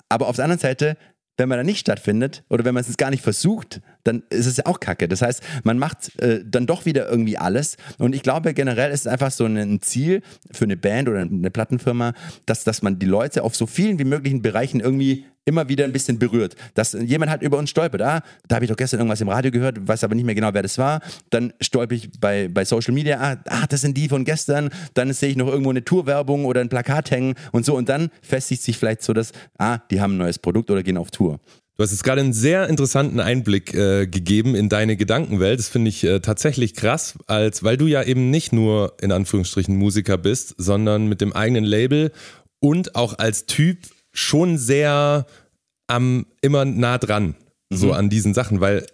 [0.10, 0.98] Aber auf der anderen Seite,
[1.38, 4.58] wenn man da nicht stattfindet oder wenn man es gar nicht versucht, dann ist es
[4.58, 5.08] ja auch kacke.
[5.08, 7.78] Das heißt, man macht äh, dann doch wieder irgendwie alles.
[7.98, 11.52] Und ich glaube, generell ist es einfach so ein Ziel für eine Band oder eine
[11.52, 12.14] Plattenfirma,
[12.46, 15.92] dass, dass man die Leute auf so vielen wie möglichen Bereichen irgendwie immer wieder ein
[15.92, 16.56] bisschen berührt.
[16.74, 18.02] Dass jemand halt über uns stolpert.
[18.02, 20.54] Ah, da habe ich doch gestern irgendwas im Radio gehört, weiß aber nicht mehr genau,
[20.54, 21.02] wer das war.
[21.30, 24.70] Dann stolper ich bei, bei Social Media, ah, ah, das sind die von gestern.
[24.94, 27.76] Dann sehe ich noch irgendwo eine Tourwerbung oder ein Plakat hängen und so.
[27.76, 30.98] Und dann festigt sich vielleicht so, dass, ah, die haben ein neues Produkt oder gehen
[30.98, 31.40] auf Tour.
[31.76, 35.58] Du hast jetzt gerade einen sehr interessanten Einblick äh, gegeben in deine Gedankenwelt.
[35.58, 39.76] Das finde ich äh, tatsächlich krass, als weil du ja eben nicht nur in Anführungsstrichen
[39.76, 42.12] Musiker bist, sondern mit dem eigenen Label
[42.60, 45.26] und auch als Typ schon sehr
[45.88, 47.36] am immer nah dran,
[47.70, 47.76] mhm.
[47.76, 48.86] so an diesen Sachen, weil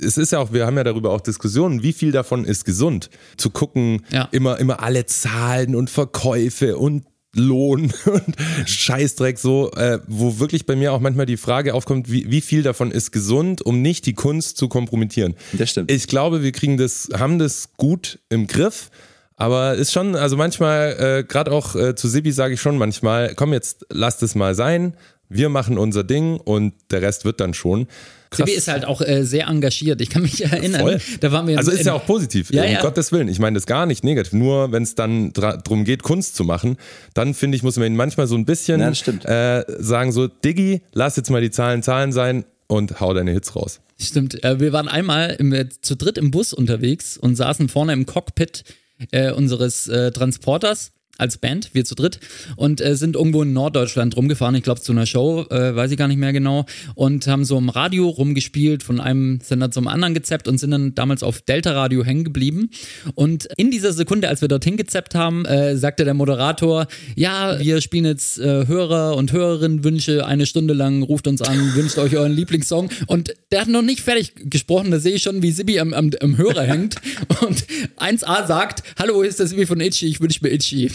[0.00, 3.10] es ist ja auch, wir haben ja darüber auch Diskussionen, wie viel davon ist gesund.
[3.36, 4.28] Zu gucken, ja.
[4.30, 7.04] immer, immer alle Zahlen und Verkäufe und
[7.38, 8.36] Lohn und
[8.66, 12.62] Scheißdreck so, äh, wo wirklich bei mir auch manchmal die Frage aufkommt, wie, wie viel
[12.62, 15.34] davon ist gesund, um nicht die Kunst zu kompromittieren.
[15.52, 15.90] Das stimmt.
[15.90, 18.90] Ich glaube, wir kriegen das, haben das gut im Griff.
[19.36, 23.34] Aber ist schon, also manchmal, äh, gerade auch äh, zu Sibi sage ich schon manchmal,
[23.36, 24.94] komm jetzt, lass das mal sein,
[25.28, 27.86] wir machen unser Ding und der Rest wird dann schon.
[28.30, 28.50] Krass.
[28.50, 30.00] ist halt auch äh, sehr engagiert.
[30.00, 31.00] Ich kann mich erinnern, Voll.
[31.20, 32.82] da waren wir Also ist ja auch positiv, ja, um ja.
[32.82, 33.28] Gottes Willen.
[33.28, 34.32] Ich meine das gar nicht negativ.
[34.32, 36.76] Nur wenn es dann darum geht, Kunst zu machen,
[37.14, 40.82] dann finde ich, muss man ihn manchmal so ein bisschen ja, äh, sagen, so, Diggi,
[40.92, 43.80] lass jetzt mal die Zahlen Zahlen sein und hau deine Hits raus.
[44.00, 44.44] Stimmt.
[44.44, 48.06] Äh, wir waren einmal im, äh, zu dritt im Bus unterwegs und saßen vorne im
[48.06, 48.64] Cockpit
[49.10, 52.20] äh, unseres äh, Transporters als Band, wir zu dritt,
[52.56, 55.98] und äh, sind irgendwo in Norddeutschland rumgefahren, ich glaube zu einer Show, äh, weiß ich
[55.98, 56.64] gar nicht mehr genau,
[56.94, 60.94] und haben so im Radio rumgespielt, von einem Sender zum anderen gezappt und sind dann
[60.94, 62.70] damals auf Delta Radio hängen geblieben.
[63.14, 67.80] Und in dieser Sekunde, als wir dorthin gezappt haben, äh, sagte der Moderator, ja, wir
[67.80, 72.16] spielen jetzt äh, Hörer und Hörerinnen Wünsche eine Stunde lang, ruft uns an, wünscht euch
[72.16, 72.90] euren Lieblingssong.
[73.06, 76.10] Und der hat noch nicht fertig gesprochen, da sehe ich schon, wie Sibi am, am,
[76.20, 76.94] am Hörer hängt.
[77.40, 77.64] Und
[77.96, 80.90] 1A sagt, hallo, ist das Sibi von Itchy, ich wünsche mir Itchy.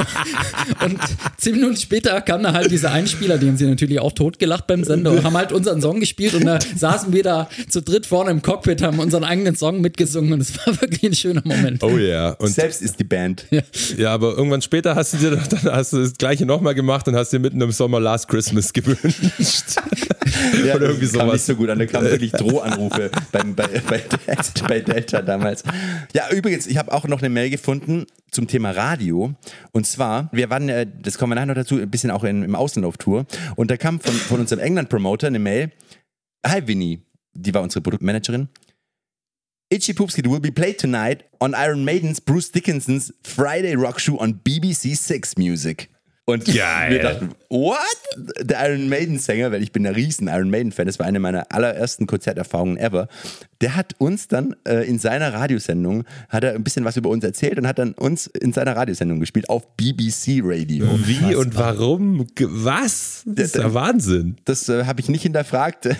[0.84, 0.98] und
[1.36, 4.84] zehn Minuten später kam da halt dieser Einspieler, die haben sie natürlich auch totgelacht beim
[4.84, 8.30] Sender und haben halt unseren Song gespielt und da saßen wir da zu dritt vorne
[8.30, 11.82] im Cockpit, haben unseren eigenen Song mitgesungen und es war wirklich ein schöner Moment.
[11.82, 12.30] Oh ja.
[12.30, 13.46] Und Selbst ist die Band.
[13.50, 13.62] Ja.
[13.96, 17.16] ja, aber irgendwann später hast du dir dann hast du das gleiche nochmal gemacht und
[17.16, 19.04] hast dir mitten im Sommer Last Christmas gewünscht.
[20.64, 21.20] ja, Oder irgendwie sowas.
[21.20, 24.02] Kam nicht so gut an, da kamen wirklich Drohanrufe beim, bei, bei,
[24.68, 25.62] bei Delta damals.
[26.12, 29.23] Ja, übrigens, ich habe auch noch eine Mail gefunden zum Thema Radio.
[29.72, 32.42] Und zwar, wir waren, äh, das kommen wir nachher noch dazu, ein bisschen auch in,
[32.42, 33.26] im Ausland auf Tour.
[33.56, 35.72] Und da kam von, von unserem England-Promoter eine Mail.
[36.46, 37.02] Hi Winnie,
[37.32, 38.48] die war unsere Produktmanagerin.
[39.70, 44.40] Itchy Poopskid will be played tonight on Iron Maiden's Bruce Dickinson's Friday Rock Show on
[44.44, 45.88] BBC Six Music.
[46.26, 46.90] Und Geil.
[46.90, 47.78] wir dachten, what?
[48.40, 52.06] Der Iron Maiden-Sänger, weil ich bin ein riesen Iron Maiden-Fan, das war eine meiner allerersten
[52.06, 53.08] Konzerterfahrungen ever,
[53.64, 57.24] der hat uns dann äh, in seiner Radiosendung, hat er ein bisschen was über uns
[57.24, 60.86] erzählt und hat dann uns in seiner Radiosendung gespielt auf BBC Radio.
[61.06, 62.26] Wie und warum?
[62.38, 63.22] Was?
[63.24, 64.36] Das ist ja Wahnsinn.
[64.44, 65.94] Das äh, habe ich nicht hinterfragt, äh,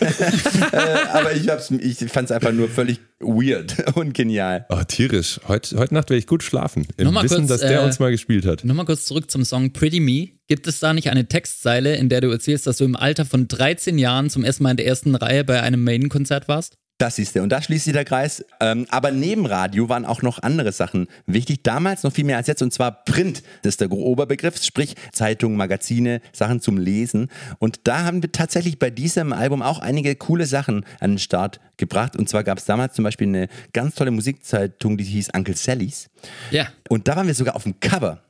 [1.11, 1.49] aber ich,
[1.81, 4.67] ich fand es einfach nur völlig weird und genial.
[4.69, 5.41] Oh, tierisch.
[5.49, 6.87] Heute, heute Nacht werde ich gut schlafen.
[6.99, 8.63] Im Wissen, kurz, dass der äh, uns mal gespielt hat.
[8.63, 10.33] Nochmal kurz zurück zum Song Pretty Me.
[10.49, 13.49] Gibt es da nicht eine Textzeile, in der du erzählst, dass du im Alter von
[13.49, 16.77] 13 Jahren zum ersten Mal in der ersten Reihe bei einem Maiden-Konzert warst?
[16.99, 17.43] Das ist der.
[17.43, 18.45] Und da schließt sich der Kreis.
[18.61, 21.65] Ähm, aber neben Radio waren auch noch andere Sachen wichtig.
[21.65, 22.63] Damals noch viel mehr als jetzt.
[22.63, 23.43] Und zwar Print.
[23.63, 24.63] Das ist der Oberbegriff.
[24.63, 27.31] Sprich Zeitungen, Magazine, Sachen zum Lesen.
[27.59, 31.59] Und da haben wir tatsächlich bei diesem Album auch einige coole Sachen an den Start
[31.79, 32.17] gebracht.
[32.17, 36.11] Und zwar gab es damals zum Beispiel eine ganz tolle Musikzeitung, die hieß Uncle Sallys.
[36.53, 36.69] Ja.
[36.89, 38.23] Und da waren wir sogar auf dem Cover.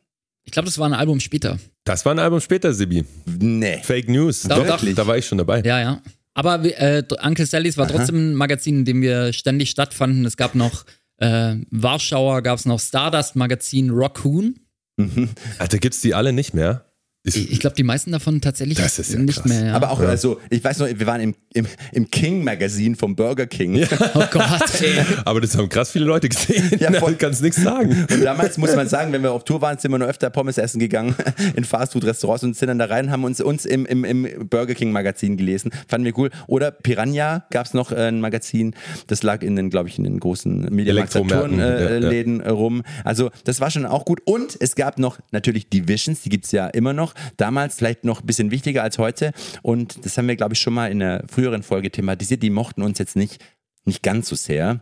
[0.45, 1.59] Ich glaube, das war ein Album später.
[1.85, 3.05] Das war ein Album später, Sibi.
[3.27, 3.81] Nee.
[3.83, 4.43] Fake News.
[4.43, 4.83] Doch, doch.
[4.95, 5.61] Da war ich schon dabei.
[5.61, 6.03] Ja, ja.
[6.35, 7.97] Aber äh, Uncle Sallys war Aha.
[7.97, 10.25] trotzdem ein Magazin, in dem wir ständig stattfanden.
[10.25, 10.85] Es gab noch
[11.19, 14.59] äh, Warschauer, gab es noch Stardust Magazin, Raccoon.
[14.97, 15.31] Mhm.
[15.59, 16.85] Alter, gibt's die alle nicht mehr?
[17.27, 19.49] Ist, ich glaube, die meisten davon tatsächlich das ist ja nicht krass.
[19.49, 19.69] mehr.
[19.69, 19.73] Ja.
[19.73, 20.09] Aber auch, ja.
[20.09, 23.77] also, ich weiß noch, wir waren im, im, im King-Magazin vom Burger King.
[23.77, 23.87] Ja.
[24.15, 25.03] Oh Gott, ey.
[25.25, 26.71] Aber das haben krass viele Leute gesehen.
[26.79, 27.15] Ja, voll.
[27.15, 28.07] kannst nichts sagen.
[28.13, 30.59] Und damals muss man sagen, wenn wir auf Tour waren, sind wir nur öfter Pommes
[30.59, 31.15] essen gegangen
[31.57, 35.39] in Fastfood-Restaurants und sind dann da rein, haben uns, uns im, im, im Burger King-Magazin
[35.39, 35.71] gelesen.
[35.89, 36.29] Fanden wir cool.
[36.47, 38.75] Oder Piranha gab es noch äh, ein Magazin,
[39.07, 42.83] das lag in den, glaube ich, in den großen Mediamarkt-Saturn-Läden äh, rum.
[43.03, 44.21] Also, das war schon auch gut.
[44.27, 47.14] Und es gab noch natürlich Divisions, die gibt es ja immer noch.
[47.37, 49.33] Damals vielleicht noch ein bisschen wichtiger als heute.
[49.63, 52.43] Und das haben wir, glaube ich, schon mal in einer früheren Folge thematisiert.
[52.43, 53.43] Die mochten uns jetzt nicht,
[53.85, 54.81] nicht ganz so sehr.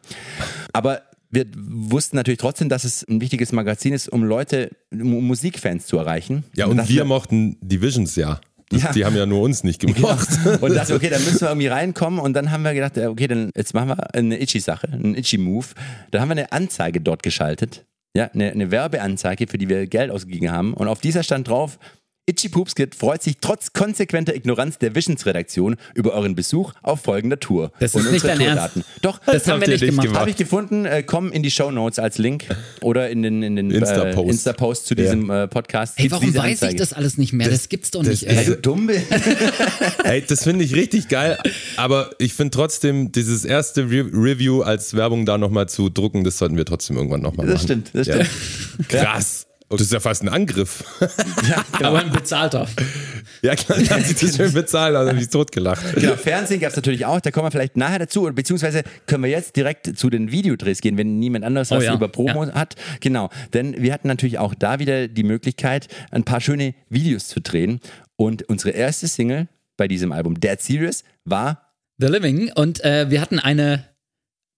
[0.72, 1.02] Aber
[1.32, 5.96] wir wussten natürlich trotzdem, dass es ein wichtiges Magazin ist, um Leute, um Musikfans zu
[5.96, 6.44] erreichen.
[6.54, 8.92] Ja, und, und wir mochten Divisions ja Das, Ja.
[8.92, 10.28] Die haben ja nur uns nicht gemacht.
[10.60, 12.20] Und dachte, okay, dann müssen wir irgendwie reinkommen.
[12.20, 15.68] Und dann haben wir gedacht, okay, dann jetzt machen wir eine Itchy-Sache, einen Itchy-Move.
[16.10, 17.86] Da haben wir eine Anzeige dort geschaltet.
[18.14, 20.74] Ja, eine, eine Werbeanzeige, für die wir Geld ausgegeben haben.
[20.74, 21.78] Und auf dieser stand drauf,
[22.24, 27.40] Itchy Poops Kid freut sich trotz konsequenter Ignoranz der Visions-Redaktion über euren Besuch auf folgender
[27.40, 27.72] Tour.
[27.80, 28.74] Das ist und nicht unsere dein Ernst.
[28.74, 28.84] Tourdaten.
[29.02, 30.06] Doch, Das haben habt wir nicht nicht gemacht.
[30.06, 30.20] gemacht.
[30.20, 30.84] habe ich gefunden.
[30.84, 32.44] Äh, komm in die Show Notes als Link
[32.80, 34.28] oder in den, in den Insta-Post.
[34.28, 35.94] Äh, Insta-Post zu diesem äh, Podcast.
[35.98, 36.72] Ey, gibt's warum diese weiß Anzeige.
[36.74, 37.48] ich das alles nicht mehr?
[37.50, 38.44] Das, gibt's doch nicht, das- Weil ey.
[38.46, 39.02] du dumm bist.
[40.04, 41.38] Ey, das finde ich richtig geil,
[41.76, 46.38] aber ich finde trotzdem, dieses erste Re Review als Werbung da nochmal zu drucken, das
[46.38, 47.54] sollten wir trotzdem irgendwann nochmal machen.
[47.54, 48.24] Das stimmt, das Ja.
[48.24, 48.88] stimmt.
[48.88, 49.46] Krass.
[49.78, 50.84] Das ist ja fast ein Angriff.
[51.82, 52.68] Aber ein bezahlter.
[53.42, 55.94] Ja, klar, dann hat sich das schön bezahlt, also habe ich totgelacht.
[55.94, 59.24] Genau, Fernsehen gab es natürlich auch, da kommen wir vielleicht nachher dazu, oder beziehungsweise können
[59.24, 62.46] wir jetzt direkt zu den Videodrehs gehen, wenn niemand anders Oh was ja, über Promo
[62.52, 62.76] hat.
[63.00, 67.40] Genau, denn wir hatten natürlich auch da wieder die Möglichkeit, ein paar schöne Videos zu
[67.40, 67.80] drehen.
[68.16, 72.52] Und unsere erste Single bei diesem Album, Dead Serious, war The Living.
[72.52, 73.84] Und äh, wir hatten eine,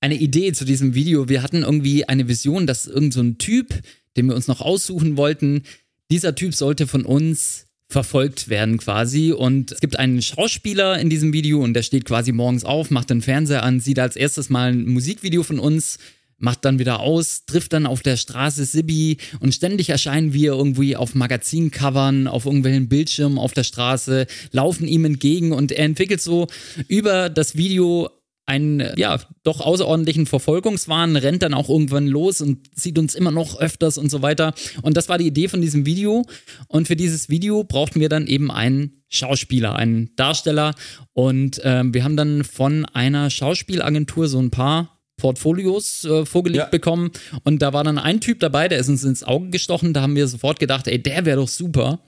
[0.00, 1.28] eine Idee zu diesem Video.
[1.28, 3.74] Wir hatten irgendwie eine Vision, dass irgend so ein Typ,
[4.16, 5.62] den wir uns noch aussuchen wollten,
[6.10, 9.32] dieser Typ sollte von uns verfolgt werden quasi.
[9.32, 13.10] Und es gibt einen Schauspieler in diesem Video und der steht quasi morgens auf, macht
[13.10, 15.98] den Fernseher an, sieht als erstes mal ein Musikvideo von uns,
[16.38, 20.96] macht dann wieder aus, trifft dann auf der Straße Sibi und ständig erscheinen wir irgendwie
[20.96, 26.48] auf Magazincovern, auf irgendwelchen Bildschirmen auf der Straße, laufen ihm entgegen und er entwickelt so
[26.88, 28.10] über das Video
[28.46, 33.58] einen, ja, doch außerordentlichen Verfolgungswahn, rennt dann auch irgendwann los und sieht uns immer noch
[33.58, 34.52] öfters und so weiter.
[34.82, 36.26] Und das war die Idee von diesem Video.
[36.68, 40.74] Und für dieses Video brauchten wir dann eben einen Schauspieler, einen Darsteller.
[41.14, 46.68] Und ähm, wir haben dann von einer Schauspielagentur so ein paar Portfolios äh, vorgelegt Ja.
[46.68, 47.12] bekommen.
[47.44, 49.94] Und da war dann ein Typ dabei, der ist uns ins Auge gestochen.
[49.94, 52.00] Da haben wir sofort gedacht, ey, der wäre doch super.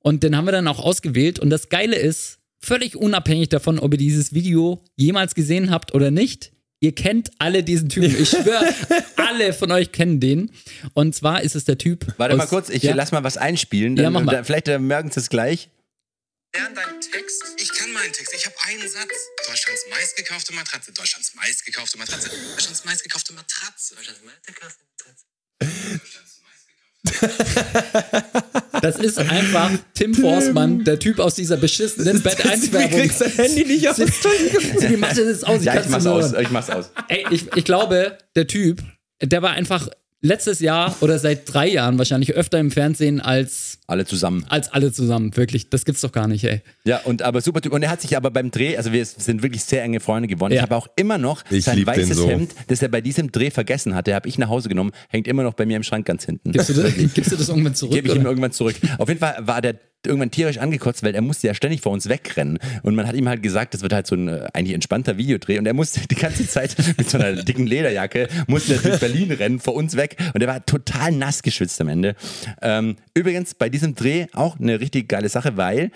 [0.00, 1.38] Und den haben wir dann auch ausgewählt.
[1.38, 6.10] Und das Geile ist, völlig unabhängig davon, ob ihr dieses Video jemals gesehen habt oder
[6.10, 8.20] nicht, ihr kennt alle diesen Typen.
[8.20, 8.74] Ich schwöre,
[9.16, 10.50] alle von euch kennen den.
[10.94, 12.06] Und zwar ist es der Typ.
[12.18, 13.96] Warte aus- mal kurz, ich ja, lass mal was einspielen.
[13.96, 14.32] Ja, Dann, mach mal.
[14.32, 15.68] dann- vielleicht merken sie es gleich.
[16.54, 17.44] Lern deinen Text.
[17.58, 18.34] Ich kann meinen Text.
[18.34, 19.12] Ich habe einen Satz.
[19.46, 20.92] Deutschlands meistgekaufte Matratze.
[20.92, 22.28] Deutschlands meistgekaufte Matratze.
[22.28, 23.94] Deutschlands meistgekaufte Matratze.
[23.94, 25.26] Deutschlands meistgekaufte Matratze.
[28.82, 33.00] Das ist einfach Tim Forsmann, der Typ aus dieser beschissenen Bett 1 Werbung.
[33.00, 33.98] kriegst dein Handy nicht aus.
[33.98, 35.64] Wie macht das aus?
[35.64, 36.32] Ja, ich mach's aus.
[36.32, 36.90] Ich mach's aus.
[37.08, 38.82] Ey, ich, ich glaube, der Typ,
[39.22, 39.88] der war einfach
[40.22, 44.44] letztes Jahr oder seit drei Jahren wahrscheinlich öfter im Fernsehen als, Alle zusammen.
[44.48, 45.36] als alle zusammen.
[45.36, 46.62] Wirklich, das gibt's doch gar nicht, ey.
[46.84, 47.72] Ja, und aber super Typ.
[47.72, 50.52] Und er hat sich aber beim Dreh, also wir sind wirklich sehr enge Freunde geworden.
[50.52, 50.58] Ja.
[50.58, 52.28] Ich habe auch immer noch Ich sein weißes so.
[52.28, 55.42] Hemd, das er bei diesem Dreh vergessen hatte, habe ich nach Hause genommen, hängt immer
[55.42, 56.52] noch bei mir im Schrank ganz hinten.
[56.52, 57.94] Gibst du das, gibst du das irgendwann zurück?
[57.94, 58.30] Gebe ich ihm oder?
[58.30, 58.76] irgendwann zurück.
[58.98, 59.76] Auf jeden Fall war der
[60.06, 62.58] irgendwann tierisch angekotzt, weil er musste ja ständig vor uns wegrennen.
[62.82, 65.58] Und man hat ihm halt gesagt, das wird halt so ein äh, eigentlich entspannter Videodreh.
[65.58, 69.30] Und er musste die ganze Zeit mit so einer dicken Lederjacke, musste er durch Berlin
[69.32, 70.16] rennen, vor uns weg.
[70.34, 72.14] Und er war total nass geschwitzt am Ende.
[72.62, 75.90] Ähm, übrigens, bei diesem Dreh auch eine richtig geile Sache, weil,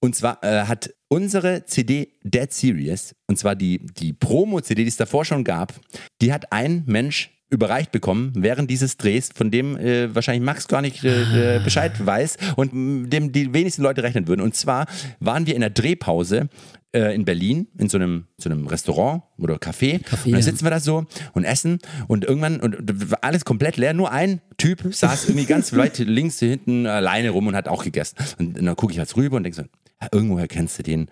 [0.00, 4.96] und zwar äh, hat unsere CD Dead Serious, und zwar die, die Promo-CD, die es
[4.96, 5.72] davor schon gab,
[6.20, 10.82] die hat ein Mensch überreicht bekommen während dieses Drehs, von dem äh, wahrscheinlich Max gar
[10.82, 14.40] nicht äh, äh, Bescheid weiß und m, dem die wenigsten Leute rechnen würden.
[14.40, 14.86] Und zwar
[15.20, 16.48] waren wir in der Drehpause
[16.94, 19.94] äh, in Berlin in so einem, so einem Restaurant oder Café.
[19.94, 20.42] und dann ja.
[20.42, 23.94] sitzen wir da so und essen und irgendwann und, und war alles komplett leer.
[23.94, 27.84] Nur ein Typ saß irgendwie ganz weit links hier hinten alleine rum und hat auch
[27.84, 28.16] gegessen.
[28.38, 29.62] Und dann gucke ich jetzt rüber und denke so,
[30.00, 31.10] ja, irgendwoher kennst du den.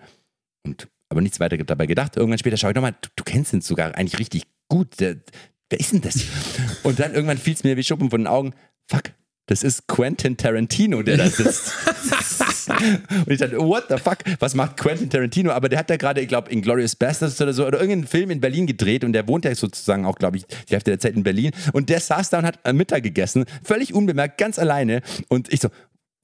[0.65, 2.17] Und aber nichts weiter dabei gedacht.
[2.17, 4.99] Irgendwann später schaue ich nochmal, du, du kennst ihn sogar eigentlich richtig gut.
[4.99, 5.17] Der,
[5.73, 6.19] wer ist denn das?
[6.83, 8.53] Und dann irgendwann fiel es mir wie Schuppen von den Augen.
[8.87, 9.05] Fuck,
[9.47, 11.73] das ist Quentin Tarantino, der da sitzt.
[13.25, 15.49] Und ich dachte, what the fuck, was macht Quentin Tarantino?
[15.51, 18.39] Aber der hat da gerade, ich glaube, Inglourious Bastards oder so, oder irgendeinen Film in
[18.39, 21.23] Berlin gedreht und der wohnt ja sozusagen auch, glaube ich, die Hälfte der Zeit in
[21.23, 21.51] Berlin.
[21.73, 25.01] Und der saß da und hat Mittag gegessen, völlig unbemerkt, ganz alleine.
[25.27, 25.69] Und ich so,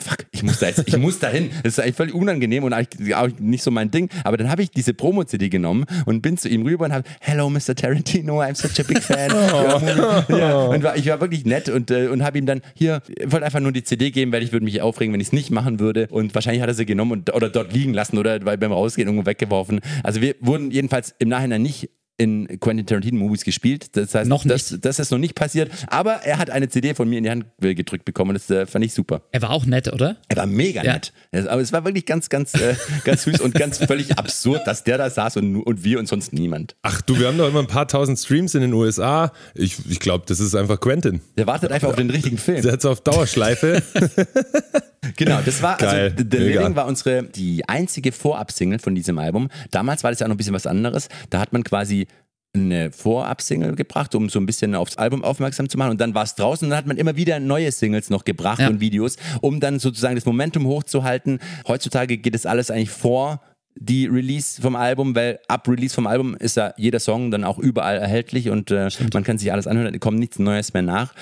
[0.01, 1.49] fuck, ich muss da jetzt, ich muss da hin.
[1.63, 4.09] Das ist eigentlich völlig unangenehm und eigentlich auch nicht so mein Ding.
[4.23, 7.49] Aber dann habe ich diese Promo-CD genommen und bin zu ihm rüber und habe, hello
[7.49, 7.75] Mr.
[7.75, 9.29] Tarantino, I'm such a big fan.
[10.29, 13.01] ja, ja, und war, ich war wirklich nett und, äh, und habe ihm dann hier,
[13.07, 15.33] ich wollte einfach nur die CD geben, weil ich würde mich aufregen, wenn ich es
[15.33, 16.07] nicht machen würde.
[16.09, 19.07] Und wahrscheinlich hat er sie genommen und, oder dort liegen lassen oder weil beim Rausgehen
[19.07, 19.81] irgendwo weggeworfen.
[20.03, 21.89] Also wir wurden jedenfalls im Nachhinein nicht
[22.19, 23.95] in Quentin Tarantino Movies gespielt.
[23.95, 24.85] Das heißt, Noch das, nicht.
[24.85, 25.71] das ist noch nicht passiert.
[25.87, 28.33] Aber er hat eine CD von mir in die Hand gedrückt bekommen.
[28.33, 29.21] Das äh, fand ich super.
[29.31, 30.17] Er war auch nett, oder?
[30.27, 30.93] Er war mega Ja.
[30.93, 31.13] nett.
[31.31, 32.75] Es- Aber es war wirklich ganz, ganz, äh,
[33.05, 36.33] ganz süß und ganz völlig absurd, dass der da saß und, und wir und sonst
[36.33, 36.75] niemand.
[36.81, 39.31] Ach du, wir haben doch immer ein paar tausend Streams in den USA.
[39.55, 41.21] Ich, ich glaube, das ist einfach Quentin.
[41.37, 42.61] Der wartet einfach auf den richtigen Film.
[42.61, 43.81] Der hat auf Dauerschleife.
[45.15, 46.61] Genau, das war, Geil, also The mega.
[46.61, 49.49] Living war unsere, die einzige Vorab-Single von diesem Album.
[49.71, 51.07] Damals war das ja auch noch ein bisschen was anderes.
[51.29, 52.07] Da hat man quasi
[52.53, 56.23] eine Vorab-Single gebracht, um so ein bisschen aufs Album aufmerksam zu machen und dann war
[56.23, 58.67] es draußen und dann hat man immer wieder neue Singles noch gebracht Ja.
[58.69, 61.39] und Videos, um dann sozusagen das Momentum hochzuhalten.
[61.67, 63.41] Heutzutage geht das alles eigentlich vor
[63.75, 67.59] die Release vom Album, weil ab Release vom Album ist ja jeder Song dann auch
[67.59, 71.13] überall erhältlich und äh, man kann sich alles anhören, da kommt nichts Neues mehr nach.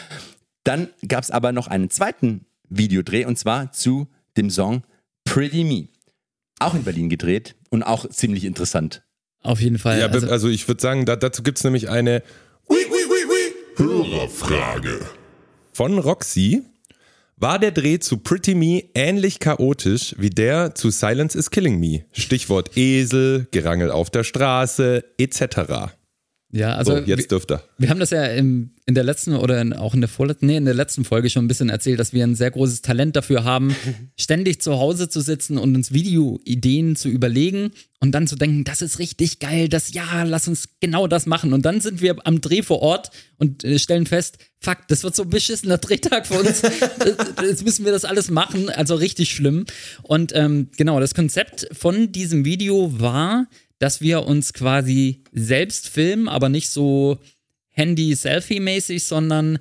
[0.64, 4.84] Dann gab es aber noch einen zweiten Videodreh und zwar zu dem Song
[5.24, 5.90] Pretty Me.
[6.60, 9.04] Auch in Berlin gedreht und auch ziemlich interessant.
[9.44, 10.00] Auf jeden Fall.
[10.00, 12.24] Ja, also, also, ich würde sagen, da, dazu gibt es nämlich eine
[13.78, 15.00] Hörerfrage.
[15.72, 16.64] von Roxy.
[17.40, 22.06] War der Dreh zu Pretty Me ähnlich chaotisch wie der zu Silence is Killing Me?
[22.12, 25.94] Stichwort Esel, Gerangel auf der Straße, etc.
[26.50, 27.62] ja, also So, jetzt dürft ihr.
[27.78, 30.56] Wir haben das ja im, in der letzten oder in, auch in der vorletzten, nee,
[30.56, 33.44] in der letzten Folge schon ein bisschen erzählt, dass wir ein sehr großes Talent dafür
[33.44, 33.76] haben,
[34.18, 38.82] ständig zu Hause zu sitzen und uns Videoideen zu überlegen und dann zu denken, das
[38.82, 41.52] ist richtig geil, das ja, lass uns genau das machen.
[41.52, 45.16] Und dann sind wir am Dreh vor Ort und äh, stellen fest, fuck, das wird
[45.16, 46.62] so ein beschissener Drehtag für uns.
[47.42, 49.66] Jetzt müssen wir das alles machen, also richtig schlimm.
[50.02, 53.48] Und ähm, genau, das Konzept von diesem Video war,
[53.80, 57.20] dass wir uns quasi selbst filmen, aber nicht so
[57.70, 59.60] Handy-Selfie-mäßig, sondern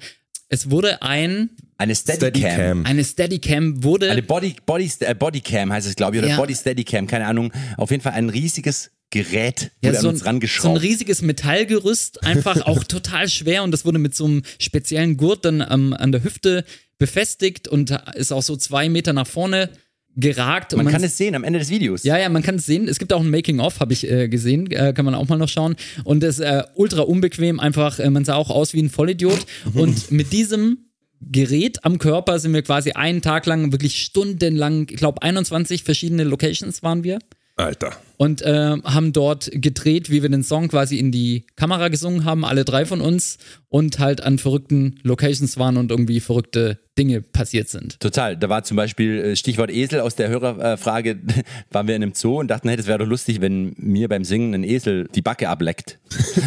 [0.49, 2.41] es wurde ein, Eine Steadicam.
[2.51, 2.87] Steadicam.
[2.87, 4.11] eine Steadicam wurde.
[4.11, 6.37] Eine Body, Body, äh, Bodycam heißt es, glaube ich, oder Ja.
[6.37, 7.53] Body Steadicam, keine Ahnung.
[7.77, 10.83] Auf jeden Fall ein riesiges Gerät ja, wurde so, an ein, uns so ein rangeschraubt.
[10.83, 15.63] riesiges Metallgerüst, einfach auch total schwer und das wurde mit so einem speziellen Gurt dann
[15.63, 16.65] am- an der Hüfte
[16.99, 19.71] befestigt und ist auch so zwei Meter nach vorne
[20.17, 20.75] geragt.
[20.75, 22.03] und man kann es sehen am Ende des Videos.
[22.03, 22.89] Ja, ja, man kann es sehen.
[22.89, 25.49] Es gibt auch ein Making-of, habe ich äh, gesehen, äh, kann man auch mal noch
[25.49, 25.77] schauen.
[26.05, 29.47] Und das ist äh, ultra unbequem, einfach, äh, man sah auch aus wie ein Vollidiot.
[29.75, 30.79] Und mit diesem
[31.21, 36.25] Gerät am Körper sind wir quasi einen Tag lang, wirklich stundenlang, ich glaube 21 verschiedene
[36.25, 37.19] Locations waren wir
[37.57, 37.93] Alter.
[38.19, 42.45] und äh, haben dort gedreht, wie wir den Song quasi in die Kamera gesungen haben,
[42.45, 43.39] alle drei von uns
[43.69, 48.01] und halt an verrückten Locations waren und irgendwie verrückte Dinge passiert sind.
[48.01, 48.37] Total.
[48.37, 51.19] Da war zum Beispiel äh, Stichwort Esel aus der Hörerfrage,
[51.71, 54.25] waren wir in einem Zoo und dachten, hey, das wäre doch lustig, wenn mir beim
[54.25, 55.99] Singen ein Esel die Backe ableckt.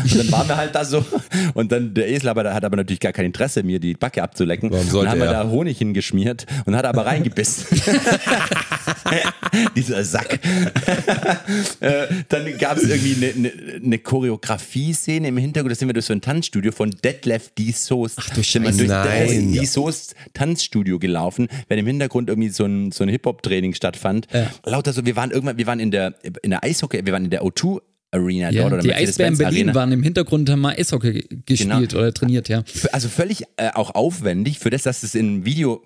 [0.04, 1.06] Und dann waren wir halt da so
[1.54, 4.24] und dann der Esel aber, der hat aber natürlich gar kein Interesse, mir die Backe
[4.24, 4.72] abzulecken.
[4.72, 5.44] Warum und sollte dann haben wir er?
[5.44, 7.66] da Honig hingeschmiert und hat aber reingebissen.
[9.76, 10.40] Dieser Sack.
[11.80, 16.06] äh, dann gab es irgendwie eine, eine, eine Choreografie-Szene im Hintergrund, da sind wir durch
[16.06, 17.72] so ein Tanzstudio von Detlef D.
[17.72, 18.18] Soest.
[18.20, 18.78] Ach du Scheiße.
[18.78, 19.54] durch Nein.
[19.54, 19.66] D.
[19.66, 24.28] Soest Tanzstudio gelaufen, wenn im Hintergrund irgendwie so ein, so ein Hip-Hop-Training stattfand.
[24.66, 27.30] Lauter so, wir waren irgendwann, wir waren in der, in der Eishockey, wir waren in
[27.32, 27.80] der O2
[28.12, 29.76] Arena Ja, dort oder die Eisbären Berlin Arena.
[29.76, 32.64] waren im Hintergrund, haben mal Eishockey gespielt oder trainiert, ja.
[32.92, 35.84] Also völlig äh, auch aufwendig für das, dass es im Video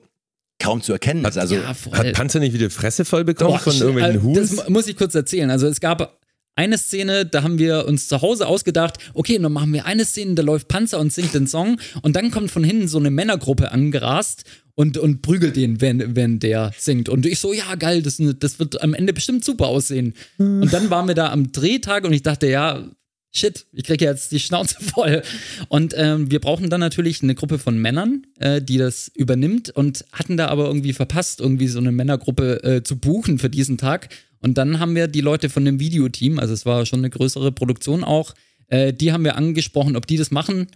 [0.60, 1.38] kaum zu erkennen ist.
[1.38, 1.76] Also ja.
[1.92, 4.58] Hat Panzer nicht wieder Fresse voll bekommen Boah, von irgendwelchen äh, Das Hus?
[4.68, 5.50] mu- muss ich kurz erzählen.
[5.50, 6.18] Also es gab
[6.56, 10.36] eine Szene, da haben wir uns zu Hause ausgedacht, okay, dann machen wir eine Szene,
[10.36, 13.72] da läuft Panzer und singt den Song und dann kommt von hinten so eine Männergruppe
[13.72, 14.44] angerast
[14.76, 17.10] und, und prügelt den, wenn, wenn der singt.
[17.10, 20.14] Und ich so, ja, geil, das, das wird am Ende bestimmt super aussehen.
[20.62, 22.84] Und dann waren wir da am Drehtag und ich dachte, ja,
[23.32, 25.24] shit, ich kriege jetzt die Schnauze voll.
[25.70, 30.06] Und ähm, wir brauchen dann natürlich eine Gruppe von Männern, äh, die das übernimmt und
[30.12, 34.10] hatten da aber irgendwie verpasst, irgendwie so eine Männergruppe äh, zu buchen für diesen Tag.
[34.44, 37.54] Und dann haben wir die Leute von dem Videoteam, also es war schon eine größere
[37.54, 38.34] Produktion auch,
[38.68, 40.68] äh, die haben wir angesprochen, ob die das machen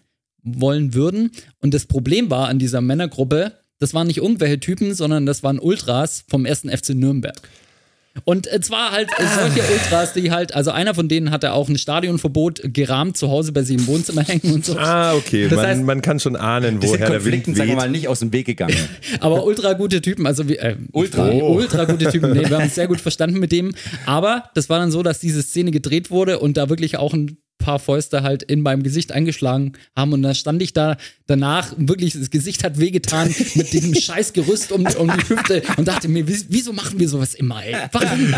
[0.42, 1.32] wollen würden.
[1.60, 5.60] Und das Problem war an dieser Männergruppe, das waren nicht irgendwelche Typen, sondern das waren
[5.60, 7.36] Ultras vom ersten FC Nürnberg.
[8.24, 11.70] Und äh, zwar halt äh, solche Ultras, die halt, also einer von denen hatte auch
[11.70, 14.78] ein Stadionverbot gerahmt zu Hause bei sich im Wohnzimmer hängen und so.
[14.78, 15.48] Ah, okay.
[15.48, 17.82] Das Man, heißt- man kann schon ahnen, woher der Wind Konflikten, sagen wir weht.
[17.84, 18.76] mal, nicht aus dem Weg gegangen.
[19.20, 21.28] Aber ultra gute Typen, also wie, äh, Ultra.
[21.28, 22.32] nee, ultra gute Typen.
[22.34, 23.74] Nee, wir haben uns sehr gut verstanden mit dem.
[24.06, 27.38] Aber das war dann so, dass diese Szene gedreht wurde und da wirklich auch ein
[27.58, 32.14] paar Fäuste halt in meinem Gesicht eingeschlagen haben und da stand ich da danach, wirklich,
[32.14, 36.28] das Gesicht hat wehgetan mit diesem scheiß Gerüst um, um die Hüfte und dachte mir,
[36.28, 37.76] wie- wieso machen wir sowas immer, ey?
[37.92, 38.34] Warum?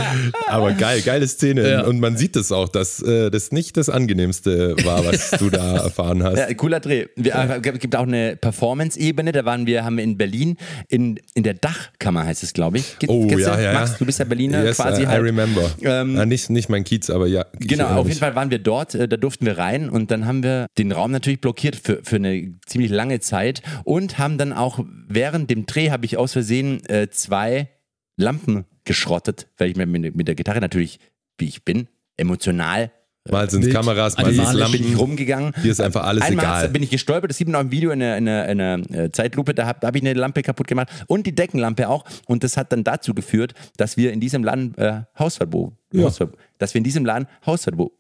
[0.47, 1.69] Aber geil, geile Szene.
[1.69, 1.85] Ja.
[1.85, 5.77] Und man sieht es auch, dass äh, das nicht das Angenehmste war, was du da
[5.83, 6.37] erfahren hast.
[6.37, 7.07] Ja, cooler Dreh.
[7.15, 9.31] Wir, äh, Es gibt auch eine Performance-Ebene.
[9.33, 12.97] Da waren wir, haben wir in Berlin, in, in der Dachkammer heißt es, glaube ich.
[12.99, 13.49] Ge- Oh, kennst du?
[13.49, 13.95] ja, ja, Max, ja.
[13.97, 15.19] du bist ja Berliner yes, quasi I, halt.
[15.21, 15.69] I remember.
[15.81, 17.45] Ähm, Ah, nicht, nicht mein Kiez, aber ja.
[17.59, 20.43] Genau, auf jeden Fall waren wir dort, äh, da durften wir rein und dann haben
[20.43, 24.79] wir den Raum natürlich blockiert für, für eine ziemlich lange Zeit und haben dann auch
[25.07, 27.69] während dem Dreh habe ich aus Versehen äh, zwei
[28.15, 30.99] Lampen geschrottet, weil ich mir mit, mit der Gitarre natürlich,
[31.37, 31.87] wie ich bin,
[32.17, 32.91] emotional
[33.29, 33.69] Mal sind.
[33.71, 34.71] Kameras, mal sind Animalisch.
[34.71, 34.99] bin ich Lampen.
[34.99, 35.53] rumgegangen.
[35.61, 36.69] Hier ist einfach alles Einmal egal.
[36.69, 39.53] bin ich gestolpert, das sieht man auch im Video in einer, in einer, äh, Zeitlupe,
[39.53, 42.71] da habe hab ich eine Lampe kaputt gemacht und die Deckenlampe auch und das hat
[42.71, 47.05] dann dazu geführt, dass wir in diesem Laden äh, Hausverbot, Hausverbot, dass wir in diesem
[47.05, 47.91] Laden Hausverbot,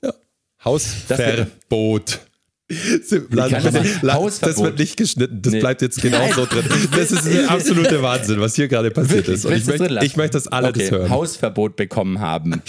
[0.63, 2.19] Hausverbot.
[2.69, 5.59] Das das wird nicht geschnitten, das Nee.
[5.59, 6.63] bleibt jetzt genau so drin.
[6.95, 9.37] Das ist der absolute Wahnsinn, was hier gerade passiert Wirklich?
[9.37, 9.45] ist.
[9.45, 11.09] Und ich möchte, ich möchte, dass alle okay, das hören.
[11.09, 12.61] Hausverbot bekommen haben.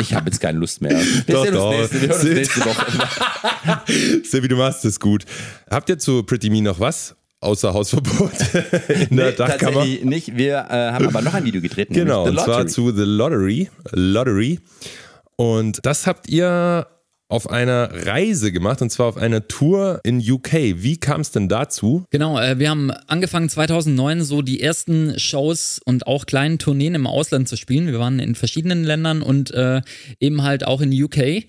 [0.00, 0.98] Ich habe jetzt keine Lust mehr.
[1.26, 1.70] Wir Doch, sehen uns doch.
[1.70, 2.86] nächste, wir hören uns nächste Woche.
[4.24, 5.24] Sebi, du machst es gut.
[5.70, 7.14] Habt ihr zu Pretty Me noch was?
[7.40, 8.32] Außer Hausverbot
[9.10, 9.72] in der Nee, Dachkammer?
[9.72, 10.34] tatsächlich nicht.
[10.36, 11.88] Wir äh, haben aber noch ein Video gedreht.
[11.90, 13.68] Genau, und zwar zu The Lottery.
[13.92, 14.60] Lottery.
[15.36, 16.86] Und das habt ihr
[17.28, 20.52] auf einer Reise gemacht und zwar auf einer Tour in UK.
[20.76, 22.04] Wie kam es denn dazu?
[22.10, 27.06] Genau, äh, wir haben angefangen 2009 so die ersten Shows und auch kleinen Tourneen im
[27.06, 27.88] Ausland zu spielen.
[27.88, 29.82] Wir waren in verschiedenen Ländern und äh,
[30.20, 31.44] eben halt auch in UK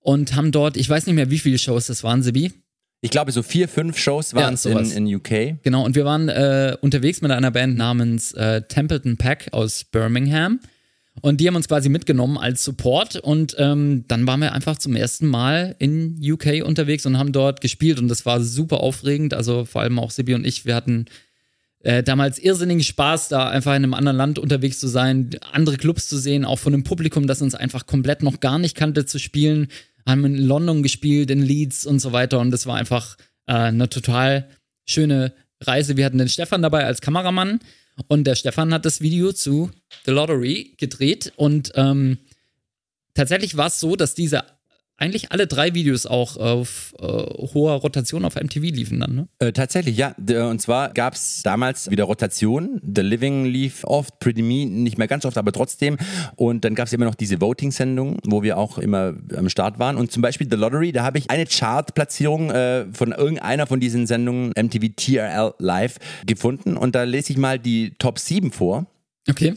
[0.00, 2.52] und haben dort, ich weiß nicht mehr, wie viele Shows das waren, Sibi.
[3.00, 4.92] Ich glaube, so vier, fünf Shows waren es in, sowas.
[4.92, 5.62] in UK.
[5.62, 10.60] Genau, und wir waren äh, unterwegs mit einer Band namens äh, Templeton Pack aus Birmingham.
[11.20, 13.16] Und die haben uns quasi mitgenommen als Support.
[13.16, 17.60] Und ähm, dann waren wir einfach zum ersten Mal in UK unterwegs und haben dort
[17.60, 17.98] gespielt.
[17.98, 19.34] Und das war super aufregend.
[19.34, 21.06] Also vor allem auch Sibi und ich, wir hatten
[21.80, 26.08] äh, damals irrsinnigen Spaß, da einfach in einem anderen Land unterwegs zu sein, andere Clubs
[26.08, 29.18] zu sehen, auch von einem Publikum, das uns einfach komplett noch gar nicht kannte, zu
[29.18, 29.68] spielen.
[30.06, 32.40] Haben in London gespielt, in Leeds und so weiter.
[32.40, 33.16] Und das war einfach
[33.46, 34.48] äh, eine total
[34.86, 35.96] schöne Reise.
[35.96, 37.60] Wir hatten den Stefan dabei als Kameramann
[38.08, 39.70] und der Stefan hat das Video zu
[40.04, 41.32] The Lottery gedreht.
[41.36, 42.18] Und ähm,
[43.14, 44.44] tatsächlich war es so, dass diese
[45.02, 49.28] eigentlich alle drei Videos auch auf äh, hoher Rotation auf MTV liefen dann, ne?
[49.40, 50.14] Äh, tatsächlich, ja.
[50.16, 52.80] D- Und zwar gab es damals wieder Rotation.
[52.82, 55.98] The Living lief oft, Pretty Me nicht mehr ganz oft, aber trotzdem.
[56.36, 59.96] Und dann gab es immer noch diese Voting-Sendung, wo wir auch immer am Start waren.
[59.96, 64.06] Und zum Beispiel The Lottery, da habe ich eine Chart-Platzierung äh, von irgendeiner von diesen
[64.06, 65.96] Sendungen MTV TRL Live
[66.26, 66.76] gefunden.
[66.76, 68.86] Und da lese ich mal die Top 7 vor.
[69.28, 69.54] Okay.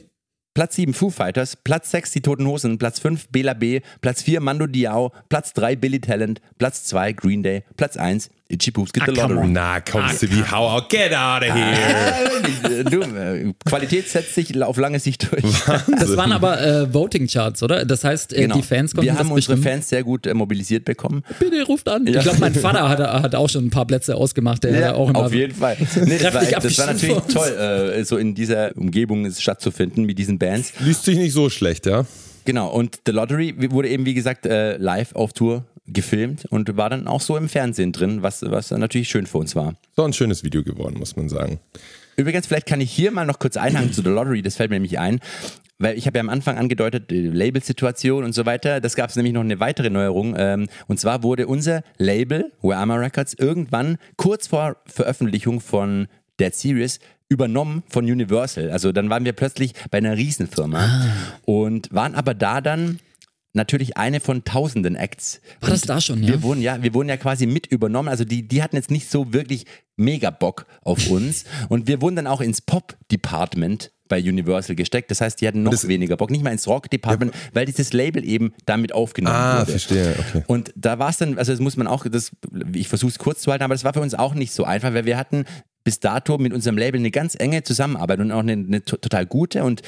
[0.56, 4.40] Platz 7 Foo Fighters, Platz 6 Die Toten Hosen, Platz 5 Bela B, Platz 4
[4.40, 9.06] Mando Diao, Platz 3 Billy Talent, Platz 2 Green Day, Platz 1 Itchy Poops Get
[9.06, 9.52] the Ah, come Lottery.
[9.52, 12.80] Na, komm, Sebi, hau out, get out of here.
[12.80, 15.44] Äh, du, äh, Qualität setzt sich auf lange Sicht durch.
[15.66, 17.86] Das waren aber äh, Voting-Charts, oder?
[17.86, 19.64] Das heißt, äh, die Fans konnten Wir haben das unsere bestimmen.
[19.64, 21.24] Fans sehr gut äh, mobilisiert bekommen.
[21.40, 22.06] Bitte ruft an.
[22.06, 22.18] Ja.
[22.18, 24.64] Ich glaube, mein Vater hat, hat auch schon ein paar Plätze ausgemacht.
[24.64, 25.78] Der hat auch auf jeden Fall.
[26.06, 30.38] Nee, das, war, das war natürlich toll, äh, so in dieser Umgebung stattzufinden mit diesen
[30.38, 30.74] Bands.
[30.80, 32.06] Liest sich nicht so schlecht, ja?
[32.44, 36.90] Genau, und The Lottery wurde eben, wie gesagt, äh, live auf Tour gefilmt und war
[36.90, 39.76] dann auch so im Fernsehen drin, was, was dann natürlich schön für uns war.
[39.96, 41.60] So ein schönes Video geworden, muss man sagen.
[42.18, 44.78] Übrigens, vielleicht kann ich hier mal noch kurz einhaken zu The Lottery, das fällt mir
[44.78, 45.20] nämlich ein.
[45.78, 48.80] Weil ich habe ja am Anfang angedeutet, die Labelsituation und so weiter.
[48.80, 50.34] Das gab es nämlich noch eine weitere Neuerung.
[50.38, 56.08] Ähm, und zwar wurde unser Label, Wearma Records, irgendwann kurz vor Veröffentlichung von
[56.40, 58.72] Dead Series übernommen von Universal.
[58.72, 61.12] Also dann waren wir plötzlich bei einer Riesenfirma
[61.44, 63.00] und waren aber da dann
[63.56, 65.42] natürlich eine von tausenden Acts.
[65.62, 66.30] War das Und da schon, ja?
[66.30, 68.10] Wir wurden ja, wir wurden ja quasi mit übernommen.
[68.10, 69.66] Also die, die hatten jetzt nicht so wirklich
[69.98, 71.46] mega Bock auf uns.
[71.70, 75.10] Und wir wurden dann auch ins Pop-Department bei Universal gesteckt.
[75.10, 78.24] Das heißt, die hatten noch das- weniger Bock, nicht mal ins Rock-Department, weil dieses Label
[78.24, 79.72] eben damit aufgenommen Ah, wurde.
[79.72, 80.44] verstehe, okay.
[80.48, 82.32] Und da war es dann, also das muss man auch, das,
[82.74, 84.94] ich versuche es kurz zu halten, aber das war für uns auch nicht so einfach,
[84.94, 85.46] weil wir hatten
[85.84, 89.26] bis dato mit unserem Label eine ganz enge Zusammenarbeit und auch eine, eine to- total
[89.26, 89.82] gute und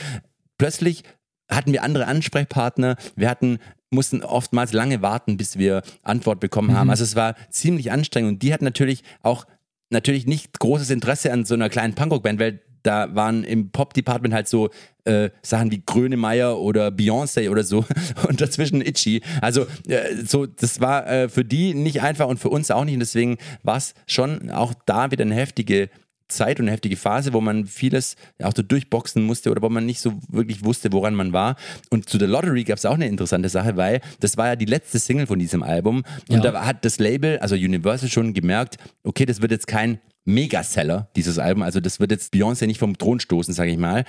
[0.57, 1.03] plötzlich
[1.49, 3.60] hatten wir andere Ansprechpartner, wir hatten
[3.90, 6.90] mussten oftmals lange warten, bis wir Antwort bekommen haben.
[6.90, 9.45] Also es war ziemlich anstrengend und die hatten natürlich auch
[9.90, 14.48] natürlich nicht großes Interesse an so einer kleinen Punkrock-Band, weil da waren im Pop-Department halt
[14.48, 14.69] so
[15.06, 17.86] äh, Sachen wie Grönemeyer oder Beyoncé oder so
[18.28, 19.22] und dazwischen Itchy.
[19.41, 22.94] Also äh, so, das war äh, für die nicht einfach und für uns auch nicht
[22.94, 25.90] und deswegen war es schon auch da wieder eine heftige
[26.27, 29.85] Zeit und eine heftige Phase, wo man vieles auch so durchboxen musste oder wo man
[29.85, 31.55] nicht so wirklich wusste, woran man war.
[31.89, 34.65] Und zu The Lottery gab es auch eine interessante Sache, weil das war ja die
[34.65, 36.51] letzte Single von diesem Album und Ja.
[36.51, 41.39] da hat das Label, also Universal schon gemerkt, okay, das wird jetzt kein Megaseller, dieses
[41.39, 44.03] Album, also das wird jetzt Beyoncé nicht vom Thron stoßen, sage ich mal.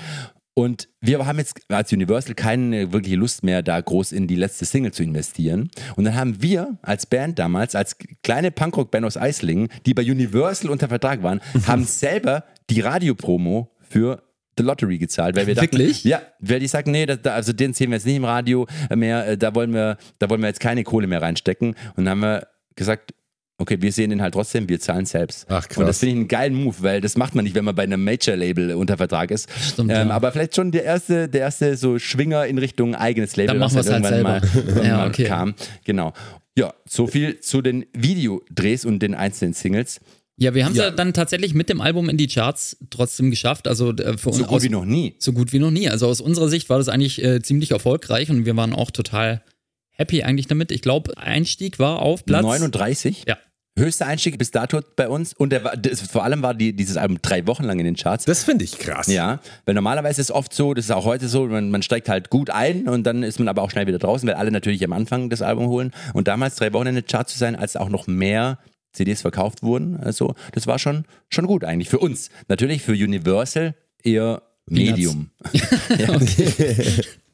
[0.59, 4.65] Und wir haben jetzt als Universal keine wirkliche Lust mehr, da groß in die letzte
[4.65, 5.71] Single zu investieren.
[5.95, 10.69] Und dann haben wir als Band damals, als kleine Punkrock-Band aus Eislingen, die bei Universal
[10.71, 14.25] unter Vertrag waren, haben selber die Radiopromo für
[14.57, 16.03] The Lottery gezahlt, weil wir dachten, Wirklich?
[16.03, 18.67] ja, weil die sagten, nee, das, da- also den sehen wir jetzt nicht im Radio
[18.93, 21.77] mehr, äh, da wollen wir, da wollen wir jetzt keine Kohle mehr reinstecken.
[21.95, 23.15] Und dann haben wir gesagt,
[23.59, 25.47] okay, wir sehen den halt trotzdem, wir zahlen selbst.
[25.49, 25.79] Ach, krass.
[25.79, 27.83] Und das finde ich einen geilen Move, weil das macht man nicht, wenn man bei
[27.83, 29.49] einem Major-Label unter Vertrag ist.
[29.61, 30.15] Stimmt, ähm, ja.
[30.15, 33.77] Aber vielleicht schon der erste, der erste so Schwinger in Richtung eigenes Label, Dann machen
[33.77, 34.75] was halt irgendwann selber.
[34.81, 35.25] mal, Ja, okay.
[35.25, 35.55] kam.
[35.85, 36.13] Genau.
[36.57, 40.01] Ja, so viel zu den Videodrehs und den einzelnen Singles.
[40.41, 40.85] Ja, wir haben es Ja.
[40.85, 40.91] ja.
[40.93, 43.67] dann tatsächlich mit dem Album in die Charts trotzdem geschafft.
[43.67, 45.17] Also äh, für So uns gut wie noch nie.
[45.19, 45.89] so gut wie noch nie.
[45.89, 49.43] Also aus unserer Sicht war das eigentlich äh, ziemlich erfolgreich und wir waren auch total
[49.91, 50.71] happy eigentlich damit.
[50.71, 53.25] Ich glaube, Einstieg war auf Platz 39.
[53.27, 53.37] Ja.
[53.79, 55.33] Höchster Einstieg bis dato bei uns.
[55.33, 58.25] Und der das, vor allem war die, dieses Album drei Wochen lang in den Charts.
[58.25, 59.07] Das finde ich krass.
[59.07, 62.09] Ja, weil normalerweise ist es oft so, das ist auch heute so, man, man steigt
[62.09, 64.85] halt gut ein und dann ist man aber auch schnell wieder draußen, weil alle natürlich
[64.85, 65.93] am Anfang das Album holen.
[66.13, 68.59] Und damals drei Wochen in den Charts zu sein, als auch noch mehr
[68.93, 72.31] CDs verkauft wurden, also das war schon, schon gut eigentlich für uns.
[72.49, 75.31] Natürlich für Universal eher Medium.
[75.99, 76.19] ja.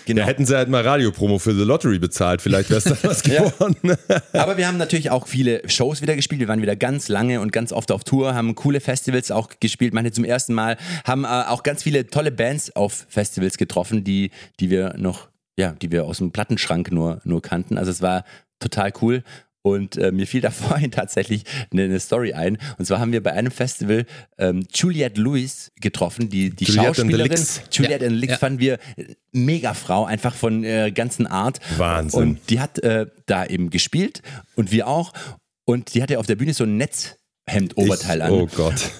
[0.07, 0.21] Genau.
[0.23, 3.25] Da hätten sie halt mal Radiopromo für The Lottery bezahlt, vielleicht wäre es dann was
[3.27, 3.43] Ja.
[3.43, 3.97] geworden.
[4.33, 6.41] Aber wir haben natürlich auch viele Shows wieder gespielt.
[6.41, 9.95] Wir waren wieder ganz lange und ganz oft auf Tour, haben coole Festivals auch gespielt,
[9.95, 14.31] manche zum ersten Mal, haben äh, auch ganz viele tolle Bands auf Festivals getroffen, die,
[14.61, 17.79] die wir noch, ja, die wir aus dem Plattenschrank nur, nur kannten.
[17.79, 18.25] Also es war
[18.61, 19.23] total cool.
[19.67, 22.59] Und äh, mir fiel da vorhin tatsächlich eine, eine Story ein.
[22.79, 24.05] Und zwar haben wir bei einem Festival
[24.39, 27.31] ähm, Juliette Lewis getroffen, die, die Juliette and Schauspielerin.
[27.31, 27.63] Licks.
[27.73, 28.39] Juliette Ja, and Licks ja.
[28.39, 31.61] fanden wir äh, mega Frau, einfach von äh, ganzen Art.
[31.79, 32.21] Wahnsinn.
[32.21, 34.21] Und die hat äh, da eben gespielt
[34.55, 35.13] und wir auch.
[35.65, 38.33] Und die hatte auf der Bühne so ein Netzhemd-Oberteil an.
[38.33, 38.91] Oh Gott.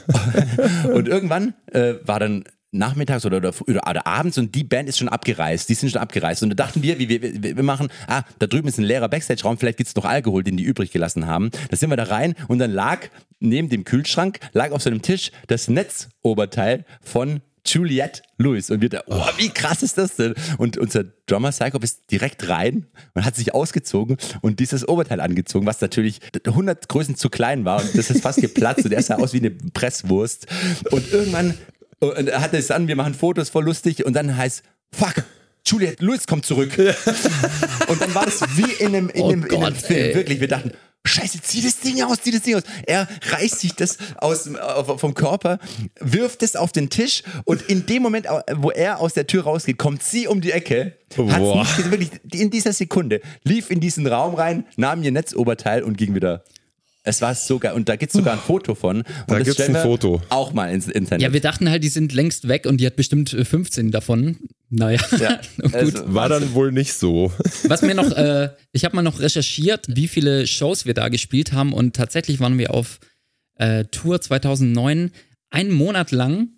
[0.91, 2.45] Und irgendwann äh, war dann
[2.75, 5.69] nachmittags oder, oder, oder, abends und die Band ist schon abgereist.
[5.69, 6.43] Die sind schon abgereist.
[6.43, 9.59] Und da dachten wir, wie wir, wir, machen, ah, da drüben ist ein leerer Backstage-Raum,
[9.59, 11.51] vielleicht gibt's noch Alkohol, den die übrig gelassen haben.
[11.71, 13.09] Da sind wir da rein und dann lag
[13.41, 18.71] neben dem Kühlschrank, lag auf so einem Tisch das Netzoberteil von Juliette Lewis.
[18.71, 20.35] Und wir da, oh, wie krass ist das denn?
[20.59, 25.65] Und unser Drummer Psycho ist direkt rein und hat sich ausgezogen und dieses Oberteil angezogen,
[25.67, 27.81] was natürlich 100 Größen zu klein war.
[27.81, 30.47] Und das ist fast geplatzt und er sah aus wie eine Presswurst.
[30.91, 31.55] Und irgendwann
[32.13, 34.05] und er hatte es an, wir machen Fotos, voll lustig.
[34.05, 34.63] Und dann heißt,
[34.93, 35.25] fuck,
[35.67, 36.77] Juliette Lewis kommt zurück.
[37.89, 40.01] und dann war das wie in einem, in Oh einem, in einem Gott, Film.
[40.01, 40.15] ey.
[40.15, 40.73] Wirklich, wir dachten,
[41.07, 42.63] Scheiße, zieh das Ding aus, zieh das Ding aus.
[42.87, 45.59] Er reißt sich das aus, auf- vom Körper,
[46.01, 48.27] wirft es auf den Tisch und in dem Moment,
[48.57, 50.97] wo er aus der Tür rausgeht, kommt sie um die Ecke.
[51.19, 56.15] Nicht, wirklich in dieser Sekunde, lief in diesen Raum rein, nahm ihr Netzoberteil und ging
[56.15, 56.43] wieder.
[57.07, 57.75] Es war so geil.
[57.75, 58.99] Und da gibt es sogar ein Foto von.
[58.99, 60.23] Und Da gibt's stellen ein Foto.
[60.31, 61.21] Auch mal ins Internet.
[61.23, 64.39] Ja, wir dachten halt, die sind längst weg und die hat bestimmt äh, 15 davon.
[64.71, 65.75] Naja, Ja, gut.
[65.75, 67.31] also- War dann wohl nicht so.
[67.69, 71.53] Was mir noch, äh, ich habe mal noch recherchiert, wie viele Shows wir da gespielt
[71.53, 73.01] haben und tatsächlich waren wir auf
[73.57, 75.11] äh, Tour 2009
[75.51, 76.49] einen Monat lang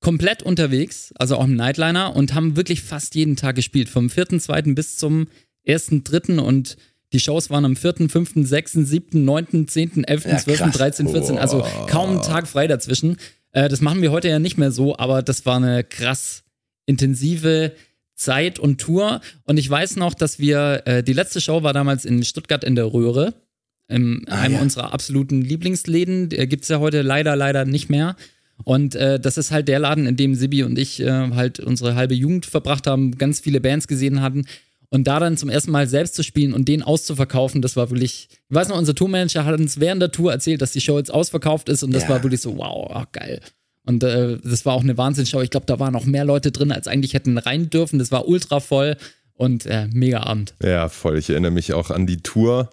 [0.00, 4.74] komplett unterwegs, also auch im Nightliner und haben wirklich fast jeden Tag gespielt, vom 4.2.
[4.74, 5.26] bis zum
[5.66, 6.38] 1.3.
[6.38, 6.76] und
[7.12, 10.76] die Shows waren am 4., 5., 6., 7., 9., 10., 11., Ja, 12., krass.
[10.76, 13.16] 13., 14., also kaum einen Tag frei dazwischen.
[13.52, 16.42] Äh, das machen wir heute ja nicht mehr so, aber das war eine krass
[16.86, 17.72] intensive
[18.14, 19.20] Zeit und Tour.
[19.44, 22.74] Und ich weiß noch, dass wir, äh, die letzte Show war damals in Stuttgart in
[22.74, 23.34] der Röhre,
[23.88, 24.60] in einem ja.
[24.60, 26.28] unserer absoluten Lieblingsläden.
[26.28, 28.16] Der gibt's ja heute leider, leider nicht mehr.
[28.64, 31.94] Und äh, das ist halt der Laden, in dem Sibi und ich äh, halt unsere
[31.94, 34.46] halbe Jugend verbracht haben, ganz viele Bands gesehen hatten.
[34.90, 38.28] Und da dann zum ersten Mal selbst zu spielen und den auszuverkaufen, das war wirklich,
[38.48, 41.12] ich weiß noch, unser Tourmanager hat uns während der Tour erzählt, dass die Show jetzt
[41.12, 42.08] ausverkauft ist und das Ja.
[42.10, 43.40] war wirklich so, wow, ach, geil.
[43.84, 45.40] Und äh, das war auch eine Wahnsinnsshow.
[45.42, 47.98] Ich glaube, da waren noch mehr Leute drin, als eigentlich hätten rein dürfen.
[47.98, 48.96] Das war ultra voll
[49.34, 50.54] und äh, mega Abend.
[50.62, 51.16] Ja, voll.
[51.18, 52.70] Ich erinnere mich auch an die Tour.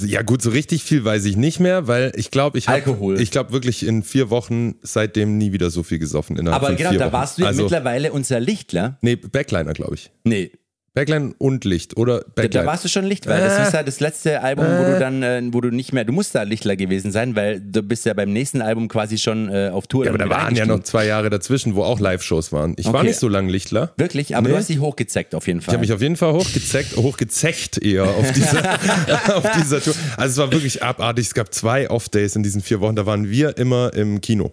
[0.00, 3.20] Ja gut, so richtig viel weiß ich nicht mehr, weil ich glaube, ich habe, Alkohol.
[3.20, 6.36] ich glaube wirklich in vier Wochen seitdem nie wieder so viel gesoffen.
[6.36, 7.12] Innerhalb Aber von genau, vier da Wochen.
[7.14, 8.98] warst du ja also, mittlerweile unser Lichtler.
[9.02, 10.10] Nee, Backliner, glaube ich.
[10.24, 10.52] Nee,
[10.94, 12.64] Backline und Licht oder da, Backline.
[12.64, 15.22] da warst du schon Licht, weil das ist ja das letzte Album, wo du dann,
[15.22, 18.14] äh, wo du nicht mehr, du musst da Lichtler gewesen sein, weil du bist ja
[18.14, 20.04] beim nächsten Album quasi schon äh, auf Tour.
[20.06, 22.74] ja, aber da waren ja noch zwei Jahre dazwischen, wo auch Live-Shows waren.
[22.78, 23.08] Ich war Okay.
[23.08, 23.92] nicht so lange Lichtler.
[23.96, 24.54] Wirklich, aber Nee.
[24.54, 25.74] du hast dich hochgezeckt auf jeden Ich Fall.
[25.74, 28.78] habe mich auf jeden Fall hochgezeckt, hochgezecht eher auf dieser,
[29.36, 29.94] auf dieser Tour.
[30.16, 31.26] Also es war wirklich abartig.
[31.26, 32.96] Es gab zwei Off-Days in diesen vier Wochen.
[32.96, 34.52] Da waren wir immer im Kino.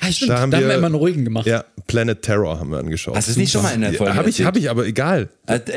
[0.00, 1.46] Ah, stimmt, Da da haben haben, wir, wir- immer einen ruhigen gemacht.
[1.46, 3.16] Ja, Planet Terror haben wir angeschaut.
[3.16, 5.28] Hast du es nicht schon mal in der Folge Habe ich, hab ich, aber egal.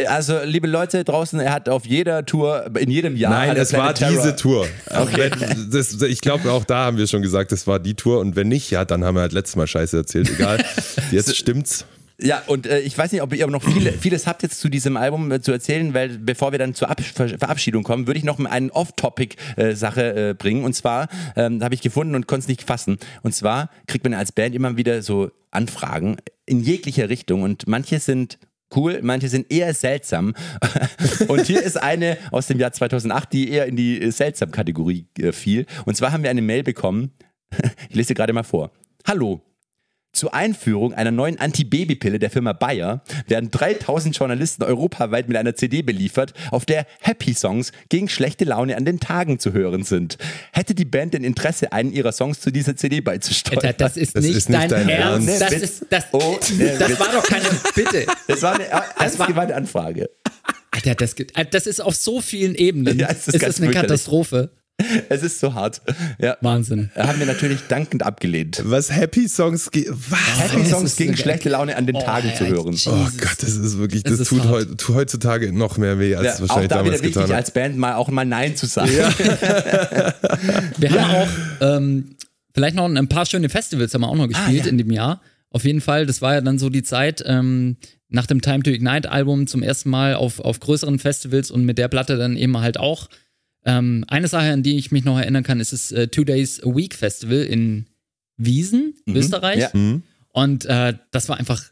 [0.08, 3.32] Also, liebe Leute draußen, er hat auf jeder Tour, in jedem Jahr.
[3.32, 4.12] Nein, hat es war Terror.
[4.14, 4.68] diese Tour.
[5.16, 8.20] Wenn- Das, ich glaube, auch da haben wir schon gesagt, es war die Tour.
[8.20, 10.30] Und wenn nicht, ja, dann haben wir halt letztes Mal Scheiße erzählt.
[10.30, 10.64] Egal.
[11.12, 11.86] Jetzt stimmt's.
[12.24, 14.70] Ja, und äh, ich weiß nicht, ob ihr aber noch viele, vieles habt jetzt zu
[14.70, 18.18] diesem Album äh, zu erzählen, weil bevor wir dann zur Ab Ver Verabschiedung kommen, würde
[18.18, 20.64] ich noch mal eine Off-Topic-Sache äh, bringen.
[20.64, 22.98] Und zwar ähm, habe ich gefunden und konnte es nicht fassen.
[23.24, 28.00] Und zwar kriegt man als Band immer wieder so Anfragen in jeglicher Richtung und manche
[28.00, 28.40] sind
[28.74, 30.34] cool, manche sind eher seltsam.
[31.28, 35.32] Und hier ist eine aus dem Jahr 2008, die eher in die äh, Seltsam-Kategorie äh,
[35.32, 35.68] fiel.
[35.86, 37.12] Und zwar haben wir eine Mail bekommen.
[37.90, 38.72] Ich lese gerade mal vor.
[39.06, 39.53] Hallo.
[40.16, 45.82] Zur Einführung einer neuen Anti-Baby-Pille der Firma Bayer werden 3000 Journalisten europaweit mit einer CD
[45.82, 50.20] beliefert, auf der Happy Songs gegen schlechte Laune an den Tagen zu hören sind.
[50.52, 53.64] Hätte die Band denn Interesse, einen ihrer Songs zu dieser CD beizusteuern?
[53.66, 55.30] Alter, das ist, Das nicht, ist nicht dein, dein Ernst.
[55.30, 55.42] Ernst.
[55.42, 57.46] Das, ist, das, Oh, nee, das war doch keine
[57.76, 58.06] Bitte.
[58.28, 58.66] Das war eine
[59.00, 60.12] Das war- Anfrage.
[60.70, 61.16] Alter, das,
[61.50, 63.00] das ist auf so vielen Ebenen.
[63.00, 63.72] Ja, es ist es ist eine.
[63.72, 64.52] Katastrophe.
[65.08, 65.82] Es ist so hart.
[66.20, 66.36] Ja.
[66.42, 66.90] Wahnsinn.
[66.96, 68.62] Haben wir natürlich dankend abgelehnt.
[68.66, 69.88] Was Happy Songs geht.
[69.90, 70.20] Was?
[70.52, 72.72] Happy Songs gegen schlechte Laune an den Oh, Tagen zu ja, hören.
[72.72, 72.92] Jesus.
[72.92, 74.88] Oh Gott, das ist wirklich, das, Das ist tut, hart.
[74.90, 77.36] heutzutage noch mehr weh, als Ja, es auch wahrscheinlich da wieder damals wichtig, getan hat.
[77.38, 78.90] als Band mal auch mal Nein zu sagen.
[80.78, 81.28] Wir haben auch
[81.62, 82.16] ähm,
[82.54, 84.70] vielleicht noch ein paar schöne Festivals haben wir auch noch gespielt Ah, ja.
[84.72, 85.22] in dem Jahr.
[85.50, 87.78] Auf jeden Fall, das war ja dann so die Zeit ähm,
[88.10, 91.78] nach dem Time to Ignite Album zum ersten Mal auf, auf größeren Festivals und mit
[91.78, 93.08] der Platte dann eben halt auch.
[93.66, 96.62] Ähm, eine Sache, an die ich mich noch erinnern kann, ist das äh, Two Days
[96.64, 97.86] a Week Festival in
[98.38, 99.60] Wiesen, Österreich.
[99.60, 99.72] Ja.
[100.30, 101.64] Und äh, das war einfach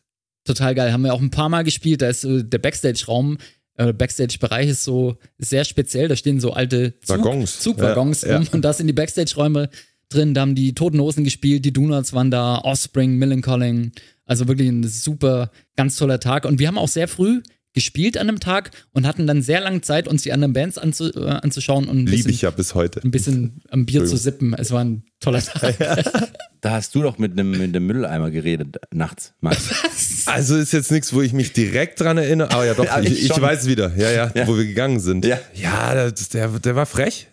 [0.45, 0.93] total geil.
[0.93, 2.01] Haben wir auch ein paar Mal gespielt.
[2.01, 3.37] Da ist so der Backstage-Raum,
[3.77, 6.07] äh, Backstage-Bereich ist so sehr speziell.
[6.07, 7.59] Da stehen so alte Zug, Waggons.
[7.59, 8.43] Zugwaggons Ja, rum.
[8.43, 8.49] ja.
[8.53, 9.69] Und da sind die Backstage-Räume
[10.09, 10.33] drin.
[10.33, 13.91] Da haben die Toten Hosen gespielt, die Donuts waren da, Offspring, Millencolin.
[14.25, 16.45] Also wirklich ein super, ganz toller Tag.
[16.45, 17.41] Und wir haben auch sehr früh
[17.73, 21.11] gespielt an dem Tag und hatten dann sehr lange Zeit, uns die anderen Bands anzu,
[21.13, 23.01] äh, anzuschauen und ein bisschen, ich ja bis heute.
[23.03, 24.53] ein bisschen am Bier zu sippen.
[24.53, 25.75] Es war ein toller Tag.
[26.63, 29.33] Da hast du doch mit einem, mit einem Mülleimer geredet nachts.
[29.41, 30.27] Max.
[30.27, 33.13] Also ist jetzt nichts, wo ich mich direkt dran erinnere, aber ja doch, Ja, ich,
[33.13, 34.45] ich ich weiß wieder, ja, ja, Ja.
[34.47, 35.25] wo wir gegangen sind.
[35.25, 35.39] Ja.
[35.55, 37.29] ja das, der, der war frech.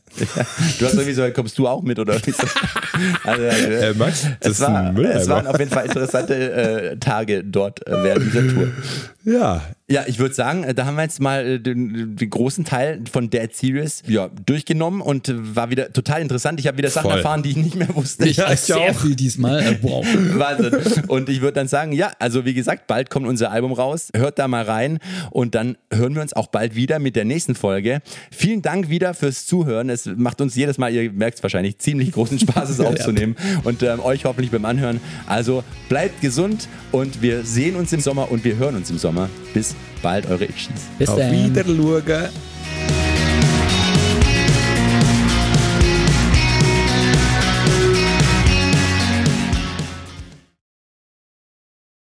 [0.78, 2.42] Du hast irgendwie so, kommst du auch mit oder wie so?
[3.24, 5.20] Also, Äh, Max, das es, ist ein war, Mülleimer.
[5.20, 8.68] es waren auf jeden Fall interessante äh, Tage dort äh, während dieser Tour.
[9.24, 12.66] Ja, Ja, ich würde sagen, äh, da haben wir jetzt mal äh, den, den großen
[12.66, 16.60] Teil von Dead Series ja, durchgenommen und äh, war wieder total interessant.
[16.60, 17.16] Ich habe wieder Sachen Voll.
[17.16, 18.28] erfahren, die ich nicht mehr wusste.
[18.28, 19.78] Ich weiß sehr viel diesmal.
[19.80, 20.06] Wow.
[20.34, 21.04] Wahnsinn.
[21.06, 24.10] Und ich würde dann sagen, ja, also wie gesagt, bald kommt unser Album raus.
[24.14, 24.98] Hört da mal rein
[25.30, 28.02] und dann hören wir uns auch bald wieder mit der nächsten Folge.
[28.30, 29.88] Vielen Dank wieder fürs Zuhören.
[29.88, 33.82] Es macht uns jedes Mal, ihr merkt es wahrscheinlich, ziemlich großen Spaß, es aufzunehmen und
[33.82, 35.00] ähm, euch hoffentlich beim Anhören.
[35.26, 39.30] Also bleibt gesund und wir sehen uns im Sommer und wir hören uns im Sommer.
[39.54, 40.68] Bis bald, eure Itchies.
[40.98, 41.32] Bis auf dann.
[41.32, 42.47] Wiedersehen.